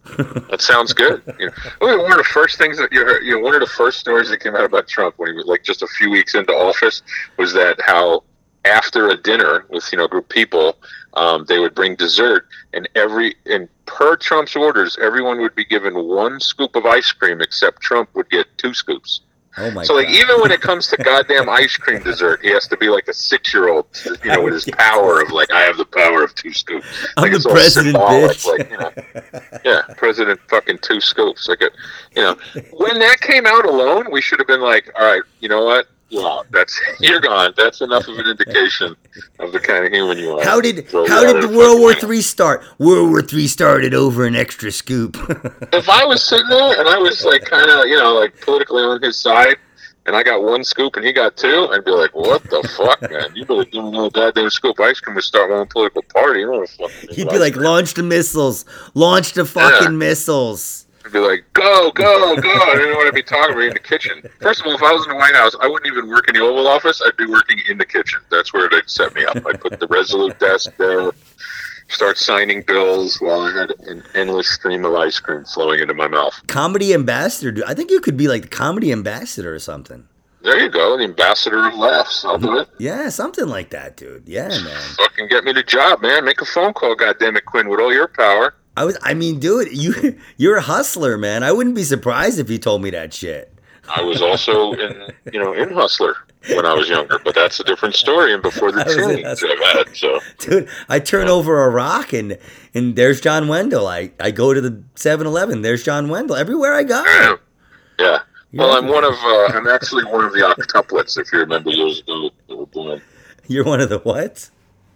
That 0.49 0.61
sounds 0.61 0.93
good. 0.93 1.21
You 1.39 1.47
know, 1.47 1.97
one 1.97 2.11
of 2.11 2.17
the 2.17 2.23
first 2.23 2.57
things 2.57 2.77
that 2.77 2.91
you 2.91 3.03
heard, 3.05 3.23
you 3.23 3.35
know, 3.35 3.41
one 3.41 3.53
of 3.53 3.61
the 3.61 3.67
first 3.67 3.99
stories 3.99 4.29
that 4.29 4.39
came 4.39 4.55
out 4.55 4.65
about 4.65 4.87
Trump 4.87 5.15
when 5.17 5.29
he 5.29 5.35
was 5.35 5.45
like 5.45 5.63
just 5.63 5.81
a 5.81 5.87
few 5.87 6.09
weeks 6.09 6.35
into 6.35 6.51
office 6.53 7.01
was 7.37 7.53
that 7.53 7.79
how 7.81 8.23
after 8.65 9.09
a 9.09 9.17
dinner 9.17 9.65
with 9.69 9.87
you 9.91 9.97
know 9.97 10.05
a 10.05 10.07
group 10.07 10.25
of 10.25 10.29
people, 10.29 10.77
um, 11.13 11.45
they 11.47 11.59
would 11.59 11.73
bring 11.73 11.95
dessert, 11.95 12.47
and 12.73 12.87
every 12.95 13.35
and 13.45 13.67
per 13.85 14.15
Trump's 14.15 14.55
orders, 14.55 14.97
everyone 15.01 15.41
would 15.41 15.55
be 15.55 15.65
given 15.65 15.93
one 15.95 16.39
scoop 16.39 16.75
of 16.75 16.85
ice 16.85 17.11
cream, 17.11 17.41
except 17.41 17.81
Trump 17.81 18.09
would 18.15 18.29
get 18.29 18.45
two 18.57 18.73
scoops. 18.73 19.21
Oh 19.57 19.69
my 19.71 19.83
so 19.83 19.95
like 19.95 20.07
god. 20.07 20.15
even 20.15 20.41
when 20.41 20.51
it 20.51 20.61
comes 20.61 20.87
to 20.87 20.97
goddamn 20.97 21.49
ice 21.49 21.75
cream 21.75 22.01
dessert, 22.03 22.39
he 22.41 22.49
has 22.51 22.67
to 22.69 22.77
be 22.77 22.89
like 22.89 23.07
a 23.07 23.13
six 23.13 23.53
year 23.53 23.67
old, 23.69 23.85
you 24.23 24.31
know, 24.31 24.43
with 24.43 24.53
his 24.53 24.65
power 24.77 25.21
of 25.21 25.31
like 25.31 25.51
I 25.51 25.61
have 25.61 25.77
the 25.77 25.85
power 25.85 26.23
of 26.23 26.33
two 26.35 26.53
scoops. 26.53 26.87
I'm 27.17 27.23
Like, 27.23 27.31
the 27.31 27.37
it's 27.37 27.45
all 27.45 27.53
president, 27.53 27.95
symbolic, 27.95 28.31
bitch. 28.31 28.47
Like, 28.47 28.71
you 28.71 28.77
know, 28.77 29.59
yeah, 29.65 29.81
President 29.97 30.39
fucking 30.49 30.79
two 30.79 31.01
scoops. 31.01 31.47
Like, 31.47 31.61
a, 31.61 31.69
you 32.15 32.21
know, 32.21 32.37
when 32.71 32.99
that 32.99 33.19
came 33.19 33.45
out 33.45 33.65
alone, 33.65 34.11
we 34.11 34.21
should 34.21 34.39
have 34.39 34.47
been 34.47 34.61
like, 34.61 34.89
all 34.97 35.05
right, 35.05 35.23
you 35.39 35.49
know 35.49 35.65
what? 35.65 35.87
Yeah, 36.11 36.41
that's 36.51 36.79
you're 36.99 37.21
gone. 37.21 37.53
That's 37.55 37.79
enough 37.79 38.07
of 38.07 38.17
an 38.17 38.27
indication 38.27 38.95
of 39.39 39.53
the 39.53 39.59
kind 39.59 39.85
of 39.85 39.93
human 39.93 40.17
you 40.17 40.37
are. 40.37 40.43
How 40.43 40.59
did 40.59 40.87
Throw 40.89 41.07
how 41.07 41.31
did 41.31 41.41
the 41.41 41.57
World 41.57 41.79
War 41.79 41.93
Three 41.93 42.21
start? 42.21 42.63
World 42.77 43.09
War 43.09 43.21
Three 43.21 43.47
started 43.47 43.93
over 43.93 44.25
an 44.25 44.35
extra 44.35 44.71
scoop. 44.71 45.15
if 45.73 45.89
I 45.89 46.03
was 46.05 46.21
sitting 46.21 46.49
there 46.49 46.79
and 46.79 46.89
I 46.89 46.97
was 46.97 47.23
like 47.23 47.45
kind 47.45 47.69
of 47.69 47.87
you 47.87 47.97
know 47.97 48.13
like 48.13 48.39
politically 48.41 48.83
on 48.83 49.01
his 49.01 49.17
side, 49.17 49.55
and 50.05 50.13
I 50.13 50.21
got 50.21 50.43
one 50.43 50.65
scoop 50.65 50.97
and 50.97 51.05
he 51.05 51.13
got 51.13 51.37
two, 51.37 51.69
I'd 51.71 51.85
be 51.85 51.91
like, 51.91 52.13
what 52.13 52.43
the 52.43 52.67
fuck, 52.75 53.09
man? 53.09 53.33
You 53.33 53.45
better 53.45 53.63
give 53.63 53.85
me 53.85 53.91
no 53.91 54.09
goddamn 54.09 54.49
scoop 54.49 54.79
of 54.79 54.85
ice 54.85 54.99
cream 54.99 55.15
would 55.15 55.23
start 55.23 55.49
one 55.49 55.65
political 55.67 56.01
party. 56.13 56.41
You 56.41 56.51
know 56.51 56.59
what 56.59 56.69
fucking 56.69 57.15
He'd 57.15 57.29
be 57.29 57.39
like, 57.39 57.55
launch 57.55 57.93
the 57.93 58.03
missiles, 58.03 58.65
launch 58.95 59.31
the 59.31 59.45
fucking 59.45 59.97
missiles. 59.97 60.87
I'd 61.03 61.11
be 61.11 61.19
like, 61.19 61.45
go, 61.53 61.91
go, 61.91 62.35
go. 62.35 62.49
I 62.49 62.75
didn't 62.75 62.95
want 62.95 63.07
to 63.07 63.13
be 63.13 63.23
talking 63.23 63.55
about 63.55 63.63
in 63.63 63.73
the 63.73 63.79
kitchen. 63.79 64.21
First 64.39 64.61
of 64.61 64.67
all, 64.67 64.75
if 64.75 64.83
I 64.83 64.91
was 64.91 65.03
in 65.05 65.09
the 65.09 65.15
White 65.17 65.33
House, 65.33 65.55
I 65.59 65.67
wouldn't 65.67 65.91
even 65.91 66.09
work 66.09 66.27
in 66.27 66.35
the 66.35 66.41
Oval 66.41 66.67
Office. 66.67 67.01
I'd 67.05 67.17
be 67.17 67.25
working 67.25 67.59
in 67.67 67.77
the 67.77 67.85
kitchen. 67.85 68.19
That's 68.29 68.53
where 68.53 68.69
they'd 68.69 68.89
set 68.89 69.15
me 69.15 69.25
up. 69.25 69.37
I'd 69.45 69.59
put 69.59 69.79
the 69.79 69.87
Resolute 69.87 70.37
desk 70.39 70.71
there, 70.77 71.11
start 71.87 72.17
signing 72.17 72.61
bills 72.61 73.17
while 73.19 73.41
I 73.41 73.51
had 73.51 73.71
an 73.87 74.03
endless 74.13 74.49
stream 74.49 74.85
of 74.85 74.93
ice 74.93 75.19
cream 75.19 75.43
flowing 75.45 75.79
into 75.79 75.93
my 75.93 76.07
mouth. 76.07 76.39
Comedy 76.47 76.93
ambassador, 76.93 77.51
dude. 77.51 77.65
I 77.65 77.73
think 77.73 77.89
you 77.89 77.99
could 77.99 78.17
be 78.17 78.27
like 78.27 78.43
the 78.43 78.47
comedy 78.47 78.91
ambassador 78.91 79.53
or 79.53 79.59
something. 79.59 80.07
There 80.43 80.59
you 80.59 80.69
go, 80.69 80.97
the 80.97 81.03
ambassador 81.03 81.67
of 81.67 81.75
laughs. 81.75 82.25
I'll 82.25 82.39
do 82.39 82.57
it. 82.57 82.67
Yeah, 82.79 83.09
something 83.09 83.47
like 83.47 83.69
that, 83.71 83.95
dude. 83.95 84.27
Yeah, 84.27 84.47
man. 84.47 84.81
Fucking 84.97 85.27
get 85.27 85.43
me 85.43 85.53
the 85.53 85.61
job, 85.61 86.01
man. 86.01 86.25
Make 86.25 86.41
a 86.41 86.45
phone 86.45 86.73
call, 86.73 86.95
goddamn 86.95 87.37
it, 87.37 87.45
Quinn, 87.45 87.69
with 87.69 87.79
all 87.79 87.93
your 87.93 88.07
power. 88.07 88.55
I 88.77 88.85
was. 88.85 88.97
I 89.01 89.13
mean, 89.13 89.39
dude, 89.39 89.71
you 89.71 90.17
you're 90.37 90.57
a 90.57 90.61
hustler, 90.61 91.17
man. 91.17 91.43
I 91.43 91.51
wouldn't 91.51 91.75
be 91.75 91.83
surprised 91.83 92.39
if 92.39 92.49
you 92.49 92.57
told 92.57 92.81
me 92.81 92.89
that 92.91 93.13
shit. 93.13 93.53
I 93.95 94.01
was 94.01 94.21
also 94.21 94.73
in, 94.73 95.11
you 95.33 95.39
know, 95.39 95.53
in 95.53 95.69
Hustler 95.71 96.15
when 96.49 96.65
I 96.65 96.73
was 96.73 96.87
younger, 96.87 97.19
but 97.19 97.35
that's 97.35 97.59
a 97.59 97.63
different 97.63 97.95
story. 97.95 98.33
And 98.33 98.41
before 98.41 98.71
the 98.71 98.81
I 98.85 98.85
was 98.85 98.97
in 98.97 99.09
teens 99.15 99.27
Hustler. 99.27 99.49
I've 99.51 99.87
had, 99.87 99.95
so 99.95 100.19
Dude, 100.39 100.69
I 100.87 100.99
turn 100.99 101.27
over 101.27 101.63
a 101.63 101.69
rock 101.69 102.13
and 102.13 102.37
and 102.73 102.95
there's 102.95 103.19
John 103.21 103.47
Wendel. 103.47 103.87
I, 103.87 104.11
I 104.19 104.31
go 104.31 104.53
to 104.53 104.61
the 104.61 104.81
7-Eleven. 104.95 105.61
There's 105.61 105.83
John 105.83 106.09
Wendel. 106.09 106.35
Everywhere 106.35 106.73
I 106.73 106.83
go. 106.83 107.03
yeah. 107.05 107.35
yeah. 107.99 108.19
Well, 108.53 108.73
I'm 108.77 108.87
one 108.87 109.05
of, 109.05 109.13
uh, 109.13 109.57
I'm 109.57 109.67
actually 109.67 110.03
one 110.03 110.25
of 110.25 110.33
the 110.33 110.39
octuplets. 110.39 111.17
If 111.17 111.31
you 111.31 111.39
remember 111.39 111.69
years 111.69 111.99
ago, 111.99 112.31
they 112.49 112.53
were 112.53 112.65
born. 112.65 113.01
You're 113.47 113.63
one 113.63 113.79
of 113.79 113.87
the 113.89 113.99
what? 113.99 114.49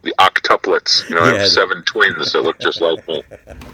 The 0.05 0.13
octuplets. 0.19 1.09
You 1.09 1.15
know, 1.15 1.21
I 1.23 1.39
have 1.39 1.47
seven 1.49 1.81
twins 1.83 2.31
that 2.33 2.41
look 2.43 2.59
just 2.59 2.79
like 2.79 3.05
me. 3.07 3.23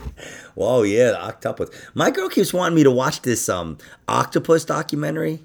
Whoa, 0.56 0.84
yeah, 0.84 1.12
the 1.12 1.22
octopus. 1.22 1.70
My 1.94 2.10
girl 2.10 2.30
keeps 2.30 2.54
wanting 2.54 2.76
me 2.76 2.84
to 2.84 2.92
watch 2.92 3.22
this 3.22 3.48
um 3.50 3.78
octopus 4.08 4.64
documentary. 4.66 5.44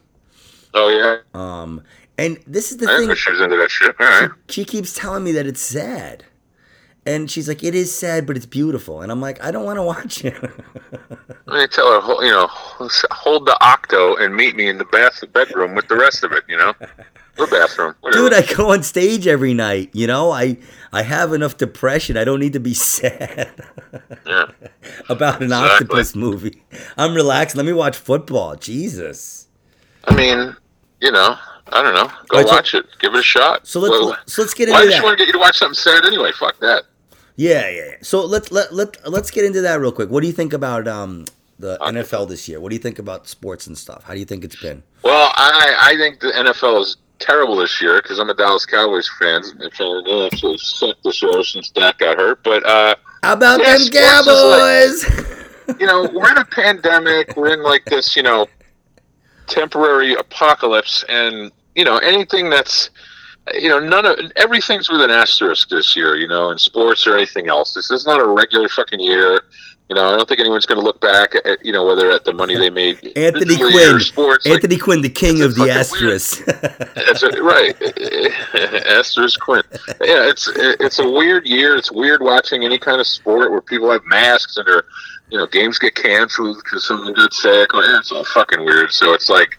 Oh 0.75 0.89
yeah, 0.89 1.19
Um, 1.39 1.83
and 2.19 2.39
this 2.47 2.71
is 2.71 2.79
the 2.79 2.89
I 2.89 2.99
thing. 2.99 3.15
she 3.17 3.31
was 3.33 3.41
into 3.41 3.57
that 3.57 3.71
shit. 3.71 3.97
All 3.99 4.07
right. 4.07 4.31
She 4.49 4.65
keeps 4.65 4.93
telling 4.95 5.25
me 5.25 5.33
that 5.33 5.47
it's 5.47 5.61
sad. 5.61 6.25
And 7.07 7.31
she's 7.31 7.47
like, 7.47 7.63
it 7.63 7.75
is 7.75 7.97
sad, 7.97 8.27
but 8.27 8.37
it's 8.37 8.47
beautiful. 8.47 9.01
And 9.01 9.13
I'm 9.13 9.21
like, 9.21 9.43
I 9.43 9.51
don't 9.53 9.65
want 9.65 9.77
to 9.79 9.83
watch 9.83 10.25
it. 10.25 10.35
Let 11.47 11.61
me 11.61 11.67
tell 11.69 12.01
her, 12.01 12.25
you 12.25 12.33
know, 12.33 12.49
hold 12.51 13.47
the 13.47 13.57
octo 13.65 14.17
and 14.17 14.35
meet 14.35 14.57
me 14.57 14.69
in 14.69 14.79
the 14.79 14.85
bath 14.87 15.23
bedroom 15.33 15.75
with 15.77 15.87
the 15.87 15.97
rest 15.97 16.25
of 16.25 16.33
it. 16.33 16.43
You 16.49 16.57
know, 16.57 16.75
or 17.39 17.47
bathroom. 17.47 17.95
Whatever. 18.01 18.29
Dude, 18.31 18.33
I 18.35 18.55
go 18.55 18.73
on 18.73 18.83
stage 18.83 19.27
every 19.29 19.55
night. 19.55 19.91
You 19.93 20.09
know, 20.09 20.33
I 20.33 20.59
I 20.93 21.03
have 21.03 21.33
enough 21.33 21.57
depression. 21.57 22.17
I 22.17 22.25
don't 22.25 22.41
need 22.41 22.55
to 22.55 22.61
be 22.61 22.75
sad 22.97 23.53
yeah. 24.27 24.47
about 25.09 25.37
an 25.41 25.45
Exactly. 25.45 25.71
octopus 25.87 26.17
movie. 26.17 26.63
I'm 26.97 27.15
relaxed. 27.15 27.55
Let 27.57 27.67
me 27.67 27.73
watch 27.73 27.97
football. 27.97 28.57
Jesus. 28.57 29.47
I 30.09 30.15
mean, 30.17 30.57
you 31.01 31.13
know, 31.13 31.37
I 31.69 31.83
don't 31.83 31.95
know. 31.95 32.11
Go 32.29 32.39
Alright, 32.39 32.49
so- 32.49 32.55
watch 32.57 32.75
it. 32.75 32.87
Give 32.99 33.15
it 33.15 33.21
a 33.21 33.23
shot. 33.23 33.67
So 33.67 33.79
let's 33.79 33.93
Well, 33.93 34.17
so 34.27 34.43
let's 34.43 34.55
get 34.55 34.69
why 34.69 34.81
into 34.81 34.91
did 34.91 34.97
she 34.97 35.03
want 35.05 35.17
to 35.17 35.25
get 35.25 35.29
you 35.29 35.33
to 35.35 35.39
watch 35.39 35.59
something 35.59 35.75
sad 35.75 36.05
anyway? 36.05 36.33
Fuck 36.33 36.59
that. 36.59 36.85
Yeah, 37.37 37.69
yeah. 37.69 37.85
yeah. 37.85 37.95
So 38.03 38.25
let's 38.25 38.51
let 38.51 38.73
let 38.73 39.09
let's 39.09 39.31
get 39.31 39.45
into 39.45 39.61
that 39.63 39.81
real 39.81 39.93
quick. 39.93 40.11
What 40.11 40.23
do 40.23 40.27
you 40.27 40.33
think 40.33 40.53
about 40.53 40.89
um 40.89 41.27
the 41.59 41.79
NFL 41.81 42.29
this 42.29 42.49
year? 42.49 42.61
What 42.61 42.71
do 42.71 42.75
you 42.77 42.83
think 42.83 42.99
about 42.99 43.29
sports 43.29 43.67
and 43.67 43.77
stuff? 43.77 44.05
How 44.05 44.13
do 44.15 44.19
you 44.19 44.27
think 44.27 44.45
it's 44.45 44.61
been? 44.61 44.83
Well, 45.03 45.33
I 45.37 45.77
I 45.81 45.97
think 45.97 46.21
the 46.21 46.29
NFL 46.33 46.81
is 46.83 46.97
terrible 47.19 47.57
this 47.57 47.81
year 47.81 48.01
because 48.03 48.19
I'm 48.19 48.29
a 48.31 48.35
Dallas 48.35 48.67
Cowboys 48.67 49.09
fan. 49.19 49.43
They 49.59 49.67
absolutely 49.67 50.59
sucked 50.59 51.03
this 51.05 51.23
year 51.23 51.43
since 51.45 51.71
Dak 51.71 51.99
got 51.99 52.19
hurt. 52.19 52.43
But 52.43 52.65
uh, 52.67 52.97
How 53.23 53.35
about 53.35 53.61
Yeah, 53.61 53.79
them 53.79 53.89
Cowboys? 53.91 55.05
you 55.81 55.87
know, 55.87 56.09
we're 56.13 56.31
in 56.31 56.39
a 56.39 56.45
pandemic. 56.45 57.37
We're 57.37 57.55
in 57.55 57.63
like 57.63 57.85
this, 57.87 58.17
you 58.17 58.23
know, 58.23 58.47
temporary 59.47 60.15
apocalypse, 60.15 61.05
and 61.09 61.51
you 61.75 61.85
know, 61.85 61.99
anything 61.99 62.51
that's, 62.51 62.91
you 63.55 63.69
know, 63.69 63.79
none 63.79 64.07
of 64.07 64.19
everything's 64.37 64.91
with 64.91 65.01
an 65.01 65.11
asterisk 65.11 65.69
this 65.69 65.97
year. 65.97 66.17
You 66.17 66.29
know, 66.29 66.51
in 66.51 66.59
sports 66.59 67.07
or 67.07 67.17
anything 67.17 67.49
else. 67.49 67.75
This 67.75 67.91
is 67.91 68.07
not 68.07 68.21
a 68.21 68.27
regular 68.27 68.69
fucking 68.69 69.01
year. 69.01 69.43
You 69.89 69.95
know, 69.95 70.13
I 70.13 70.17
don't 70.17 70.29
think 70.29 70.41
anyone's 70.41 70.67
going 70.67 70.81
to 70.81 70.85
look 70.85 71.01
back 71.01 71.37
at, 71.45 71.65
you 71.65 71.71
know, 71.71 71.87
whether 71.87 72.11
at 72.11 72.25
the 72.25 72.33
money 72.33 72.57
they 72.57 72.71
made. 72.71 72.97
Anthony 73.17 73.57
Quinn. 73.57 73.95
or 73.95 74.01
Sports, 74.01 74.45
like, 74.45 74.57
Anthony 74.57 74.79
Quinn, 74.79 75.01
the 75.01 75.09
king 75.09 75.43
of 75.43 75.55
the 75.55 75.71
asterisk. 75.71 76.45
That's 76.45 77.23
it, 77.23 77.41
right. 77.41 77.77
Asterisk 78.89 79.39
Quinn. 79.39 79.63
Yeah, 80.01 80.29
it's 80.29 80.51
it's 80.57 80.99
a 80.99 81.09
weird 81.09 81.47
year. 81.47 81.77
It's 81.77 81.93
weird 81.93 82.21
watching 82.21 82.65
any 82.65 82.79
kind 82.79 83.01
of 83.01 83.07
sport 83.07 83.53
where 83.53 83.61
people 83.61 83.89
have 83.93 84.05
masks 84.07 84.57
and 84.57 84.67
their, 84.67 84.83
you 85.31 85.39
know, 85.39 85.47
games 85.47 85.79
get 85.79 85.95
canceled 85.95 86.57
because 86.65 86.85
someone 86.85 87.15
got 87.15 87.33
sick. 87.33 87.73
Or, 87.73 87.85
oh, 87.85 87.87
yeah, 87.87 87.99
it's 87.99 88.11
all 88.11 88.25
fucking 88.25 88.65
weird. 88.65 88.91
So 88.91 89.13
it's 89.13 89.29
like, 89.29 89.57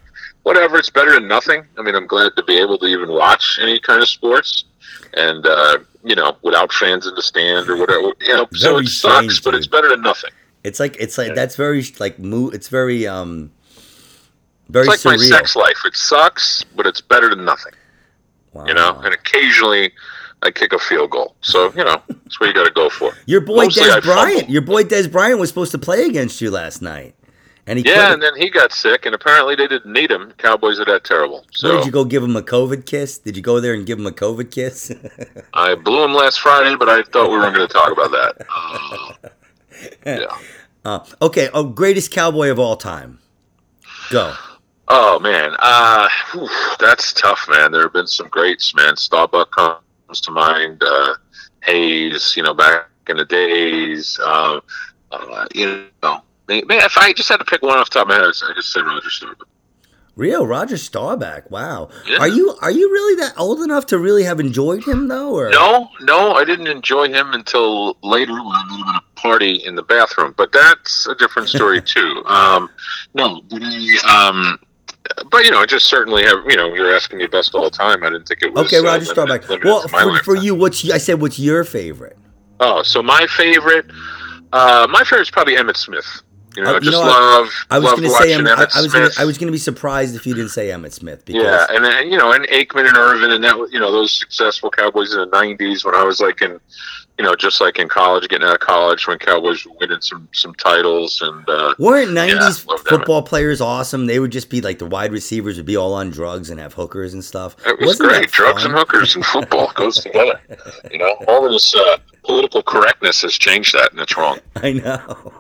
whatever. 0.48 0.78
It's 0.78 0.90
better 0.90 1.14
than 1.14 1.28
nothing. 1.28 1.66
I 1.78 1.82
mean, 1.82 1.96
I'm 1.96 2.08
glad 2.08 2.32
to 2.38 2.44
be 2.44 2.58
able 2.58 2.78
to 2.80 2.86
even 2.88 3.10
watch 3.12 3.60
any 3.62 3.80
kind 3.80 4.02
of 4.02 4.08
sports, 4.10 4.64
and 5.14 5.46
uh, 5.46 5.78
you 6.04 6.16
know, 6.16 6.36
without 6.42 6.72
fans 6.74 7.06
in 7.06 7.14
the 7.16 7.22
stand 7.22 7.70
or 7.70 7.76
whatever. 7.78 8.10
You 8.22 8.36
know, 8.38 8.48
so 8.54 8.74
Very 8.74 8.86
it 8.86 8.90
sucks, 8.90 9.16
strange, 9.16 9.44
but 9.44 9.54
it's 9.56 9.68
better 9.68 9.90
than 9.90 10.02
nothing. 10.02 10.32
it's 10.64 10.80
like 10.80 10.96
it's 11.00 11.18
like 11.18 11.36
that's 11.36 11.56
very 11.56 11.84
like 12.00 12.18
mo- 12.20 12.50
It's 12.58 12.70
very 12.70 13.06
um 13.08 13.52
very 14.70 14.88
It's 14.88 15.06
like 15.06 15.16
surreal. 15.20 15.30
my 15.32 15.38
sex 15.38 15.56
life. 15.56 15.80
It 15.86 15.96
sucks, 15.96 16.64
but 16.76 16.86
it's 16.88 17.02
better 17.02 17.30
than 17.30 17.46
nothing. 17.46 17.74
Wow. 18.54 18.66
you 18.66 18.74
know, 18.74 19.00
and 19.04 19.14
occasionally 19.14 19.92
I 20.42 20.52
kick 20.52 20.72
a 20.74 20.80
field 20.80 21.12
goal. 21.12 21.36
So, 21.42 21.72
you 21.76 21.84
know, 21.84 22.02
that's 22.08 22.40
what 22.40 22.48
you 22.48 22.54
got 22.54 22.66
to 22.66 22.72
go 22.72 22.90
for. 22.90 23.12
your 23.26 23.42
boy 23.42 23.66
Mostly 23.66 23.84
Des 23.84 23.92
I 23.92 24.00
Bryant. 24.00 24.50
Your 24.50 24.62
boy 24.64 24.84
Dez 24.84 25.12
Bryant 25.12 25.40
was 25.40 25.50
supposed 25.50 25.72
to 25.74 25.78
play 25.78 26.06
against 26.06 26.42
you 26.42 26.50
last 26.52 26.82
night, 26.82 27.16
and 27.68 27.78
he 27.78 27.86
Yeah, 27.86 27.96
couldn't. 27.96 28.14
and 28.14 28.22
then 28.24 28.36
he 28.38 28.50
got 28.50 28.72
sick, 28.74 29.06
and 29.06 29.14
apparently 29.14 29.56
they 29.56 29.68
didn't 29.68 29.92
need 29.92 30.10
him. 30.10 30.32
Cowboys 30.38 30.80
are 30.80 30.86
that 30.86 31.04
terrible. 31.04 31.46
So 31.52 31.76
did 31.78 31.86
you 31.86 31.92
go 31.92 32.04
give 32.06 32.24
him 32.24 32.36
a 32.36 32.42
COVID 32.42 32.86
kiss? 32.86 33.18
Did 33.20 33.36
you 33.36 33.44
go 33.44 33.60
there 33.60 33.74
and 33.74 33.86
give 33.86 34.00
him 34.00 34.08
a 34.08 34.12
COVID 34.12 34.50
kiss? 34.52 34.92
I 35.54 35.76
blew 35.76 36.04
him 36.04 36.14
last 36.14 36.40
Friday, 36.40 36.76
but 36.76 36.90
I 36.90 37.04
thought 37.04 37.30
we 37.30 37.38
weren't 37.38 37.56
going 37.56 37.68
to 37.68 37.74
talk 37.74 37.92
about 37.92 38.12
that. 38.12 39.32
Uh, 40.08 40.20
yeah. 40.22 40.26
uh, 40.86 41.06
okay. 41.22 41.50
Oh, 41.54 41.64
greatest 41.64 42.10
cowboy 42.10 42.50
of 42.50 42.58
all 42.58 42.76
time. 42.78 43.20
Go. 44.10 44.34
Oh 44.88 45.20
man, 45.20 45.56
uh, 45.60 46.08
whew, 46.32 46.50
that's 46.80 47.14
tough, 47.14 47.46
man. 47.48 47.72
There 47.72 47.84
have 47.84 47.94
been 47.94 48.08
some 48.08 48.28
greats, 48.30 48.74
man. 48.74 48.96
Staubach 48.96 49.52
comes 49.52 50.22
to 50.22 50.32
mind. 50.32 50.82
Uh, 50.84 51.14
Hayes, 51.62 52.36
you 52.36 52.42
know, 52.42 52.56
back 52.56 52.88
in 53.08 53.18
the 53.18 53.26
days. 53.26 54.18
Um, 54.20 54.62
uh, 55.12 55.46
you 55.54 55.86
know, 56.02 56.22
man, 56.48 56.64
if 56.70 56.98
I 56.98 57.14
just 57.14 57.30
had 57.30 57.38
to 57.38 57.46
pick 57.46 57.62
one 57.62 57.78
off 57.78 57.90
the 57.90 58.00
top 58.00 58.04
of 58.04 58.10
my 58.10 58.16
head, 58.16 58.26
I 58.26 58.54
just 58.56 58.72
say 58.72 58.82
Roger 58.82 59.10
Staubach. 59.10 59.48
Real 60.16 60.48
Roger 60.48 60.78
Staubach. 60.78 61.52
Wow. 61.52 61.90
Yeah. 62.08 62.18
Are 62.18 62.28
you 62.28 62.56
are 62.64 62.72
you 62.72 62.92
really 62.92 63.16
that 63.22 63.38
old 63.38 63.62
enough 63.62 63.86
to 63.88 64.00
really 64.00 64.24
have 64.24 64.40
enjoyed 64.40 64.84
him 64.84 65.08
though? 65.10 65.32
Or 65.36 65.50
No, 65.52 65.90
no, 66.02 66.34
I 66.34 66.44
didn't 66.44 66.66
enjoy 66.68 67.10
him 67.10 67.34
until 67.34 67.98
later 68.02 68.34
when 68.34 68.42
I 68.52 68.64
met 68.68 68.80
him 68.80 68.88
at 68.96 69.04
a 69.04 69.20
party 69.22 69.56
in 69.64 69.76
the 69.76 69.84
bathroom. 69.84 70.34
But 70.36 70.52
that's 70.52 71.06
a 71.08 71.14
different 71.14 71.50
story 71.50 71.82
too. 71.94 72.24
Um, 72.26 72.68
no, 73.14 73.42
but 73.48 73.62
he, 73.62 73.96
um, 74.10 74.58
but 75.30 75.44
you 75.46 75.52
know, 75.52 75.60
I 75.60 75.68
just 75.68 75.86
certainly 75.86 76.24
have. 76.24 76.38
You 76.48 76.56
know, 76.58 76.74
you're 76.74 76.96
asking 76.96 77.20
me 77.20 77.28
best 77.28 77.54
of 77.54 77.62
all 77.62 77.70
time. 77.70 78.04
I 78.04 78.10
didn't 78.10 78.28
think 78.28 78.42
it 78.42 78.52
was 78.54 78.66
Okay, 78.66 78.78
uh, 78.78 78.82
Roger 78.82 79.06
limited- 79.06 79.12
Staubach. 79.12 79.50
limited 79.50 79.66
Well, 79.68 79.88
for, 79.88 80.24
for 80.24 80.36
you, 80.36 80.56
what's 80.56 80.90
I 80.90 80.98
said? 80.98 81.22
What's 81.22 81.38
your 81.38 81.64
favorite? 81.64 82.18
Oh, 82.60 82.82
so 82.82 83.04
my 83.04 83.28
favorite, 83.28 83.86
uh, 84.52 84.88
my 84.90 85.04
favorite 85.04 85.22
is 85.22 85.30
probably 85.30 85.58
Emmitt 85.58 85.78
Smith. 85.78 86.24
You 86.58 86.64
know, 86.64 86.72
Uh, 86.72 86.74
I 86.74 86.76
you 86.78 86.82
just 86.82 86.92
know, 86.92 87.02
love. 87.02 87.54
I 87.70 87.78
was 87.80 87.86
love 87.92 88.00
to 88.00 88.10
say 88.10 88.12
watching 88.12 88.32
Em- 88.34 88.48
I, 88.48 88.66
Emmitt 88.66 88.76
I 88.76 88.82
was 88.82 88.92
gonna, 88.94 89.10
I 89.20 89.26
was 89.26 89.38
going 89.38 89.48
to 89.48 89.52
be 89.52 89.58
surprised 89.60 90.16
if 90.16 90.26
you 90.26 90.34
didn't 90.34 90.50
say 90.50 90.68
Emmitt 90.70 90.92
Smith 90.92 91.24
because 91.24 91.44
Yeah, 91.44 91.68
and 91.70 91.86
then 91.86 92.12
you 92.12 92.18
know, 92.18 92.32
and 92.34 92.46
Aikman 92.48 92.88
and 92.88 92.98
Irvin, 92.98 93.30
and 93.32 93.44
that 93.44 93.58
was- 93.58 93.72
you 93.72 93.80
know 93.80 93.92
those 93.92 94.12
successful 94.12 94.70
Cowboys 94.72 95.14
in 95.14 95.20
the 95.20 95.28
'90s 95.28 95.86
when 95.86 95.94
I 95.94 96.04
was 96.04 96.20
like 96.20 96.42
in, 96.42 96.60
you 97.20 97.26
know, 97.26 97.36
just 97.36 97.62
like 97.62 97.78
in 97.80 97.88
college, 97.90 98.28
getting 98.28 98.48
out 98.48 98.56
of 98.56 98.60
college 98.60 99.08
when 99.08 99.20
Cowboys 99.20 99.66
were 99.66 99.74
winning 99.80 100.02
some 100.02 100.28
some 100.34 100.56
titles, 100.56 101.22
and 101.22 101.48
uh, 101.48 101.76
weren't 101.78 102.10
'90s 102.12 102.66
love 102.66 102.80
Emmitt. 102.84 102.88
football 102.90 103.22
players 103.22 103.62
awesome? 103.62 104.08
They 104.08 104.20
would 104.20 104.32
just 104.32 104.50
be 104.50 104.60
like 104.60 104.80
the 104.80 104.88
wide 104.88 105.12
receivers 105.12 105.58
would 105.58 105.66
be 105.68 105.78
all 105.78 105.94
on 105.94 106.10
drugs 106.10 106.50
and 106.50 106.60
have 106.60 106.74
hookers 106.74 107.14
and 107.14 107.24
stuff. 107.24 107.56
it 107.68 107.78
was 107.80 108.00
Wasn't 108.00 108.10
great. 108.10 108.32
Drugs 108.32 108.66
and 108.66 108.74
hookers 108.74 109.16
and 109.16 109.24
football 109.24 109.72
goes 109.76 109.98
together. 110.04 110.40
You 110.92 110.98
know, 110.98 111.16
all 111.28 111.46
of 111.46 111.52
this 111.52 111.76
uh, 111.76 111.98
political 112.24 112.64
correctness 112.64 113.22
has 113.22 113.34
changed 113.38 113.76
that, 113.76 113.92
and 113.92 114.02
it's 114.02 114.18
wrong. 114.18 114.40
I 114.56 114.72
know. 114.74 115.34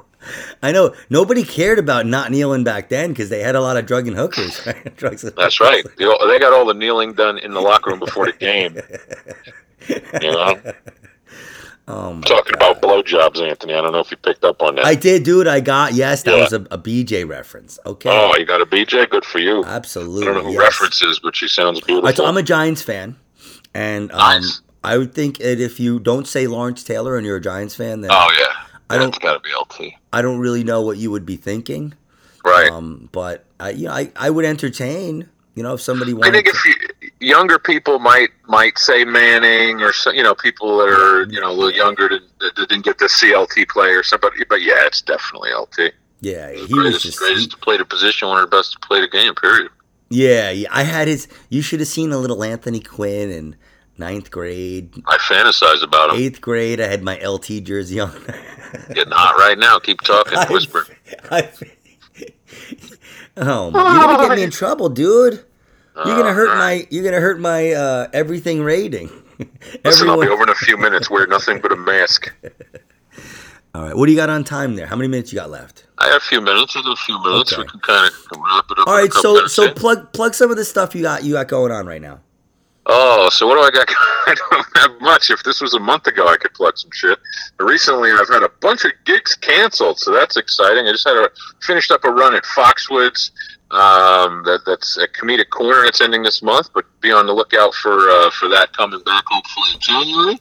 I 0.63 0.71
know. 0.71 0.93
Nobody 1.09 1.43
cared 1.43 1.79
about 1.79 2.05
not 2.05 2.31
kneeling 2.31 2.63
back 2.63 2.89
then 2.89 3.09
because 3.09 3.29
they 3.29 3.41
had 3.41 3.55
a 3.55 3.61
lot 3.61 3.77
of 3.77 3.85
drug 3.85 4.07
and 4.07 4.15
hookers. 4.17 4.63
right? 4.65 4.95
Drugs 4.97 5.23
and 5.23 5.35
That's 5.35 5.59
right. 5.59 5.85
They 5.97 6.05
all- 6.05 6.27
they 6.27 6.39
got 6.39 6.53
all 6.53 6.65
the 6.65 6.73
kneeling 6.73 7.13
done 7.13 7.37
in 7.37 7.53
the 7.53 7.61
locker 7.61 7.89
room 7.91 7.99
before 7.99 8.25
the 8.25 8.33
game. 8.33 8.77
You 10.21 10.31
know, 10.31 10.59
Oh 11.89 12.11
my 12.13 12.21
talking 12.21 12.53
about 12.55 12.81
blowjobs, 12.81 13.39
Anthony. 13.41 13.73
I 13.73 13.81
don't 13.81 13.93
know 13.93 13.99
if 14.01 14.11
you 14.11 14.17
picked 14.17 14.43
up 14.43 14.61
on 14.61 14.75
that. 14.75 14.83
I 14.85 14.95
did, 14.95 15.23
dude. 15.23 15.47
I 15.47 15.61
got 15.61 15.93
yes. 15.93 16.23
That 16.23 16.35
Yeah. 16.35 16.43
was 16.43 16.51
a, 16.51 16.61
a 16.71 16.77
BJ 16.77 17.25
reference. 17.25 17.79
Okay, 17.85 18.09
oh, 18.11 18.35
you 18.37 18.45
got 18.45 18.59
a 18.61 18.65
BJ? 18.65 19.09
Good 19.09 19.23
for 19.23 19.39
you. 19.39 19.63
absolutely. 19.63 20.23
I 20.23 20.25
don't 20.25 20.43
know 20.43 20.49
who 20.49 20.53
yes. 20.55 20.61
references, 20.81 21.19
but 21.23 21.37
she 21.37 21.47
sounds 21.47 21.79
beautiful. 21.79 22.25
I'm 22.25 22.35
a 22.35 22.43
Giants 22.43 22.81
fan, 22.81 23.15
and 23.73 24.11
um, 24.11 24.17
Nice. 24.17 24.61
I 24.83 24.97
would 24.97 25.13
think 25.13 25.37
that 25.37 25.61
if 25.61 25.79
you 25.79 25.99
don't 25.99 26.27
say 26.27 26.47
Lawrence 26.47 26.83
Taylor 26.83 27.15
and 27.15 27.25
you're 27.25 27.37
a 27.37 27.41
Giants 27.41 27.75
fan, 27.75 28.01
then 28.01 28.11
oh 28.11 28.35
yeah, 28.37 28.66
I 28.89 28.97
don't- 28.97 29.09
It's 29.09 29.17
got 29.19 29.33
to 29.33 29.39
be 29.39 29.49
LT. 29.53 29.93
I 30.13 30.21
don't 30.21 30.39
really 30.39 30.63
know 30.63 30.81
what 30.81 30.97
you 30.97 31.11
would 31.11 31.25
be 31.25 31.35
thinking. 31.37 31.93
Right. 32.45 32.71
Um, 32.71 33.09
but 33.11 33.45
I, 33.59 33.71
you 33.71 33.87
know, 33.87 33.93
I, 33.93 34.11
I 34.15 34.29
would 34.29 34.45
entertain. 34.45 35.27
You 35.55 35.63
know, 35.63 35.73
if 35.73 35.81
somebody 35.81 36.11
I 36.11 36.15
wanted. 36.15 36.31
think 36.33 36.45
to- 36.45 36.51
if 36.51 36.65
you, 36.65 37.09
younger 37.19 37.57
people 37.57 37.97
might 37.99 38.29
might 38.47 38.77
say 38.77 39.03
Manning 39.03 39.81
or 39.81 39.91
so, 39.91 40.11
you 40.11 40.21
know 40.21 40.35
people 40.35 40.77
that 40.77 40.87
are 40.87 41.23
you 41.33 41.41
know 41.41 41.49
a 41.49 41.51
little 41.51 41.71
younger 41.71 42.07
that, 42.07 42.21
that 42.39 42.69
didn't 42.69 42.85
get 42.85 42.99
the 42.99 43.05
CLT 43.07 43.67
play 43.69 43.89
or 43.89 44.03
somebody, 44.03 44.43
but 44.47 44.61
yeah, 44.61 44.85
it's 44.85 45.01
definitely 45.01 45.49
LT. 45.51 45.93
yeah, 46.21 46.51
he 46.51 46.61
was 46.61 46.69
greatest, 46.71 47.01
just. 47.03 47.17
greatest 47.17 47.51
to 47.51 47.57
play 47.57 47.75
the 47.75 47.85
position, 47.85 48.27
one 48.27 48.37
of 48.43 48.49
the 48.49 48.55
best 48.55 48.73
to 48.73 48.79
play 48.87 49.01
the 49.01 49.07
game. 49.07 49.33
Period. 49.33 49.71
Yeah. 50.09 50.53
I 50.71 50.83
had 50.83 51.07
his. 51.07 51.27
You 51.49 51.61
should 51.63 51.79
have 51.79 51.89
seen 51.89 52.11
the 52.11 52.19
little 52.19 52.43
Anthony 52.43 52.79
Quinn 52.79 53.31
in 53.31 53.55
ninth 53.99 54.31
grade, 54.31 54.93
I 55.05 55.17
fantasize 55.17 55.83
about 55.83 56.11
him. 56.11 56.21
eighth 56.21 56.41
grade. 56.41 56.79
I 56.79 56.87
had 56.87 57.03
my 57.03 57.17
LT 57.23 57.63
jersey 57.63 57.99
on. 57.99 58.11
Getting 58.93 59.13
hot 59.13 59.37
right 59.37 59.57
now. 59.57 59.79
Keep 59.79 60.01
talking. 60.01 60.37
Whisper. 60.49 60.85
I, 61.31 61.49
oh, 63.37 63.71
man, 63.71 63.95
you're 63.95 64.03
gonna 64.03 64.27
get 64.27 64.35
me 64.37 64.43
in 64.43 64.51
trouble, 64.51 64.89
dude. 64.89 65.43
You're 65.95 66.15
gonna 66.15 66.33
hurt 66.33 66.55
my. 66.57 66.85
You're 66.89 67.03
gonna 67.03 67.19
hurt 67.19 67.39
my 67.39 67.71
uh, 67.71 68.07
everything 68.13 68.61
rating. 68.61 69.09
Listen, 69.83 70.09
I'll 70.09 70.21
be 70.21 70.27
over 70.27 70.43
in 70.43 70.49
a 70.49 70.55
few 70.55 70.77
minutes. 70.77 71.09
Wear 71.09 71.25
nothing 71.27 71.59
but 71.59 71.71
a 71.71 71.75
mask. 71.75 72.31
All 73.73 73.83
right, 73.83 73.95
what 73.95 74.07
do 74.07 74.11
you 74.11 74.17
got 74.17 74.29
on 74.29 74.43
time 74.43 74.75
there? 74.75 74.87
How 74.87 74.95
many 74.95 75.07
minutes 75.07 75.31
you 75.31 75.37
got 75.37 75.51
left? 75.51 75.85
I 75.99 76.07
have 76.07 76.17
a 76.17 76.19
few 76.19 76.41
minutes. 76.41 76.75
I 76.75 76.79
a 76.79 76.95
few 76.95 77.21
minutes. 77.21 77.53
Okay. 77.53 77.61
We 77.61 77.67
can 77.67 77.79
kind 77.79 78.07
of 78.07 78.39
wrap 78.39 78.65
it 78.71 78.79
up. 78.79 78.87
All 78.87 78.95
right, 78.95 79.13
so 79.13 79.47
so 79.47 79.71
plug 79.71 80.13
plug 80.13 80.33
some 80.33 80.49
of 80.51 80.57
the 80.57 80.65
stuff 80.65 80.95
you 80.95 81.01
got 81.01 81.23
you 81.23 81.33
got 81.33 81.47
going 81.47 81.71
on 81.71 81.85
right 81.85 82.01
now. 82.01 82.19
Oh, 82.89 83.27
so 83.29 83.45
what 83.45 83.55
do 83.55 83.61
I 83.61 83.69
got? 83.69 83.89
I 84.27 84.35
don't 84.49 84.77
have 84.77 85.01
much. 85.01 85.29
If 85.29 85.43
this 85.43 85.59
was 85.59 85.73
a 85.73 85.79
month 85.79 86.07
ago, 86.07 86.25
I 86.27 86.37
could 86.37 86.53
plug 86.53 86.77
some 86.77 86.91
shit. 86.93 87.19
But 87.57 87.65
recently, 87.65 88.11
I've 88.11 88.29
had 88.29 88.43
a 88.43 88.51
bunch 88.61 88.85
of 88.85 88.91
gigs 89.03 89.35
canceled, 89.35 89.99
so 89.99 90.13
that's 90.13 90.37
exciting. 90.37 90.87
I 90.87 90.93
just 90.93 91.05
had 91.05 91.17
a 91.17 91.29
finished 91.61 91.91
up 91.91 92.05
a 92.05 92.09
run 92.09 92.33
at 92.33 92.43
Foxwoods. 92.45 93.31
Um, 93.71 94.43
that 94.43 94.61
that's 94.65 94.97
a 94.97 95.07
comedic 95.09 95.49
corner. 95.49 95.83
It's 95.83 95.99
ending 95.99 96.23
this 96.23 96.41
month, 96.41 96.69
but 96.73 96.85
be 97.01 97.11
on 97.11 97.25
the 97.25 97.33
lookout 97.33 97.73
for 97.73 98.09
uh, 98.09 98.29
for 98.31 98.47
that 98.47 98.71
coming 98.71 99.01
back 99.03 99.25
hopefully 99.27 99.73
in 99.73 99.79
January. 99.81 100.39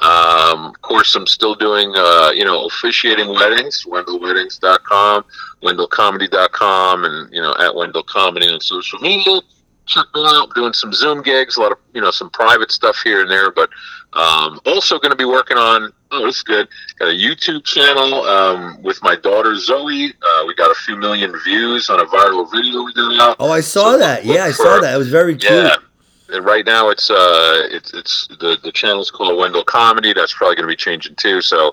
Um, 0.00 0.66
of 0.66 0.82
course, 0.82 1.14
I'm 1.14 1.26
still 1.26 1.54
doing 1.54 1.94
uh, 1.96 2.30
you 2.34 2.44
know 2.44 2.66
officiating 2.66 3.30
weddings. 3.30 3.86
WendelWeddings.com, 3.86 5.24
WendelComedy.com, 5.62 7.04
and 7.06 7.32
you 7.32 7.40
know 7.40 7.54
at 7.58 7.74
Wendel 7.74 8.02
Comedy 8.02 8.52
on 8.52 8.60
social 8.60 8.98
media 8.98 9.40
check 9.86 10.06
me 10.14 10.22
out. 10.26 10.54
Doing 10.54 10.72
some 10.72 10.92
Zoom 10.92 11.22
gigs, 11.22 11.56
a 11.56 11.60
lot 11.60 11.72
of 11.72 11.78
you 11.94 12.00
know 12.00 12.10
some 12.10 12.30
private 12.30 12.70
stuff 12.70 13.00
here 13.02 13.22
and 13.22 13.30
there, 13.30 13.50
but 13.50 13.70
um, 14.12 14.60
also 14.66 14.98
going 14.98 15.10
to 15.10 15.16
be 15.16 15.24
working 15.24 15.56
on. 15.56 15.92
Oh, 16.12 16.24
this 16.24 16.36
is 16.36 16.42
good. 16.42 16.68
Got 16.98 17.08
a 17.08 17.12
YouTube 17.12 17.64
channel 17.64 18.22
um, 18.22 18.80
with 18.82 19.02
my 19.02 19.16
daughter 19.16 19.56
Zoe. 19.56 20.12
Uh, 20.22 20.44
we 20.46 20.54
got 20.54 20.70
a 20.70 20.74
few 20.74 20.96
million 20.96 21.34
views 21.44 21.90
on 21.90 21.98
a 22.00 22.04
viral 22.04 22.50
video 22.50 22.84
we 22.84 22.92
did 22.92 23.20
out. 23.20 23.36
Oh, 23.40 23.50
I 23.50 23.60
saw 23.60 23.92
So 23.92 23.98
that. 23.98 24.24
Yeah, 24.24 24.44
I 24.44 24.52
saw 24.52 24.80
that. 24.80 24.94
It 24.94 24.98
was 24.98 25.08
very 25.08 25.36
cute. 25.36 25.50
Yeah. 25.50 25.76
And 26.28 26.44
right 26.44 26.66
now 26.66 26.88
it's 26.90 27.08
uh 27.08 27.68
it's 27.70 27.94
it's 27.94 28.26
the 28.40 28.58
the 28.64 28.72
channel's 28.72 29.10
called 29.12 29.38
Wendel 29.38 29.62
Comedy. 29.64 30.12
That's 30.12 30.32
probably 30.34 30.56
going 30.56 30.68
to 30.68 30.72
be 30.72 30.76
changing 30.76 31.14
too. 31.16 31.40
So 31.40 31.72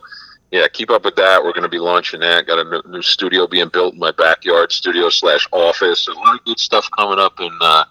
yeah, 0.52 0.68
keep 0.68 0.92
up 0.92 1.04
with 1.04 1.16
that. 1.16 1.44
We're 1.44 1.54
going 1.54 1.64
to 1.64 1.70
be 1.70 1.80
launching 1.80 2.20
that. 2.20 2.46
Got 2.46 2.60
a 2.60 2.70
new, 2.70 2.82
new 2.92 3.02
studio 3.02 3.48
being 3.48 3.70
built 3.70 3.94
in 3.96 4.00
my 4.00 4.12
backyard, 4.12 4.72
studio 4.72 5.10
slash 5.10 5.48
office. 5.52 6.08
A 6.08 6.12
lot 6.14 6.36
of 6.36 6.46
good 6.46 6.60
stuff 6.60 6.88
coming 6.96 7.18
up 7.18 7.40
in 7.40 7.50
uh, 7.60 7.86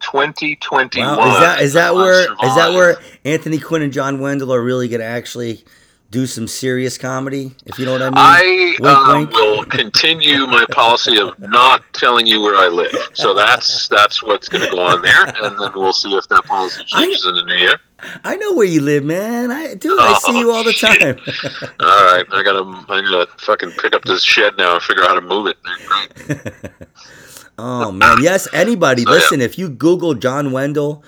2021. 0.00 1.16
Wow, 1.16 1.34
is 1.34 1.40
that 1.40 1.60
is 1.62 1.72
that 1.74 1.94
where 1.94 2.22
is 2.22 2.54
that 2.56 2.72
where 2.74 2.96
Anthony 3.24 3.58
Quinn 3.58 3.82
and 3.82 3.92
John 3.92 4.20
Wendel 4.20 4.52
are 4.52 4.62
really 4.62 4.88
gonna 4.88 5.04
actually 5.04 5.64
do 6.10 6.26
some 6.26 6.46
serious 6.46 6.96
comedy? 6.98 7.52
If 7.66 7.78
you 7.78 7.86
know 7.86 7.92
what 7.92 8.02
I 8.02 8.06
mean. 8.10 8.14
I 8.16 8.74
Wink, 8.78 8.96
um, 8.98 9.18
wink. 9.18 9.30
will 9.32 9.64
continue 9.64 10.46
my 10.46 10.64
policy 10.70 11.18
of 11.18 11.36
not 11.40 11.82
telling 11.92 12.26
you 12.26 12.40
where 12.40 12.54
I 12.56 12.68
live. 12.68 12.94
So 13.14 13.34
that's 13.34 13.88
that's 13.88 14.22
what's 14.22 14.48
going 14.48 14.64
to 14.64 14.70
go 14.70 14.80
on 14.80 15.02
there, 15.02 15.24
and 15.26 15.58
then 15.58 15.70
we'll 15.74 15.92
see 15.92 16.14
if 16.14 16.28
that 16.28 16.44
policy 16.44 16.84
changes 16.86 17.24
in 17.26 17.34
the 17.34 17.42
new 17.44 17.54
year. 17.54 17.78
I 18.22 18.36
know 18.36 18.52
where 18.52 18.66
you 18.66 18.80
live, 18.82 19.02
man. 19.04 19.50
I 19.50 19.74
do. 19.74 19.96
I 19.98 20.18
see 20.18 20.38
you 20.38 20.52
all 20.52 20.62
the 20.62 20.68
Oh, 20.70 20.72
shit. 20.72 21.00
time. 21.00 21.18
All 21.80 22.04
right, 22.14 22.24
I 22.30 22.42
gotta 22.42 22.62
I 22.88 23.00
gotta 23.00 23.28
fucking 23.38 23.70
pick 23.72 23.94
up 23.94 24.04
this 24.04 24.22
shed 24.22 24.56
now 24.58 24.74
and 24.74 24.82
figure 24.82 25.02
out 25.04 25.08
how 25.10 25.14
to 25.14 25.20
move 25.22 25.46
it. 25.48 26.72
Oh 27.58 27.92
man, 27.92 28.18
yes. 28.22 28.48
Anybody, 28.52 29.02
yeah. 29.02 29.10
listen. 29.10 29.40
If 29.40 29.58
you 29.58 29.68
Google 29.68 30.14
John 30.14 30.52
Wendel, 30.52 31.04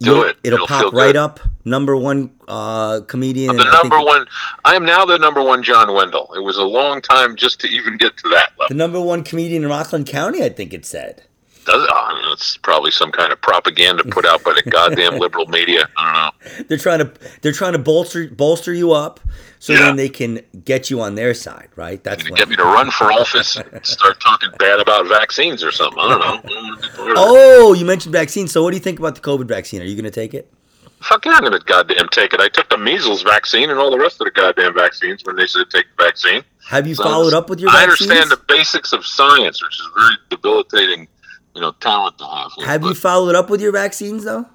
Do 0.00 0.22
it. 0.22 0.36
It'll, 0.42 0.56
It'll 0.56 0.66
pop 0.66 0.92
right 0.92 1.16
up. 1.16 1.40
Number 1.64 1.96
one 1.96 2.30
uh, 2.48 3.00
comedian. 3.02 3.56
The 3.56 3.62
and 3.62 3.70
I 3.70 3.82
number 3.82 4.00
one. 4.00 4.26
I 4.64 4.74
am 4.74 4.84
now 4.84 5.04
the 5.04 5.18
number 5.18 5.42
one 5.42 5.62
John 5.62 5.92
Wendel. 5.94 6.32
It 6.34 6.40
was 6.40 6.56
a 6.56 6.64
long 6.64 7.00
time 7.00 7.36
just 7.36 7.60
to 7.60 7.68
even 7.68 7.96
get 7.96 8.16
to 8.18 8.28
that 8.30 8.52
The 8.68 8.74
number 8.74 9.00
one 9.00 9.22
comedian 9.22 9.62
in 9.62 9.68
Rockland 9.68 10.06
County. 10.06 10.42
I 10.42 10.48
think 10.48 10.74
it 10.74 10.84
said. 10.84 11.22
Does, 11.64 11.86
it's 12.32 12.56
probably 12.56 12.90
some 12.90 13.12
kind 13.12 13.32
of 13.32 13.40
propaganda 13.40 14.02
put 14.04 14.24
out 14.26 14.42
by 14.42 14.52
the 14.52 14.68
goddamn 14.68 15.18
liberal 15.18 15.46
media. 15.46 15.88
I 15.96 16.32
don't 16.40 16.56
know. 16.58 16.64
They're 16.68 16.78
trying 16.78 16.98
to 17.00 17.12
they're 17.40 17.52
trying 17.52 17.72
to 17.72 17.78
bolster 17.78 18.28
bolster 18.28 18.72
you 18.74 18.92
up 18.92 19.20
so 19.58 19.72
Yeah. 19.72 19.80
then 19.80 19.96
they 19.96 20.08
can 20.08 20.40
get 20.64 20.90
you 20.90 21.00
on 21.00 21.14
their 21.14 21.34
side, 21.34 21.68
right? 21.76 22.02
That's 22.02 22.24
when- 22.24 22.34
get 22.34 22.48
me 22.48 22.56
to 22.56 22.64
run 22.64 22.90
for 22.90 23.12
office 23.12 23.56
and 23.56 23.86
start 23.86 24.20
talking 24.20 24.50
bad 24.58 24.80
about 24.80 25.06
vaccines 25.08 25.62
or 25.62 25.70
something. 25.70 25.98
I 26.00 26.08
don't 26.08 26.44
know. 26.44 27.14
Oh, 27.16 27.72
you 27.74 27.84
mentioned 27.84 28.12
vaccines. 28.12 28.50
So, 28.52 28.62
what 28.62 28.70
do 28.70 28.76
you 28.76 28.82
think 28.82 28.98
about 28.98 29.14
the 29.14 29.20
COVID 29.20 29.46
vaccine? 29.46 29.80
Are 29.82 29.84
you 29.84 29.94
going 29.94 30.04
to 30.04 30.10
take 30.10 30.34
it? 30.34 30.52
Fuck 31.00 31.24
yeah, 31.26 31.32
I'm 31.32 31.42
gonna 31.42 31.58
goddamn 31.58 32.06
take 32.12 32.32
it. 32.32 32.38
I 32.40 32.48
took 32.48 32.68
the 32.68 32.78
measles 32.78 33.22
vaccine 33.22 33.70
and 33.70 33.78
all 33.80 33.90
the 33.90 33.98
rest 33.98 34.20
of 34.20 34.24
the 34.26 34.30
goddamn 34.30 34.72
vaccines 34.72 35.20
when 35.24 35.34
they 35.34 35.48
said 35.48 35.64
take 35.68 35.86
the 35.96 36.04
vaccine. 36.04 36.44
Have 36.68 36.86
you 36.86 36.94
So 36.94 37.02
followed 37.02 37.34
up 37.34 37.50
with 37.50 37.58
your 37.58 37.70
I 37.70 37.86
vaccines? 37.86 38.08
understand 38.12 38.30
the 38.30 38.40
basics 38.46 38.92
of 38.92 39.04
science, 39.04 39.60
which 39.60 39.80
is 39.80 39.88
very 39.96 40.14
debilitating, 40.30 41.08
you 41.54 41.60
know, 41.60 41.72
talent 41.80 42.18
to 42.18 42.24
have. 42.26 42.52
here. 42.56 42.66
Have 42.66 42.82
you 42.82 42.94
followed 42.94 43.34
up 43.34 43.50
with 43.50 43.60
your 43.60 43.72
vaccines 43.72 44.24
though? 44.24 44.46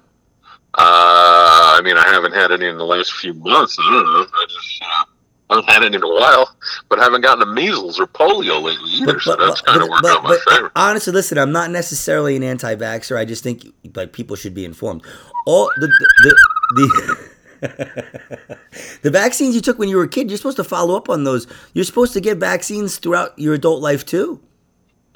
Uh, 0.74 1.76
I 1.76 1.80
mean, 1.82 1.96
I 1.96 2.06
haven't 2.08 2.34
had 2.34 2.52
any 2.52 2.66
in 2.66 2.76
the 2.76 2.84
last 2.84 3.12
few 3.12 3.34
months. 3.34 3.76
I 3.80 3.90
don't 3.90 4.04
know. 4.04 4.26
I 4.32 4.46
just, 4.48 4.82
uh, 4.82 5.04
I 5.50 5.54
haven't 5.54 5.70
had 5.70 5.84
any 5.84 5.96
in 5.96 6.02
a 6.02 6.06
while, 6.06 6.54
but 6.88 6.98
I 6.98 7.04
haven't 7.04 7.22
gotten 7.22 7.40
the 7.40 7.46
measles 7.46 7.98
or 7.98 8.06
polio 8.06 8.62
lately 8.62 8.90
either. 8.90 9.18
so 9.18 9.34
that's 9.34 9.62
kind 9.62 9.80
of 9.80 9.88
worked 9.88 10.04
out 10.04 10.22
my 10.22 10.38
favor. 10.48 10.70
honestly, 10.76 11.12
listen, 11.12 11.38
I'm 11.38 11.52
not 11.52 11.70
necessarily 11.70 12.36
an 12.36 12.42
anti-vaxxer. 12.42 13.16
I 13.16 13.24
just 13.24 13.42
think 13.42 13.66
like 13.94 14.12
people 14.12 14.36
should 14.36 14.54
be 14.54 14.64
informed. 14.64 15.04
All 15.46 15.70
the 15.78 15.86
the 16.22 16.36
the, 16.76 17.30
the 19.02 19.10
vaccines 19.10 19.54
you 19.54 19.62
took 19.62 19.78
when 19.78 19.88
you 19.88 19.96
were 19.96 20.04
a 20.04 20.08
kid, 20.08 20.28
you're 20.28 20.36
supposed 20.36 20.58
to 20.58 20.64
follow 20.64 20.96
up 20.96 21.08
on 21.08 21.24
those. 21.24 21.46
You're 21.72 21.84
supposed 21.86 22.12
to 22.12 22.20
get 22.20 22.36
vaccines 22.36 22.98
throughout 22.98 23.36
your 23.38 23.54
adult 23.54 23.80
life 23.80 24.04
too. 24.04 24.40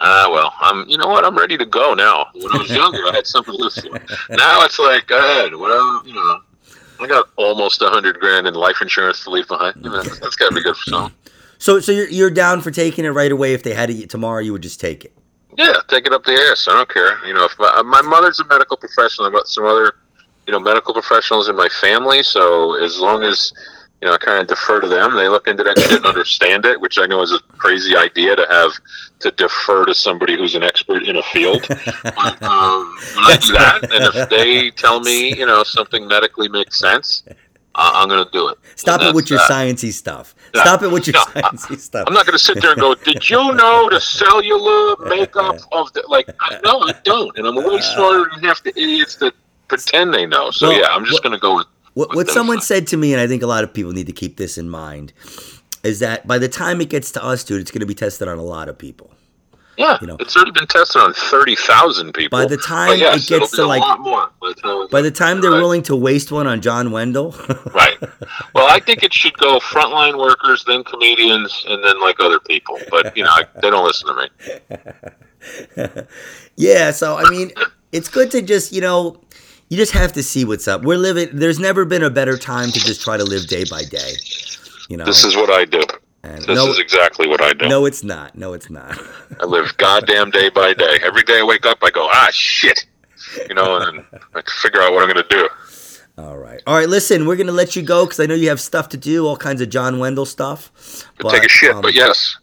Ah, 0.04 0.28
well, 0.32 0.52
I'm. 0.60 0.88
You 0.88 0.98
know 0.98 1.06
what? 1.06 1.24
I'm 1.24 1.38
ready 1.38 1.56
to 1.56 1.64
go 1.64 1.94
now. 1.94 2.26
When 2.34 2.52
I 2.52 2.58
was 2.58 2.70
younger, 2.70 3.06
I 3.06 3.14
had 3.14 3.26
something 3.26 3.54
to 3.56 3.62
listen. 3.62 3.84
to. 3.84 3.98
Now 4.30 4.64
it's 4.64 4.78
like, 4.78 5.06
go 5.06 5.16
ahead. 5.16 5.54
Whatever. 5.54 6.08
You 6.08 6.14
know, 6.14 6.40
I 7.00 7.06
got 7.06 7.28
almost 7.36 7.80
a 7.82 7.88
hundred 7.88 8.18
grand 8.18 8.48
in 8.48 8.54
life 8.54 8.82
insurance 8.82 9.22
to 9.24 9.30
leave 9.30 9.46
behind. 9.46 9.76
You 9.76 9.90
know, 9.90 10.02
that's 10.02 10.34
got 10.34 10.48
to 10.48 10.54
be 10.56 10.62
good 10.62 10.76
for 10.76 10.90
some. 10.90 11.14
So, 11.58 11.78
so 11.78 11.92
you're 11.92 12.08
you're 12.08 12.30
down 12.30 12.60
for 12.62 12.72
taking 12.72 13.04
it 13.04 13.10
right 13.10 13.30
away. 13.30 13.54
If 13.54 13.62
they 13.62 13.74
had 13.74 13.90
it 13.90 14.10
tomorrow, 14.10 14.40
you 14.40 14.50
would 14.52 14.62
just 14.62 14.80
take 14.80 15.04
it. 15.04 15.12
Yeah, 15.56 15.74
take 15.86 16.06
it 16.06 16.12
up 16.12 16.24
the 16.24 16.32
ass. 16.50 16.66
I 16.68 16.72
don't 16.72 16.88
care. 16.88 17.24
You 17.24 17.34
know, 17.34 17.44
if 17.44 17.56
my, 17.58 17.82
my 17.82 18.02
mother's 18.02 18.40
a 18.40 18.44
medical 18.46 18.76
professional, 18.76 19.28
I've 19.28 19.34
got 19.34 19.46
some 19.46 19.66
other, 19.66 19.92
you 20.46 20.52
know, 20.52 20.58
medical 20.58 20.94
professionals 20.94 21.48
in 21.48 21.54
my 21.54 21.68
family. 21.80 22.24
So 22.24 22.82
as 22.82 22.98
long 22.98 23.22
as 23.22 23.52
you 24.02 24.08
know, 24.08 24.14
I 24.14 24.18
kind 24.18 24.40
of 24.40 24.48
defer 24.48 24.80
to 24.80 24.88
them. 24.88 25.14
They 25.14 25.28
look 25.28 25.46
into 25.46 25.62
that 25.62 25.78
shit 25.78 25.92
and 25.92 26.04
understand 26.06 26.64
it, 26.66 26.80
which 26.80 26.98
I 26.98 27.06
know 27.06 27.22
is 27.22 27.32
a 27.32 27.38
crazy 27.56 27.96
idea 27.96 28.34
to 28.34 28.44
have 28.50 28.72
to 29.20 29.30
defer 29.30 29.86
to 29.86 29.94
somebody 29.94 30.36
who's 30.36 30.56
an 30.56 30.64
expert 30.64 31.04
in 31.04 31.16
a 31.16 31.22
field. 31.22 31.62
But 31.68 32.42
um, 32.42 32.96
when 33.14 33.24
I 33.24 33.38
do 33.40 33.52
that, 33.52 33.78
and 33.84 34.04
if 34.14 34.28
they 34.28 34.70
tell 34.72 34.98
me, 35.00 35.34
you 35.38 35.46
know, 35.46 35.62
something 35.62 36.06
medically 36.08 36.48
makes 36.48 36.78
sense, 36.78 37.22
uh, 37.28 37.90
I'm 37.94 38.08
going 38.08 38.24
to 38.24 38.30
do 38.32 38.48
it. 38.48 38.58
Stop 38.74 39.00
it 39.02 39.14
with 39.14 39.30
your 39.30 39.38
that. 39.38 39.50
sciencey 39.50 39.92
stuff. 39.92 40.34
Stop 40.54 40.82
it 40.82 40.90
with 40.90 41.06
your 41.06 41.14
No, 41.14 41.22
sciencey 41.40 41.78
stuff. 41.78 42.04
I'm 42.08 42.12
not 42.12 42.26
going 42.26 42.36
to 42.36 42.44
sit 42.44 42.60
there 42.60 42.72
and 42.72 42.80
go, 42.80 42.94
"Did 42.96 43.30
you 43.30 43.54
know 43.54 43.88
the 43.88 44.00
cellular 44.00 44.96
makeup 45.08 45.56
of 45.70 45.92
the 45.94 46.02
like?" 46.08 46.28
I, 46.40 46.58
no, 46.64 46.80
I 46.80 46.92
don't, 47.04 47.36
and 47.38 47.46
I'm 47.46 47.54
way 47.54 47.80
smarter 47.80 48.28
than 48.34 48.42
half 48.44 48.62
the 48.64 48.70
idiots 48.70 49.16
that 49.16 49.32
pretend 49.68 50.12
they 50.12 50.26
know. 50.26 50.50
So 50.50 50.68
Well, 50.68 50.78
yeah, 50.80 50.88
I'm 50.88 51.04
just 51.04 51.22
well- 51.22 51.30
going 51.30 51.38
to 51.38 51.42
go 51.42 51.56
with. 51.56 51.66
What, 51.94 52.14
what 52.14 52.28
someone 52.28 52.60
said 52.60 52.86
to 52.88 52.96
me, 52.96 53.12
and 53.12 53.20
I 53.20 53.26
think 53.26 53.42
a 53.42 53.46
lot 53.46 53.64
of 53.64 53.74
people 53.74 53.92
need 53.92 54.06
to 54.06 54.12
keep 54.12 54.36
this 54.36 54.56
in 54.56 54.70
mind, 54.70 55.12
is 55.82 55.98
that 55.98 56.26
by 56.26 56.38
the 56.38 56.48
time 56.48 56.80
it 56.80 56.88
gets 56.88 57.12
to 57.12 57.24
us, 57.24 57.44
dude, 57.44 57.60
it's 57.60 57.70
going 57.70 57.80
to 57.80 57.86
be 57.86 57.94
tested 57.94 58.28
on 58.28 58.38
a 58.38 58.42
lot 58.42 58.68
of 58.68 58.78
people. 58.78 59.10
Yeah, 59.78 59.96
you 60.02 60.06
know. 60.06 60.16
it's 60.20 60.36
already 60.36 60.50
been 60.50 60.66
tested 60.66 61.00
on 61.00 61.14
thirty 61.14 61.56
thousand 61.56 62.12
people. 62.12 62.38
By 62.38 62.44
the 62.44 62.58
time 62.58 62.98
yes, 62.98 63.24
it 63.24 63.38
gets 63.38 63.52
to 63.52 63.64
like, 63.64 63.82
more. 64.00 64.30
By 64.40 64.52
the 64.52 64.60
uh, 64.62 64.68
time, 64.68 64.88
by 64.90 65.02
the 65.02 65.10
time 65.10 65.40
they're 65.40 65.50
right. 65.50 65.60
willing 65.60 65.82
to 65.84 65.96
waste 65.96 66.30
one 66.30 66.46
on 66.46 66.60
John 66.60 66.90
Wendel, 66.90 67.32
Right. 67.74 67.96
Well, 68.54 68.68
I 68.68 68.80
think 68.80 69.02
it 69.02 69.14
should 69.14 69.36
go 69.38 69.58
frontline 69.60 70.18
workers, 70.18 70.64
then 70.66 70.84
comedians, 70.84 71.64
and 71.68 71.82
then 71.82 72.00
like 72.02 72.20
other 72.20 72.38
people. 72.38 72.78
But 72.90 73.16
you 73.16 73.24
know, 73.24 73.30
I, 73.30 73.44
they 73.62 73.70
don't 73.70 73.86
listen 73.86 74.08
to 74.08 74.30
me. 75.76 76.02
yeah. 76.56 76.90
So 76.90 77.16
I 77.16 77.30
mean, 77.30 77.52
it's 77.92 78.08
good 78.08 78.30
to 78.32 78.42
just 78.42 78.72
you 78.72 78.82
know, 78.82 79.22
you 79.72 79.78
just 79.78 79.92
have 79.92 80.12
to 80.12 80.22
see 80.22 80.44
what's 80.44 80.68
up. 80.68 80.82
We're 80.82 80.98
living. 80.98 81.30
There's 81.32 81.58
never 81.58 81.86
been 81.86 82.02
a 82.02 82.10
better 82.10 82.36
time 82.36 82.70
to 82.72 82.78
just 82.78 83.00
try 83.00 83.16
to 83.16 83.24
live 83.24 83.46
day 83.46 83.64
by 83.70 83.84
day. 83.84 84.12
You 84.90 84.98
know, 84.98 85.06
This 85.06 85.24
is 85.24 85.34
what 85.34 85.48
I 85.48 85.64
do. 85.64 85.80
and 86.22 86.42
This 86.44 86.56
no, 86.56 86.66
is 86.66 86.78
exactly 86.78 87.26
what 87.26 87.40
I 87.40 87.54
do. 87.54 87.68
no, 87.70 87.86
it's 87.86 88.04
not. 88.04 88.36
No, 88.36 88.52
it's 88.52 88.68
not. 88.68 88.98
I 89.40 89.46
live 89.46 89.74
goddamn 89.78 90.30
day 90.30 90.50
by 90.50 90.74
day. 90.74 90.98
Every 91.02 91.22
day 91.22 91.38
I 91.38 91.42
wake 91.42 91.64
up, 91.64 91.78
I 91.82 91.88
go, 91.88 92.06
ah, 92.12 92.28
shit. 92.32 92.84
You 93.48 93.54
know, 93.54 93.76
and 93.78 94.04
I 94.34 94.42
figure 94.60 94.82
out 94.82 94.92
what 94.92 95.04
I'm 95.04 95.10
going 95.10 95.24
to 95.26 95.34
do. 95.34 95.48
All 96.18 96.36
right. 96.36 96.60
All 96.66 96.74
right. 96.74 96.88
Listen, 96.90 97.26
we're 97.26 97.36
gonna 97.36 97.52
let 97.52 97.74
you 97.74 97.80
go 97.80 98.04
because 98.04 98.20
I 98.20 98.26
know 98.26 98.34
you 98.34 98.50
have 98.50 98.60
stuff 98.60 98.90
to 98.90 98.98
do, 98.98 99.26
all 99.26 99.38
kinds 99.38 99.62
of 99.62 99.70
John 99.70 99.98
Wendel 99.98 100.26
stuff. 100.26 100.70
But 101.18 101.30
take 101.30 101.44
a 101.44 101.48
shit. 101.48 101.74
um, 101.74 101.80
but 101.80 101.94
yes, 101.94 102.36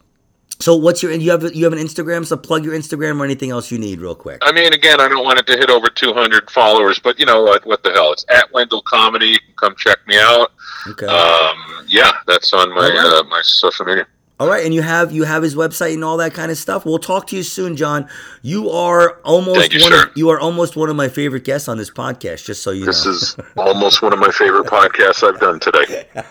So 0.61 0.75
what's 0.75 1.01
your 1.01 1.13
you 1.13 1.31
have 1.31 1.43
you 1.55 1.63
have 1.63 1.71
an 1.73 1.79
Instagram? 1.79 2.25
So 2.25 2.35
plug 2.35 2.65
your 2.65 2.73
Instagram 2.73 3.19
or 3.21 3.23
anything 3.25 3.49
else 3.49 3.71
you 3.71 3.77
need 3.77 4.01
real 4.01 4.13
quick. 4.15 4.39
I 4.41 4.51
mean, 4.51 4.73
again, 4.73 4.99
I 4.99 5.07
don't 5.07 5.23
want 5.23 5.39
it 5.39 5.47
to 5.47 5.57
hit 5.57 5.69
over 5.69 5.87
200 5.87 6.51
followers, 6.51 6.99
but 6.99 7.17
you 7.17 7.25
know 7.25 7.43
what? 7.43 7.65
What 7.65 7.83
the 7.83 7.91
hell? 7.91 8.11
It's 8.11 8.25
at 8.29 8.51
Wendel 8.51 8.81
Comedy. 8.81 9.27
You 9.27 9.39
can 9.39 9.55
Come 9.57 9.75
check 9.77 9.99
me 10.07 10.17
out. 10.17 10.51
Okay. 10.89 11.05
Um, 11.05 11.85
yeah, 11.87 12.11
that's 12.27 12.51
on 12.53 12.69
my 12.73 12.89
right. 12.89 12.97
uh, 12.97 13.23
my 13.29 13.41
social 13.41 13.85
media. 13.85 14.05
All 14.39 14.47
right, 14.47 14.63
and 14.65 14.73
you 14.73 14.81
have 14.81 15.11
you 15.13 15.23
have 15.23 15.43
his 15.43 15.53
website 15.55 15.93
and 15.95 16.03
all 16.03 16.15
that 16.17 16.33
kind 16.33 16.49
of 16.51 16.57
stuff. 16.57 16.85
We'll 16.85 16.97
talk 16.99 17.27
to 17.27 17.35
you 17.37 17.43
soon, 17.43 17.75
John. 17.75 18.09
You 18.41 18.69
are 18.69 19.19
almost 19.23 19.73
you, 19.73 19.81
one 19.81 19.91
sir. 19.91 20.03
of, 20.07 20.11
you 20.17 20.29
are 20.29 20.39
almost 20.39 20.75
one 20.77 20.89
of 20.89 20.95
my 20.95 21.07
favorite 21.09 21.43
guests 21.43 21.67
on 21.67 21.77
this 21.77 21.89
podcast. 21.89 22.45
Just 22.45 22.63
so 22.63 22.71
you 22.71 22.85
This 22.85 23.05
know. 23.05 23.11
This 23.13 23.21
is 23.23 23.35
almost 23.57 24.01
one 24.01 24.11
of 24.13 24.19
my 24.19 24.31
favorite 24.31 24.65
podcasts 24.67 25.23
I've 25.27 25.39
done 25.39 25.59
today. 25.59 26.07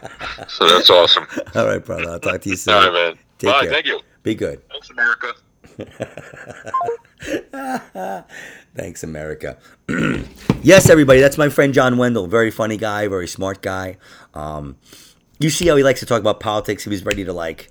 So 0.49 0.67
that's 0.69 0.89
awesome. 0.89 1.27
all 1.55 1.67
right, 1.67 1.85
brother. 1.85 2.11
I'll 2.11 2.21
talk 2.21 2.41
to 2.43 2.49
you 2.51 2.57
soon. 2.57 2.75
All 2.75 2.85
right, 2.85 2.93
man. 2.93 3.19
Take 3.39 3.51
Bye. 3.51 3.61
care. 3.63 3.71
Thank 3.73 3.87
you. 3.87 4.01
Be 4.23 4.35
good. 4.35 4.63
Thanks, 4.69 4.91
America. 4.91 5.35
Thanks, 8.75 9.03
America. 9.03 9.59
yes, 10.63 10.91
everybody. 10.91 11.21
That's 11.21 11.39
my 11.39 11.49
friend 11.49 11.73
John 11.73 11.99
Wendel. 11.99 12.27
Very 12.27 12.51
funny 12.51 12.77
guy, 12.77 13.09
very 13.09 13.29
smart 13.29 13.63
guy. 13.63 13.97
Um, 14.35 14.77
you 15.39 15.51
see 15.51 15.69
how 15.69 15.77
he 15.77 15.83
likes 15.83 16.01
to 16.01 16.07
talk 16.07 16.21
about 16.21 16.41
politics. 16.41 16.85
He 16.85 16.91
was 16.91 17.05
ready 17.05 17.25
to 17.25 17.33
like. 17.33 17.71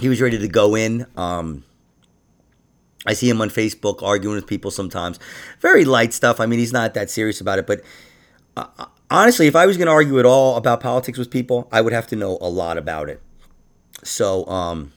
He 0.00 0.08
was 0.08 0.20
ready 0.20 0.38
to 0.38 0.48
go 0.48 0.74
in. 0.74 1.06
Um, 1.16 1.64
I 3.06 3.14
see 3.14 3.28
him 3.28 3.40
on 3.40 3.50
Facebook 3.50 4.02
arguing 4.02 4.36
with 4.36 4.46
people 4.46 4.70
sometimes. 4.70 5.18
Very 5.60 5.84
light 5.84 6.12
stuff. 6.12 6.40
I 6.40 6.46
mean, 6.46 6.58
he's 6.58 6.72
not 6.72 6.94
that 6.94 7.10
serious 7.10 7.40
about 7.40 7.58
it. 7.58 7.66
But 7.66 7.82
uh, 8.56 8.86
honestly, 9.10 9.46
if 9.46 9.56
I 9.56 9.66
was 9.66 9.76
going 9.76 9.86
to 9.86 9.92
argue 9.92 10.18
at 10.18 10.26
all 10.26 10.56
about 10.56 10.80
politics 10.80 11.18
with 11.18 11.30
people, 11.30 11.68
I 11.72 11.80
would 11.80 11.92
have 11.92 12.06
to 12.08 12.16
know 12.16 12.38
a 12.40 12.48
lot 12.48 12.78
about 12.78 13.08
it. 13.08 13.20
So, 14.02 14.46
um, 14.46 14.92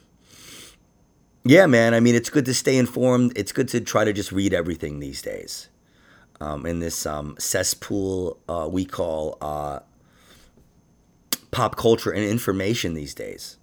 yeah, 1.44 1.68
man. 1.68 1.94
I 1.94 2.00
mean, 2.00 2.16
it's 2.16 2.30
good 2.30 2.46
to 2.46 2.54
stay 2.54 2.78
informed. 2.78 3.34
It's 3.36 3.52
good 3.52 3.68
to 3.70 3.82
try 3.82 4.04
to 4.04 4.14
just 4.14 4.32
read 4.32 4.54
everything 4.54 5.00
these 5.00 5.22
days. 5.22 5.70
Um, 6.42 6.66
in 6.66 6.80
this 6.80 7.06
um, 7.06 7.36
cesspool 7.40 8.38
uh, 8.50 8.68
we 8.70 8.84
call 8.84 9.38
uh, 9.40 9.80
pop 11.52 11.78
culture 11.78 12.12
and 12.12 12.26
information 12.26 12.94
these 12.94 13.14
days. 13.14 13.58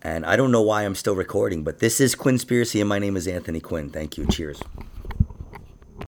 And 0.00 0.24
I 0.24 0.36
don't 0.36 0.52
know 0.52 0.62
why 0.62 0.84
I'm 0.84 0.94
still 0.94 1.16
recording, 1.16 1.64
but 1.64 1.80
this 1.80 2.00
is 2.00 2.14
Quinnspiracy, 2.14 2.80
and 2.80 2.88
my 2.88 2.98
name 2.98 3.16
is 3.16 3.26
Anthony 3.26 3.60
Quinn. 3.60 3.90
Thank 3.90 4.16
you. 4.16 4.26
Cheers. 4.26 4.62